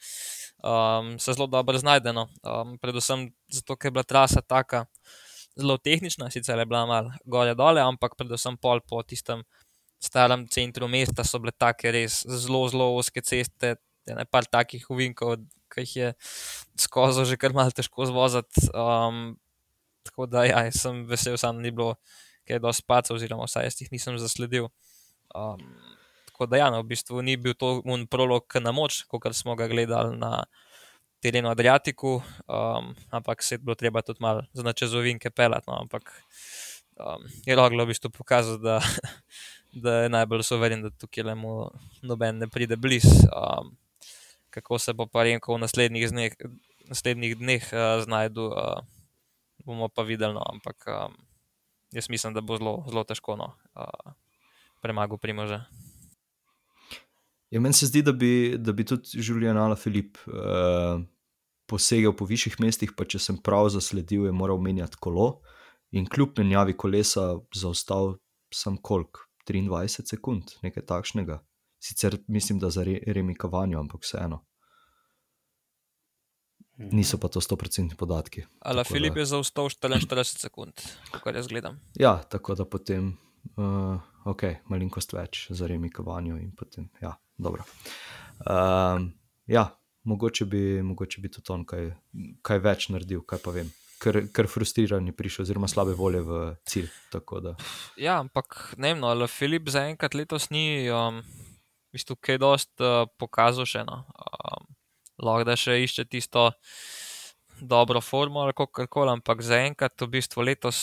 um, 0.60 1.14
se 1.18 1.32
zelo 1.32 1.46
dobro 1.46 1.78
znajde. 1.80 2.12
No. 2.12 2.28
Um, 2.42 2.76
predvsem 2.78 3.30
zato, 3.48 3.76
ker 3.76 3.88
je 3.88 3.96
bila 3.96 4.04
trasa 4.04 4.44
taka 4.44 4.84
zelo 5.56 5.78
tehnična, 5.78 6.30
sicer 6.30 6.58
je 6.58 6.66
bila 6.68 6.84
malo 6.86 7.12
gore 7.24 7.54
dole, 7.54 7.80
ampak 7.80 8.18
predvsem 8.18 8.58
pol 8.60 8.82
po 8.84 9.02
tistem 9.02 9.44
starem 10.02 10.46
centru 10.48 10.88
mesta 10.88 11.24
so 11.24 11.38
bile 11.38 11.52
take 11.52 11.92
res 11.92 12.22
zelo, 12.24 12.66
zelo 12.68 12.94
oske 12.96 13.22
ceste. 13.22 13.76
Ne 14.04 14.26
par 14.28 14.44
takih 14.44 14.84
uvinkov, 14.92 15.38
ki 15.72 15.86
jih 15.86 15.94
je 15.96 16.08
skozi 16.76 17.24
že 17.24 17.38
kar 17.40 17.54
malo 17.56 17.72
težko 17.72 18.04
zvoziti. 18.10 18.68
Um, 18.76 19.32
Tako 20.04 20.26
da 20.26 20.44
ja, 20.44 20.60
sem 20.72 21.04
vesel, 21.08 21.36
da 21.40 21.52
ni 21.52 21.70
bilo 21.72 21.94
kaj 22.48 22.60
dosti 22.60 22.84
paca, 22.86 23.14
oziroma 23.14 23.48
vsaj 23.48 23.64
jaz 23.70 23.80
jih 23.80 23.92
nisem 23.92 24.18
zasledil. 24.20 24.68
Um, 25.34 25.62
tako 26.28 26.46
da 26.50 26.60
ja, 26.60 26.68
no, 26.70 26.82
v 26.82 26.90
bistvu 26.92 27.22
ni 27.24 27.38
bil 27.40 27.56
to 27.56 27.78
un 27.88 28.04
prolog 28.10 28.58
na 28.60 28.72
moč, 28.72 29.02
kot 29.08 29.30
smo 29.32 29.56
ga 29.56 29.68
gledali 29.70 30.18
na 30.20 30.44
terenu 31.24 31.48
Adriatiku, 31.48 32.18
um, 32.44 32.92
ampak 33.10 33.42
se 33.42 33.54
je 33.54 33.62
bilo 33.64 33.74
treba 33.80 34.02
tudi 34.02 34.20
malo 34.20 34.44
za 34.52 34.72
čezovinke 34.72 35.30
pelati. 35.30 35.70
No, 35.70 35.80
ampak 35.80 36.12
um, 37.00 37.24
je 37.46 37.56
Roglo 37.56 37.88
v 37.88 37.94
bistvu 37.94 38.12
pokazal, 38.12 38.60
da, 38.60 38.80
da 39.74 39.94
je 40.02 40.08
najbolj 40.08 40.42
soveren, 40.42 40.82
da 40.82 40.90
tukaj 40.90 41.24
le 41.24 41.34
mu 41.34 41.54
noben 42.02 42.38
ne 42.38 42.48
pride 42.48 42.76
blizu. 42.76 43.28
Um, 43.30 43.76
kako 44.50 44.78
se 44.78 44.92
bo 44.92 45.06
pa 45.06 45.24
Renko 45.26 45.54
v 45.54 45.64
naslednjih 45.64 46.10
dneh, 46.10 46.36
naslednjih 46.88 47.38
dneh 47.38 47.70
uh, 47.72 48.02
znašel. 48.04 48.52
Uh, 48.52 48.84
bomo 49.64 49.88
pa 49.88 50.02
videli. 50.02 50.34
No, 50.34 50.44
ampak 50.52 50.84
um, 50.88 51.16
jaz 51.92 52.10
mislim, 52.10 52.34
da 52.34 52.40
bo 52.40 52.56
zelo, 52.56 52.84
zelo 52.88 53.04
težko 53.04 53.36
no, 53.36 53.54
uh, 53.74 54.12
premagal 54.82 55.18
primože. 55.18 55.60
Ja, 57.50 57.60
meni 57.60 57.74
se 57.74 57.86
zdi, 57.86 58.02
da 58.02 58.12
bi, 58.12 58.56
da 58.58 58.72
bi 58.72 58.84
tudi 58.84 59.20
Julian 59.22 59.56
Ala 59.56 59.76
Filip 59.76 60.18
uh, 60.26 61.00
posegel 61.70 62.12
po 62.16 62.26
višjih 62.26 62.58
mestih, 62.60 62.92
pa 62.96 63.06
če 63.06 63.20
sem 63.22 63.38
prav 63.38 63.70
zasledil, 63.72 64.26
je 64.26 64.34
moral 64.34 64.58
menjati 64.62 65.00
kolo 65.00 65.38
in 65.94 66.08
kljub 66.10 66.40
menjavi 66.40 66.74
kolesa 66.74 67.36
zaostal 67.54 68.16
sem 68.54 68.76
kolik 68.82 69.23
23 69.48 70.08
sekund, 70.08 70.56
nekaj 70.62 70.86
takšnega. 70.86 71.38
Sicer 71.78 72.16
mislim, 72.28 72.58
da 72.58 72.70
za 72.70 72.84
re, 72.84 72.98
remikavanje, 73.06 73.76
ampak 73.76 74.02
vseeno. 74.02 74.44
Niso 76.76 77.18
pa 77.18 77.28
to 77.28 77.40
100% 77.40 77.94
podatki. 77.96 78.44
Ali 78.60 78.84
Filip 78.84 79.14
da... 79.14 79.20
je 79.20 79.26
zaostal 79.26 79.68
44 79.70 80.24
sekund, 80.24 80.72
kar 81.22 81.36
jaz 81.36 81.46
gledam. 81.46 81.78
Ja, 81.94 82.16
tako 82.28 82.54
da 82.54 82.64
potem, 82.64 83.12
uh, 83.56 84.00
ok, 84.24 84.42
malenkost 84.72 85.12
več 85.14 85.46
za 85.50 85.68
remikovanju 85.70 86.40
in 86.40 86.50
potem, 86.56 86.88
ja, 87.02 87.14
dobro. 87.38 87.62
Um, 88.42 89.12
ja, 89.46 89.68
mogoče 90.04 90.44
bi, 90.44 90.82
mogoče 90.82 91.20
bi 91.20 91.30
tudi 91.30 91.52
on 91.52 91.62
kaj, 91.68 91.92
kaj 92.42 92.64
več 92.64 92.88
naredil, 92.90 93.22
kaj 93.22 93.44
pa 93.44 93.54
vem. 93.54 93.70
Ker, 94.02 94.18
ker 94.34 94.48
frustriran 94.50 95.06
je 95.08 95.14
prišel, 95.16 95.44
oziroma 95.46 95.68
slabe 95.70 95.94
volje 95.96 96.20
v 96.26 96.40
cilj. 96.68 96.90
Ja, 98.00 98.18
ampak 98.18 98.74
ne 98.76 98.92
vem, 98.92 99.00
no, 99.00 99.12
ali 99.14 99.28
Filip 99.30 99.70
zaenkrat 99.72 100.16
letos 100.18 100.50
ni, 100.52 100.90
um, 100.92 101.22
v 101.22 101.96
bistvu, 101.96 102.18
kaj 102.18 102.40
dost 102.42 102.72
uh, 102.82 103.06
pokazal 103.20 103.68
še. 103.68 103.84
No. 103.86 104.02
Um, 104.18 104.66
lahko 105.22 105.46
da 105.46 105.56
še 105.58 105.78
išče 105.84 106.08
tisto 106.10 106.50
dobro 107.60 108.00
formo 108.02 108.42
ali 108.42 108.52
kako 108.56 108.86
koli, 108.90 109.14
ampak 109.14 109.42
zaenkrat 109.46 109.94
v 110.02 110.10
bistvu 110.18 110.42
letos, 110.42 110.78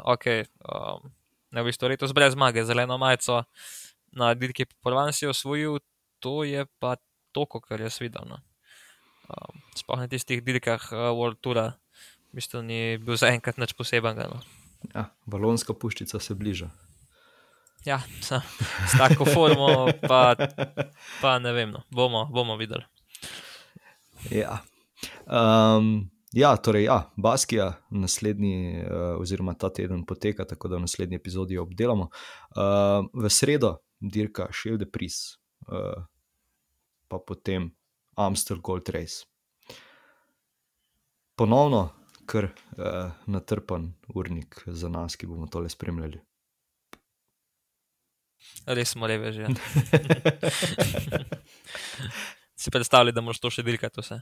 ok, 0.00 0.26
um, 0.64 1.12
ne 1.52 1.62
v 1.62 1.68
bistvu 1.68 1.92
letos 1.92 2.16
brez 2.16 2.32
zmage, 2.32 2.64
zeleno 2.64 2.96
majico 2.98 3.44
na 4.16 4.32
dirki 4.34 4.64
po 4.64 4.88
Provansi 4.88 5.26
osvojil, 5.26 5.78
to 6.22 6.44
je 6.48 6.64
pa 6.80 6.96
to, 7.34 7.44
kar 7.46 7.82
jaz 7.82 7.98
videl. 8.00 8.24
No. 8.30 8.40
Um, 9.28 9.60
Sploh 9.76 10.00
na 10.00 10.08
tistih 10.08 10.42
dirkah 10.44 10.80
uh, 10.92 11.10
World 11.12 11.40
Tour, 11.42 11.74
v 12.34 12.42
bistvu 12.42 12.66
ni 12.66 12.98
bil 12.98 13.14
zaenkrat 13.14 13.62
nič 13.62 13.78
posebenega. 13.78 14.26
No. 14.26 14.42
Ja, 14.90 15.04
balonska 15.30 15.70
puščica 15.70 16.18
se 16.18 16.34
bliža. 16.34 16.66
Ja, 17.86 18.00
s 18.18 18.96
tako 18.98 19.22
formo, 19.28 19.86
pa, 20.02 20.34
pa 21.22 21.38
ne 21.38 21.52
vem, 21.54 21.70
no. 21.70 21.84
bomo, 21.94 22.24
bomo 22.26 22.56
videli. 22.58 22.82
Ja. 24.34 24.64
Um, 25.30 26.10
ja, 26.34 26.56
torej, 26.58 26.88
ja, 26.88 26.98
Baskija, 27.14 27.70
naslednji, 27.94 28.82
uh, 28.82 29.20
oziroma 29.22 29.54
ta 29.54 29.70
teden 29.70 30.02
poteka, 30.02 30.42
tako 30.48 30.72
da 30.72 30.80
v 30.80 30.88
naslednji 30.88 31.22
epizodi 31.22 31.60
obdelamo. 31.60 32.10
Uh, 32.56 33.06
v 33.14 33.30
sredo 33.30 33.76
dirka 34.00 34.48
Shield 34.50 34.88
Priest, 34.90 35.38
uh, 35.70 36.02
pa 37.06 37.20
potem 37.22 37.70
Amstel 38.18 38.58
Gold 38.58 38.90
Race. 38.90 39.28
Ponovno, 41.38 41.92
kar 42.26 42.44
uh, 42.44 42.52
natrpan 43.26 43.92
urnik 44.14 44.62
za 44.66 44.88
nas, 44.88 45.16
ki 45.16 45.26
bomo 45.26 45.46
tole 45.46 45.68
spremljali. 45.68 46.20
Res 48.66 48.88
smo 48.94 49.06
reveži. 49.06 49.40
Ja. 49.40 49.48
si 52.56 52.70
predstavljaj, 52.70 53.12
da 53.12 53.20
moraš 53.20 53.40
to 53.42 53.50
še 53.52 53.62
dirkati 53.66 54.00
vse. 54.00 54.20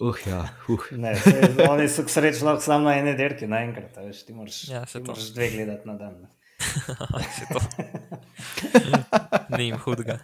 Uh, 0.00 0.16
ja, 0.28 0.48
uh. 0.68 0.80
ne, 0.92 1.22
oni 1.70 1.88
so 1.88 2.04
srečni 2.08 2.60
samo 2.60 2.84
na 2.84 2.96
eni 3.00 3.14
dirki, 3.16 3.46
naenkrat. 3.48 3.96
Ti 4.26 4.32
moraš, 4.36 4.68
ja, 4.68 4.84
ti 4.84 5.00
moraš 5.00 5.30
dve 5.36 5.50
gledati 5.54 5.88
na 5.88 5.94
dan. 6.00 6.26
Ni 9.56 9.64
jim 9.68 9.78
hudega. 9.80 10.18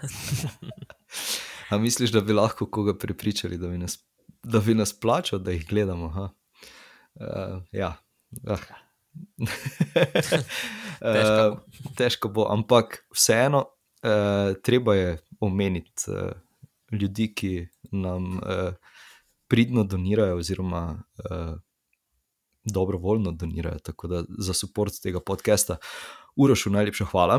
A 1.72 1.78
misliš, 1.80 2.10
da 2.12 2.20
bi 2.20 2.32
lahko 2.36 2.66
koga 2.66 2.98
prepričali, 2.98 3.58
da 3.60 3.68
bi 3.68 3.78
nas, 3.80 3.98
da 4.44 4.60
bi 4.60 4.74
nas 4.76 5.00
plačal, 5.00 5.38
da 5.40 5.50
jih 5.56 5.66
gledamo? 5.68 6.28
Uh, 7.20 7.62
ja. 7.72 7.96
Uh. 8.48 8.58
Težko 11.02 11.36
bo. 11.36 11.52
uh, 11.52 11.58
težko 11.96 12.28
bo, 12.28 12.46
ampak 12.48 13.02
vseeno, 13.12 13.66
uh, 14.04 14.54
treba 14.62 14.94
je 14.94 15.18
omeniti 15.40 16.08
uh, 16.08 16.32
ljudi, 16.92 17.28
ki 17.34 17.52
nam 17.92 18.38
uh, 18.38 18.72
pridno 19.48 19.84
donirajo, 19.84 20.36
oziroma 20.36 21.02
uh, 21.30 21.54
dobrovoljno 22.64 23.32
donirajo. 23.32 23.78
Tako 23.78 24.08
da 24.08 24.24
za 24.38 24.52
podporo 24.62 24.90
tega 25.02 25.20
podcasta, 25.20 25.76
Urošu, 26.36 26.70
najlepša 26.70 27.04
hvala. 27.04 27.36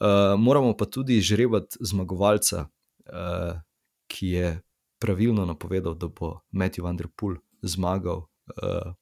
Uh, 0.00 0.40
moramo 0.40 0.76
pa 0.76 0.84
tudi 0.84 1.20
žrebati 1.20 1.76
zmagovalca, 1.80 2.60
uh, 2.64 3.60
ki 4.06 4.26
je 4.26 4.60
pravilno 4.98 5.46
napovedal, 5.46 5.94
da 5.94 6.08
bo 6.08 6.40
Matthew 6.52 6.82
Van 6.82 6.96
Der 6.96 7.08
Poel 7.16 7.36
zmagal 7.62 8.16
uh, 8.16 8.94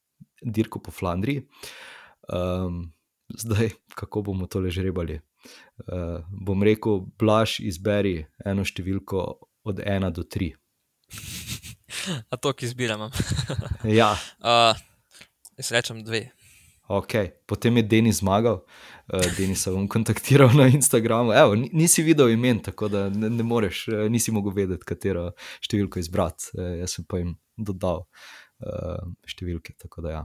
dirko 0.42 0.78
po 0.78 0.90
Flandriji. 0.90 1.46
Um, 2.28 2.92
zdaj, 3.30 3.70
kako 3.94 4.22
bomo 4.22 4.46
to 4.46 4.60
le 4.60 4.70
žrebali? 4.70 5.20
Uh, 5.88 6.20
bom 6.30 6.62
rekel, 6.62 7.00
blaž 7.18 7.60
izberi 7.60 8.26
eno 8.44 8.64
številko 8.64 9.22
od 9.64 9.80
1 9.80 10.10
do 10.12 10.22
3. 10.22 10.52
A 12.30 12.36
to, 12.36 12.52
ki 12.52 12.66
izbiramo. 12.66 13.10
Ja, 14.00 14.12
Uh, 14.40 14.76
jaz 15.58 15.70
rečem 15.72 16.04
dve. 16.04 16.30
ok, 16.88 17.12
potem 17.46 17.76
je 17.76 17.82
Denis 17.82 18.18
zmagal, 18.18 18.60
uh, 19.08 19.26
Denis 19.38 19.62
sem 19.62 19.88
kontaktiral 19.88 20.50
na 20.54 20.66
Instagramu. 20.68 21.32
Evo, 21.32 21.54
ni- 21.54 21.70
nisi 21.72 22.02
videl 22.02 22.30
imen, 22.30 22.58
tako 22.60 22.88
da 22.88 23.08
ne, 23.08 23.30
ne 23.30 23.42
moreš, 23.42 23.88
eh, 23.88 24.08
nisi 24.08 24.32
mogel 24.32 24.52
vedeti, 24.52 24.84
katero 24.84 25.30
številko 25.62 25.98
izbrati. 25.98 26.50
Uh, 26.54 26.76
jaz 26.82 26.96
sem 26.98 27.04
pa 27.08 27.18
jim 27.22 27.34
dodal 27.56 28.04
uh, 28.04 28.06
številke. 29.28 29.74
Tako 29.80 30.04
da 30.06 30.14
ja. 30.14 30.22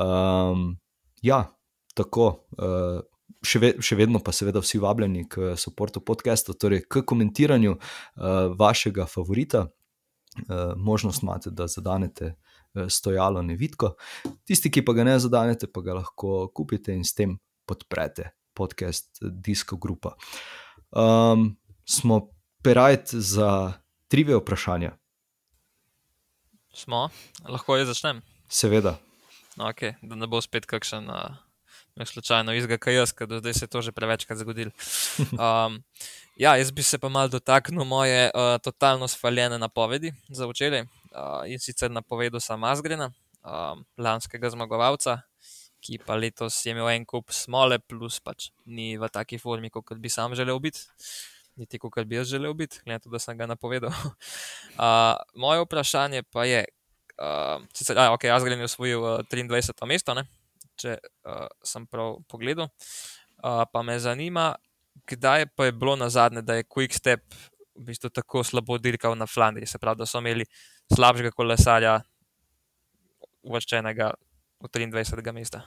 Um, 0.00 0.72
ja, 1.22 1.44
tako. 1.94 2.46
Uh, 2.58 3.04
Še, 3.46 3.58
ve, 3.62 3.68
še 3.84 3.94
vedno 3.98 4.18
pa 4.22 4.32
seveda 4.34 4.58
vsi 4.62 4.78
vabljeni 4.82 5.24
k 5.30 5.52
podporu 5.76 6.00
podcastu, 6.02 6.54
torej 6.54 6.84
k 6.90 7.02
komentiranju 7.06 7.74
uh, 7.74 8.54
vašega 8.58 9.04
favorita. 9.10 9.66
Uh, 10.46 10.72
možnost 10.78 11.22
imate, 11.22 11.52
da 11.54 11.68
zadanete 11.70 12.32
uh, 12.32 12.86
stojalo 12.90 13.42
nevidko. 13.46 13.92
Tisti, 14.46 14.72
ki 14.72 14.82
pa 14.86 14.96
ga 14.96 15.06
ne 15.06 15.18
zadanete, 15.22 15.68
pa 15.70 15.82
ga 15.84 15.98
lahko 16.00 16.46
kupite 16.54 16.94
in 16.96 17.04
s 17.06 17.14
tem 17.18 17.36
podprete 17.68 18.30
podcast 18.56 19.20
Disco 19.20 19.76
Grupa. 19.76 20.16
Um, 20.90 21.56
smo 21.84 22.20
perajt 22.62 23.14
za 23.14 23.72
trive 24.08 24.36
vprašanja, 24.38 24.96
Smo, 26.76 27.08
lahko 27.48 27.76
jaz 27.78 27.88
začnem. 27.88 28.20
seveda. 28.48 28.98
No, 29.56 29.70
okay, 29.70 29.94
da 30.04 30.14
ne 30.14 30.28
bo 30.28 30.40
spet 30.44 30.68
kakšen. 30.68 31.08
Uh, 31.08 31.42
Slučajno 31.96 32.52
izga, 32.52 32.76
kaj 32.76 32.92
jaz, 32.92 33.12
ker 33.16 33.24
do 33.24 33.38
zdaj 33.40 33.54
se 33.56 33.62
je 33.64 33.70
to 33.72 33.80
že 33.82 33.92
prevečkrat 33.92 34.38
zgodilo. 34.38 34.70
Um, 35.40 35.78
ja, 36.36 36.52
jaz 36.60 36.68
bi 36.70 36.82
se 36.84 36.98
pa 37.00 37.08
mal 37.08 37.30
dotaknil 37.32 37.84
moje 37.88 38.28
uh, 38.28 38.58
totalno 38.60 39.08
svaljene 39.08 39.58
napovedi 39.58 40.12
za 40.28 40.44
včeraj. 40.46 40.82
Uh, 40.82 41.48
in 41.48 41.58
sicer 41.58 41.90
napovedal 41.90 42.40
sem 42.40 42.64
Asgrena, 42.64 43.08
um, 43.40 43.80
lanskega 43.96 44.50
zmagovalca, 44.52 45.22
ki 45.80 45.96
pa 46.04 46.20
letos 46.20 46.60
je 46.66 46.76
imel 46.76 46.90
en 46.92 47.08
kup 47.08 47.32
smole, 47.32 47.78
plus 47.78 48.20
pač 48.20 48.50
ni 48.66 48.98
v 49.00 49.08
taki 49.08 49.40
formi, 49.40 49.72
kot 49.72 49.96
bi 49.96 50.12
sam 50.12 50.36
želel 50.36 50.60
biti. 50.60 50.84
Niti 51.56 51.78
kot 51.80 52.04
bi 52.04 52.18
jaz 52.18 52.28
želel 52.28 52.54
biti, 52.54 52.80
glede 52.84 52.98
na 52.98 53.04
to, 53.04 53.10
da 53.10 53.18
sem 53.18 53.38
ga 53.38 53.46
napovedal. 53.46 53.92
Uh, 54.76 55.16
moje 55.40 55.62
vprašanje 55.64 56.20
pa 56.28 56.44
je, 56.44 56.58
uh, 57.16 57.62
sicer, 57.72 57.96
a, 57.96 58.10
ok, 58.12 58.26
Asgren 58.28 58.58
je 58.60 58.68
osvojil 58.68 59.00
uh, 59.00 59.20
23. 59.32 59.72
mesto, 59.88 60.12
ne? 60.14 60.26
če 60.76 60.98
uh, 61.00 61.46
sem 61.64 61.86
prav 61.88 62.18
pogledal. 62.28 62.68
Uh, 63.40 63.62
pa 63.72 63.80
me 63.80 63.96
zanima, 63.96 64.50
kdaj 65.08 65.46
pa 65.56 65.70
je 65.70 65.72
bilo 65.72 65.96
na 65.96 66.10
zadnje, 66.12 66.42
da 66.44 66.58
je 66.58 66.66
Quick 66.68 66.92
Step 66.92 67.24
v 67.76 67.84
bistvu 67.88 68.10
tako 68.12 68.44
slabo 68.44 68.78
dirkal 68.78 69.16
na 69.16 69.26
Flandriji, 69.26 69.66
se 69.66 69.78
pravi, 69.78 70.00
da 70.00 70.06
so 70.06 70.20
imeli 70.20 70.46
slabšega 70.92 71.32
kolesarja, 71.36 71.96
uvrščenega 73.46 74.12
v 74.60 74.70
23. 74.72 75.32
mesta. 75.36 75.62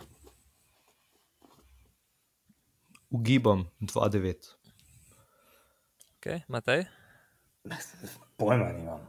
Ugibam 3.10 3.66
2-9. 3.82 4.59
Okay, 6.20 6.44
Matej? 6.52 6.84
Pojma 8.36 8.72
nimam. 8.76 9.00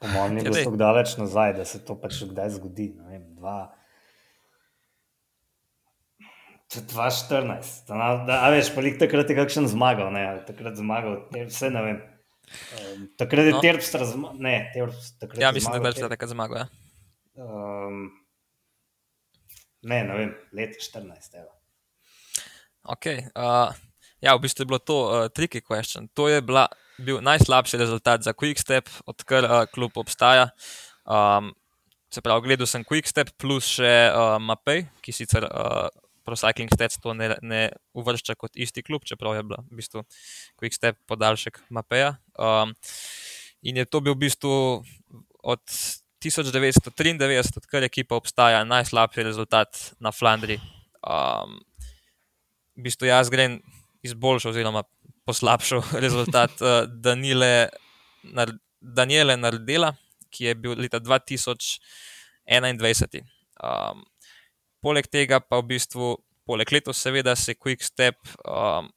Po 0.00 0.08
mojem, 0.08 0.34
ni 0.34 0.40
Ja, 0.40 0.50
bilo 0.50 0.56
tako 0.64 0.76
daleč 0.80 1.16
nazaj, 1.20 1.52
da 1.56 1.64
se 1.68 1.80
to 1.84 1.96
pač 2.00 2.22
kdaj 2.24 2.56
zgodi. 2.56 2.86
Ne 2.96 3.04
vem, 3.10 3.24
dva. 3.36 3.74
To 6.72 6.80
je 6.80 6.84
2014. 6.88 7.84
Da, 7.88 8.24
da, 8.26 8.40
a 8.44 8.50
veš, 8.50 8.72
pa 8.74 8.80
lik 8.80 8.96
takrat 8.98 9.28
je 9.30 9.36
kakšen 9.36 9.68
zmagal, 9.68 10.08
ne, 10.12 10.24
takrat 10.48 10.76
zmagal, 10.80 11.20
vse 11.36 11.68
ne 11.70 11.82
vem. 11.84 11.98
Um, 12.80 13.06
takrat 13.20 13.44
je 13.44 13.54
No. 13.54 13.60
Terpstra 13.60 14.08
zmagal, 14.08 14.40
ne, 14.40 14.56
Terpstra 14.74 15.20
takrat 15.20 15.40
Ja, 15.40 15.48
je 15.48 15.60
mislim, 15.60 15.72
da 15.72 15.78
zmagal 15.78 15.92
je 15.92 16.00
Terp- 16.00 16.12
takrat 16.16 16.30
zmagal. 16.32 16.56
Ja. 16.58 16.68
Um, 17.44 18.08
ne, 19.84 20.00
ne 20.04 20.14
vem, 20.16 20.32
let 20.52 20.80
14. 20.80 21.34
Evo. 21.36 21.52
Okay, 22.96 23.28
uh, 23.36 23.72
ja, 24.24 24.32
v 24.32 24.44
bistvu 24.46 24.64
je 24.64 24.70
bilo 24.72 24.80
to 24.80 24.96
uh, 25.04 25.28
tricky 25.28 25.60
question. 25.60 26.08
To 26.16 26.28
je 26.32 26.40
bila, 26.40 26.68
bil 26.96 27.20
najslabši 27.20 27.76
rezultat 27.76 28.24
za 28.24 28.32
Quickstep, 28.32 28.88
odkar 29.04 29.44
uh, 29.44 29.52
klub 29.68 29.92
obstaja. 30.00 30.48
Um, 31.04 31.52
se 32.08 32.22
pravi, 32.24 32.48
gledal 32.48 32.66
sem 32.70 32.84
Quickstep 32.86 33.34
plus 33.36 33.68
še 33.76 33.92
uh, 34.08 34.38
Mapej, 34.40 34.86
ki 35.04 35.12
sicer 35.12 35.44
uh, 35.44 35.90
Pro 36.24 36.38
Cycling 36.40 36.72
Stats 36.72 36.96
to 36.96 37.12
ne, 37.12 37.34
ne 37.44 37.68
uvršča 37.92 38.38
kot 38.40 38.56
isti 38.56 38.80
klub, 38.80 39.04
čeprav 39.04 39.36
je 39.36 39.44
bila 39.44 39.60
v 39.68 39.82
bistvu 39.82 40.06
Quickstep 40.56 40.96
podaljšek 41.10 41.60
Mapeja. 41.68 42.16
Um, 42.40 42.72
in 43.60 43.76
je 43.76 43.84
to 43.84 44.00
bil 44.00 44.16
v 44.16 44.24
bistvu 44.24 44.54
od 45.44 45.62
1993, 46.24 47.60
odkar 47.60 47.84
ekipa 47.84 48.16
obstaja, 48.16 48.64
najslabši 48.64 49.26
rezultat 49.26 49.76
na 50.00 50.14
Flandriji. 50.16 50.62
Um, 51.04 51.60
v 52.72 52.88
bistvu 52.88 53.12
jaz 53.12 53.28
grem 53.28 53.60
izboljšal, 54.04 54.52
oziroma 54.52 54.82
poslabšal 55.24 55.82
rezultat 56.04 56.62
uh, 56.62 56.68
Danile, 56.88 57.68
Daniele 58.80 59.36
Nardela, 59.36 59.94
ki 60.30 60.44
je 60.50 60.54
bil 60.58 60.80
leta 60.80 61.00
2021. 61.00 63.24
Um, 63.64 64.04
poleg 64.84 65.06
tega 65.08 65.40
pa 65.40 65.56
v 65.62 65.66
bistvu, 65.74 66.16
poleg 66.44 66.72
letos, 66.74 66.98
seveda, 67.00 67.36
se 67.38 67.54
Quickstep. 67.54 68.16
Um, 68.44 68.92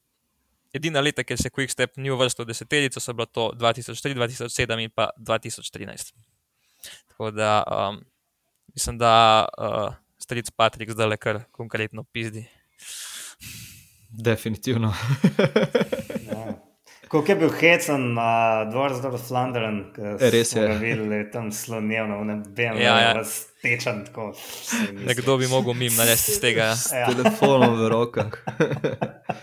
Edina 0.76 1.02
leta, 1.02 1.24
kjer 1.24 1.38
se 1.40 1.50
Quickstep 1.54 1.98
ni 1.98 2.10
uvrstil 2.12 2.46
v 2.46 2.50
deseterico, 2.52 3.00
so 3.00 3.14
bila 3.16 3.28
to 3.32 3.52
2003, 3.56 4.14
2007 4.18 4.84
in 4.84 4.90
pa 4.94 5.10
2013. 5.18 6.14
Tako 7.14 7.32
da 7.32 7.64
um, 7.64 8.06
mislim, 8.76 8.98
da 8.98 9.48
uh, 9.58 9.94
stric 10.20 10.52
Patrik 10.52 10.92
zdaj 10.92 11.08
le 11.08 11.18
kar 11.18 11.44
konkretno 11.52 12.04
pizdi. 12.04 12.48
Definitivno. 14.18 14.94
Ja. 16.28 16.54
Koliko 17.08 17.32
je 17.32 17.36
bil 17.38 17.50
hecen 17.52 18.14
na 18.14 18.32
Dvorsdorf 18.66 19.22
Flandern, 19.22 19.78
Res 20.22 20.50
smo 20.50 20.62
je. 20.62 20.68
ga 20.68 20.74
videli 20.76 21.32
tam 21.32 21.52
slonjev 21.52 22.08
na 22.08 22.36
BMW, 22.38 22.82
Ja, 22.82 23.00
ja. 23.00 23.14
raztečen 23.14 24.06
tako. 24.06 24.34
Nekdo 25.06 25.38
bi 25.38 25.48
mogel 25.48 25.74
mim 25.74 25.96
narediti 25.96 26.32
iz 26.32 26.42
tega. 26.42 26.64
ja. 26.64 26.76
S 26.76 26.92
telefonom 27.08 27.80
v 27.80 27.90
rokah. 27.90 28.34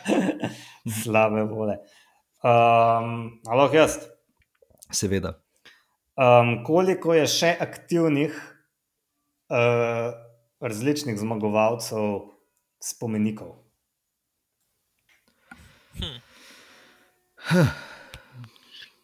Slabe 1.02 1.42
vole. 1.44 1.78
Um, 2.42 3.40
Alo, 3.46 3.70
jaz. 3.72 3.96
Seveda. 4.90 5.38
Um, 6.14 6.64
koliko 6.64 7.14
je 7.14 7.26
še 7.26 7.56
aktivnih 7.60 8.36
uh, 9.48 10.12
različnih 10.60 11.16
zmagovalcev 11.18 12.28
spomenikov? 12.78 13.63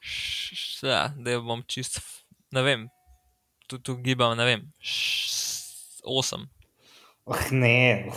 Š- 0.00 0.52
š- 0.52 0.82
Ja, 0.82 1.10
da 1.14 1.40
bom 1.40 1.62
čist, 1.62 2.00
ne 2.50 2.62
vem, 2.62 2.86
tu, 3.66 3.78
tu 3.78 3.96
gibam, 3.96 4.32
ne 4.32 4.44
vem, 4.44 4.62
š- 4.80 6.00
osem. 6.04 6.46
Oh, 7.26 7.50
ne, 7.52 8.08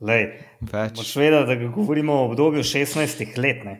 Lej, 0.00 0.26
Več. 0.62 0.96
moš 0.96 1.12
vedeti, 1.16 1.46
da 1.48 1.68
govorimo 1.68 2.12
o 2.14 2.26
obdobju 2.26 2.62
16 2.62 3.36
let. 3.36 3.64
Ne? 3.64 3.74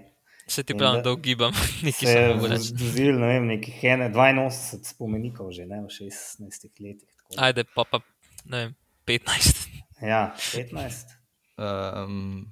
Se 0.47 0.63
ti 0.63 0.75
pravim, 0.75 1.03
da- 1.03 1.11
da 1.11 1.17
gibam, 1.17 1.53
niti 1.85 2.07
Se 2.07 2.29
mogel 2.29 2.51
reči. 2.51 2.71
zdozil, 2.71 3.19
ne 3.19 3.27
vem, 3.29 3.47
nekih 3.49 3.85
ene- 3.85 4.09
82 4.09 4.51
spomenikov 4.87 5.53
že 5.53 5.67
ne, 5.67 5.83
v 5.83 5.91
16 5.91 6.41
letih. 6.81 7.09
tako 7.19 7.37
Ajde, 7.39 7.65
pa 7.67 7.85
pa, 7.85 8.01
ne 8.45 8.57
vem, 8.59 8.73
15. 9.05 9.69
Ja, 10.01 10.33
15. 10.35 11.13
Um, 11.59 12.49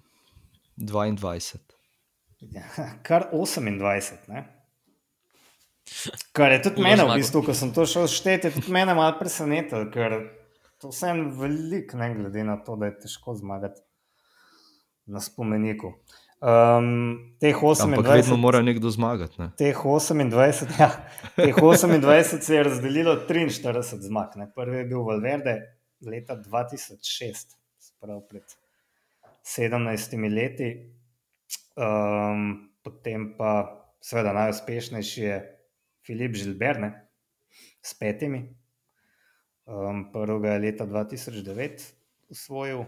22. 0.81 1.59
Ja, 2.41 2.62
kar 3.07 3.28
28. 3.33 4.28
Ne? 4.28 4.47
Kar 6.33 6.53
je 6.53 6.62
tudi 6.62 6.83
mene, 6.83 7.05
v 7.05 7.18
bistvu, 7.18 7.43
ko 7.45 7.55
sem 7.57 7.72
to 7.74 7.85
šel 7.89 8.07
šteti, 8.11 8.53
tudi 8.55 8.72
mene 8.72 8.95
malo 8.95 9.16
presenetilo, 9.18 9.89
ker 9.93 10.16
to 10.81 10.93
vse 10.93 11.12
je 11.12 11.24
veliko, 11.41 11.99
ne 12.01 12.11
glede 12.14 12.45
na 12.47 12.57
to, 12.64 12.76
da 12.81 12.91
je 12.91 12.99
težko 13.05 13.35
zmagati 13.41 13.83
na 15.11 15.20
spomeniku. 15.20 15.97
Um, 16.41 17.37
teh 17.41 17.53
Ampak 17.53 18.07
vedno 18.07 18.37
28, 18.37 18.37
mora 18.41 18.62
nekdo 18.64 18.91
zmagati. 18.91 19.37
Ne? 19.43 19.51
teh 19.61 19.76
28, 19.76 20.70
ja, 20.81 20.89
teh 21.37 21.53
28 21.53 22.41
se 22.41 22.55
je 22.55 22.62
razdelilo 22.64 23.16
43 23.28 24.01
zmag. 24.07 24.39
Ne. 24.41 24.49
Prvi 24.55 24.78
je 24.78 24.87
bil 24.89 25.05
Valverde 25.05 25.59
leta 26.07 26.39
2006, 26.41 27.59
sprav 27.76 28.22
pred 28.31 28.47
17 29.51 30.30
leti. 30.30 30.70
Um, 31.74 32.70
potem 32.84 33.32
pa, 33.38 33.66
seveda, 34.03 34.32
najuspešnejši 34.36 35.22
je 35.22 35.38
Filip 36.07 36.36
Žilberne 36.38 36.92
s 37.82 37.94
petimi. 37.98 38.44
Um, 39.66 40.11
prvega 40.12 40.55
je 40.55 40.59
leta 40.59 40.86
2009 40.86 41.92
usvojil. 42.30 42.84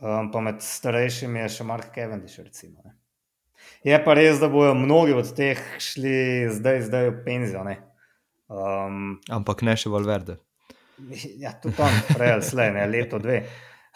Um, 0.00 0.30
pa 0.32 0.40
med 0.40 0.60
starejšimi 0.62 1.40
je 1.40 1.48
še 1.58 1.64
Mark 1.66 1.94
Cavendish. 1.94 2.38
Recimo, 2.38 2.82
ne. 2.84 2.94
je 3.84 3.96
pa 4.04 4.14
res, 4.14 4.38
da 4.40 4.50
bodo 4.52 4.74
mnogi 4.78 5.16
od 5.16 5.32
teh 5.36 5.58
šli 5.82 6.48
zdaj, 6.54 6.84
zdaj 6.90 7.10
v 7.10 7.16
penzijo. 7.24 7.64
ne. 7.64 7.78
Um, 8.48 9.16
Ampak 9.32 9.64
ne 9.66 9.74
še 9.76 9.90
Valverde. 9.92 10.38
ja, 11.42 11.52
tudi 11.62 11.82
on, 11.82 11.98
prej 12.12 12.36
ali 12.36 12.46
slej, 12.46 12.70
ne, 12.76 12.86
leto, 12.88 13.20
dve. 13.22 13.42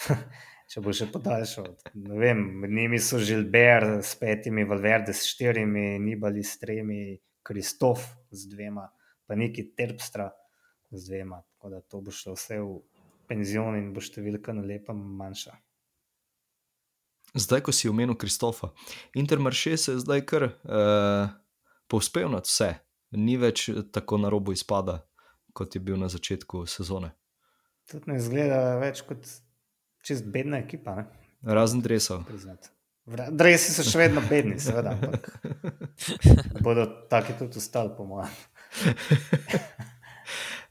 Če 0.73 0.81
bo 0.81 0.93
še 0.97 1.11
podaljšal. 1.13 1.67
Ne 2.01 2.17
Vem, 2.17 2.39
med 2.63 2.73
njimi 2.73 2.97
so 2.97 3.19
Žilber 3.21 3.85
s 4.01 4.15
petimi, 4.17 4.65
Valverde 4.65 5.13
s 5.13 5.27
štirimi, 5.29 5.99
Nibali 6.01 6.41
s 6.41 6.57
tremi, 6.63 7.19
Kristof 7.45 8.07
z 8.33 8.49
dvema, 8.55 8.87
pa 9.29 9.37
neki 9.37 9.67
Terpstra 9.77 10.31
z 10.89 11.03
dvema. 11.11 11.43
Tako 11.45 11.75
da 11.75 11.83
to 11.85 12.01
bo 12.01 12.15
šlo 12.15 12.39
vse 12.39 12.63
v 12.63 12.79
penzion 13.29 13.77
in 13.77 13.93
bo 13.93 14.01
številka 14.01 14.57
na 14.57 14.65
lepa 14.65 14.97
manjša. 14.97 15.59
Zdaj, 17.37 17.67
ko 17.69 17.77
si 17.77 17.93
omenil 17.93 18.17
Kristofa, 18.17 18.73
Intermarše 19.13 19.77
se 19.77 19.93
je 19.93 20.01
zdaj 20.07 20.25
kar 20.29 20.49
uh, 20.49 21.29
povzpel 21.85 22.33
nad 22.33 22.49
vse, 22.49 22.75
ni 23.21 23.37
več 23.37 23.69
tako 23.93 24.25
na 24.25 24.33
robu 24.33 24.57
izpada, 24.57 25.03
kot 25.53 25.77
je 25.77 25.85
bil 25.85 26.01
na 26.01 26.09
začetku 26.09 26.65
sezone. 26.65 27.13
Tudi 27.93 28.09
ne 28.09 28.21
izgleda 28.21 28.79
več 28.81 29.05
kot 29.05 29.29
čist 30.03 30.27
bedna 30.27 30.63
ekipa, 30.63 30.95
ne? 30.99 31.07
Razen. 32.31 32.59
Vra- 33.07 33.31
Dresi 33.35 33.73
so 33.75 33.83
še 33.83 33.99
vedno 34.05 34.23
bedni, 34.29 34.61
seveda, 34.63 34.95
ampak 34.95 35.27
bodo 36.65 36.87
taki 37.11 37.35
tudi 37.39 37.59
ostali, 37.59 37.91
po 37.97 38.07
mojem. 38.07 38.31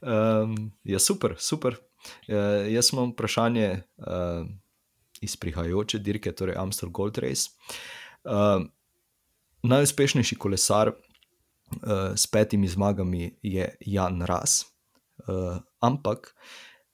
Um, 0.02 0.72
ja, 0.82 0.98
super, 0.98 1.36
super. 1.38 1.76
Uh, 2.26 2.66
jaz 2.72 2.88
imam 2.92 3.12
vprašanje 3.12 3.68
uh, 4.02 4.46
iz 5.22 5.36
prihajajoče 5.36 6.00
dirke, 6.02 6.32
torej 6.34 6.56
Amstel 6.58 6.90
Gold 6.90 7.20
Race. 7.22 7.52
Uh, 8.24 8.64
najuspešnejši 9.62 10.38
kolesar 10.42 10.90
uh, 10.90 12.16
s 12.16 12.26
petimi 12.26 12.68
zmagami 12.68 13.36
je 13.42 13.68
Jan 13.86 14.22
Ras, 14.26 14.64
uh, 15.28 15.60
ampak 15.80 16.32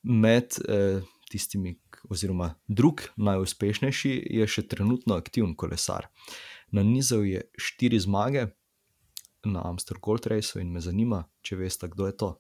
med 0.03 0.59
uh, 0.69 1.01
tistimi, 1.31 1.79
oziroma 2.07 2.55
drug 2.69 3.03
najuspešnejši 3.17 4.13
je 4.39 4.47
še 4.47 4.67
trenutno 4.71 5.17
aktiven 5.19 5.55
kolesar. 5.59 6.09
Nanizal 6.71 7.25
je 7.27 7.43
štiri 7.59 7.99
zmage 8.01 8.47
na 9.45 9.63
Amstel 9.69 9.99
Gold 10.03 10.27
Raceu 10.27 10.61
in 10.61 10.73
me 10.73 10.81
zanima, 10.81 11.25
če 11.43 11.57
veste, 11.57 11.89
kdo 11.89 12.07
je 12.11 12.17
to. 12.17 12.31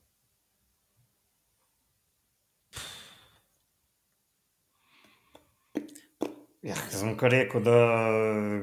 Ja, 6.62 6.74
sem 6.90 7.14
kar 7.16 7.30
rekel, 7.32 7.62
da 7.64 7.76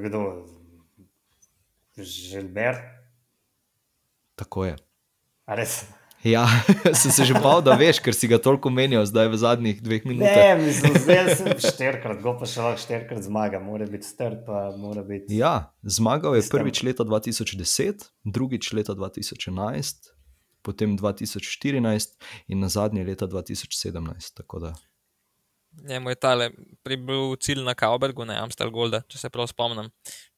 kdo? 0.04 0.22
Želber, 1.96 2.76
Tako 4.36 4.66
je. 4.66 4.76
a 5.48 5.56
res. 5.56 5.86
Ja, 6.26 6.48
sem 7.02 7.12
se 7.12 7.26
že 7.26 7.38
bal, 7.38 7.62
da 7.62 7.76
veš, 7.78 8.00
ker 8.02 8.16
si 8.18 8.26
ga 8.26 8.40
toliko 8.42 8.72
menjal 8.74 9.06
zdaj 9.06 9.30
v 9.30 9.38
zadnjih 9.38 9.82
dveh 9.86 10.08
minutah. 10.10 10.34
Ne, 10.34 10.66
mislim, 10.66 10.98
zdaj 10.98 11.36
sem 11.38 11.52
štirikrat, 11.62 12.18
go 12.24 12.34
pa 12.40 12.50
še 12.50 12.66
lahko 12.66 12.82
štirikrat 12.82 13.22
zmaga, 13.28 13.62
mora 13.62 13.86
biti 13.86 14.10
strp, 14.10 14.42
pa 14.48 14.64
mora 14.74 15.06
biti. 15.06 15.38
Ja, 15.38 15.70
zmagal 15.86 16.34
je 16.34 16.42
Mislim- 16.42 16.56
prvič 16.58 16.82
leta 16.82 17.06
2010, 17.06 18.10
drugič 18.26 18.74
leta 18.74 18.98
2011, 18.98 20.10
potem 20.66 20.98
2014 20.98 22.18
in 22.50 22.60
na 22.60 22.74
zadnje 22.74 23.06
leta 23.06 23.30
2017. 23.30 24.34
Tako 24.34 24.66
da, 24.66 24.74
Njemu 25.84 26.10
je 26.10 26.16
tale 26.16 26.50
bil 26.84 27.36
cilj 27.36 27.62
na 27.64 27.76
Kaubergu, 27.76 28.26
ne 28.26 28.38
Amstel 28.40 28.72
Golda, 28.72 29.02
če 29.12 29.20
se 29.20 29.30
prav 29.30 29.48
spomnim. 29.52 29.92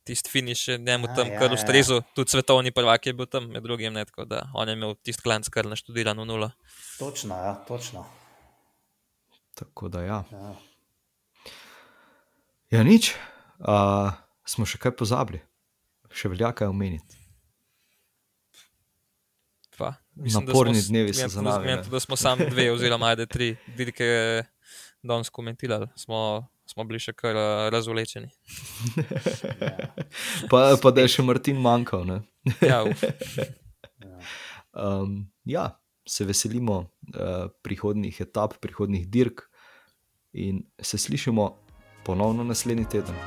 Tisti 0.07 0.31
finiš 0.31 0.67
je 0.67 0.77
njemu 0.77 1.07
A, 1.09 1.15
tam 1.15 1.27
ja, 1.27 1.39
kar 1.39 1.51
ja. 1.51 1.57
ustrezal, 1.59 2.01
tudi 2.15 2.31
svetovni 2.31 2.71
prvak 2.71 3.09
je 3.09 3.13
bil 3.13 3.27
tam, 3.27 3.49
med 3.51 3.63
drugim, 3.63 3.93
ne, 3.93 4.05
tako 4.07 4.25
da 4.25 4.45
on 4.53 4.69
je 4.69 4.77
imel 4.77 4.95
tisti 5.03 5.23
klanc 5.23 5.49
kar 5.51 5.67
naštudiran 5.67 6.19
v 6.19 6.25
nulo. 6.25 6.51
Točno, 6.99 7.35
ja, 7.35 7.53
točno. 7.67 8.05
tako 9.55 9.89
da 9.89 10.01
ja. 10.01 10.23
Ja. 10.31 10.55
Ja, 12.71 12.83
nič. 12.83 13.13
Uh, 13.59 14.11
smo 14.47 14.67
še 14.67 14.79
kaj 14.79 14.93
pozabili, 14.99 15.39
še 16.13 16.29
velja 16.31 16.51
kaj 16.55 16.69
omeniti. 16.71 17.19
Pa, 19.77 19.93
Naporni 20.15 20.81
dnevi 20.81 21.13
so 21.13 21.27
za 21.29 21.41
nami. 21.41 21.67
Mislim, 21.67 21.91
da 21.91 21.99
smo 22.01 22.17
sami 22.17 22.47
dve, 22.49 22.71
oziroma 22.73 23.11
ajde 23.13 23.27
tri 23.29 23.49
dirke 23.77 24.07
danes 25.05 25.29
komentirali, 25.29 25.87
smo, 25.95 26.47
smo 26.67 26.85
bili 26.87 26.99
še 27.01 27.13
kar 27.17 27.35
eh, 27.35 27.69
razvlečeni. 27.73 28.29
Pa, 30.51 30.77
pa 30.81 30.91
da 30.91 31.03
je 31.03 31.15
še 31.17 31.25
Martin 31.25 31.59
manjkal. 31.61 32.05
Ne? 32.07 32.21
Ja. 32.61 32.83
Ja. 34.03 34.17
Um, 34.77 35.23
ja, 35.41 35.79
se 36.05 36.25
veselimo 36.25 36.75
uh, 36.77 37.47
prihodnih 37.65 38.19
etap, 38.21 38.59
prihodnih 38.61 39.07
dirk 39.09 39.47
in 40.37 40.61
se 40.77 41.01
slišimo 41.01 41.47
ponovno 42.05 42.45
naslednji 42.45 42.85
teden. 42.85 43.17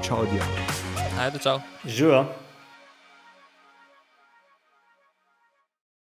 Čau, 0.00 0.24
Dio. 0.32 0.48
ajde, 1.20 1.44
čau. 1.44 1.60
Živijo. 1.84 2.43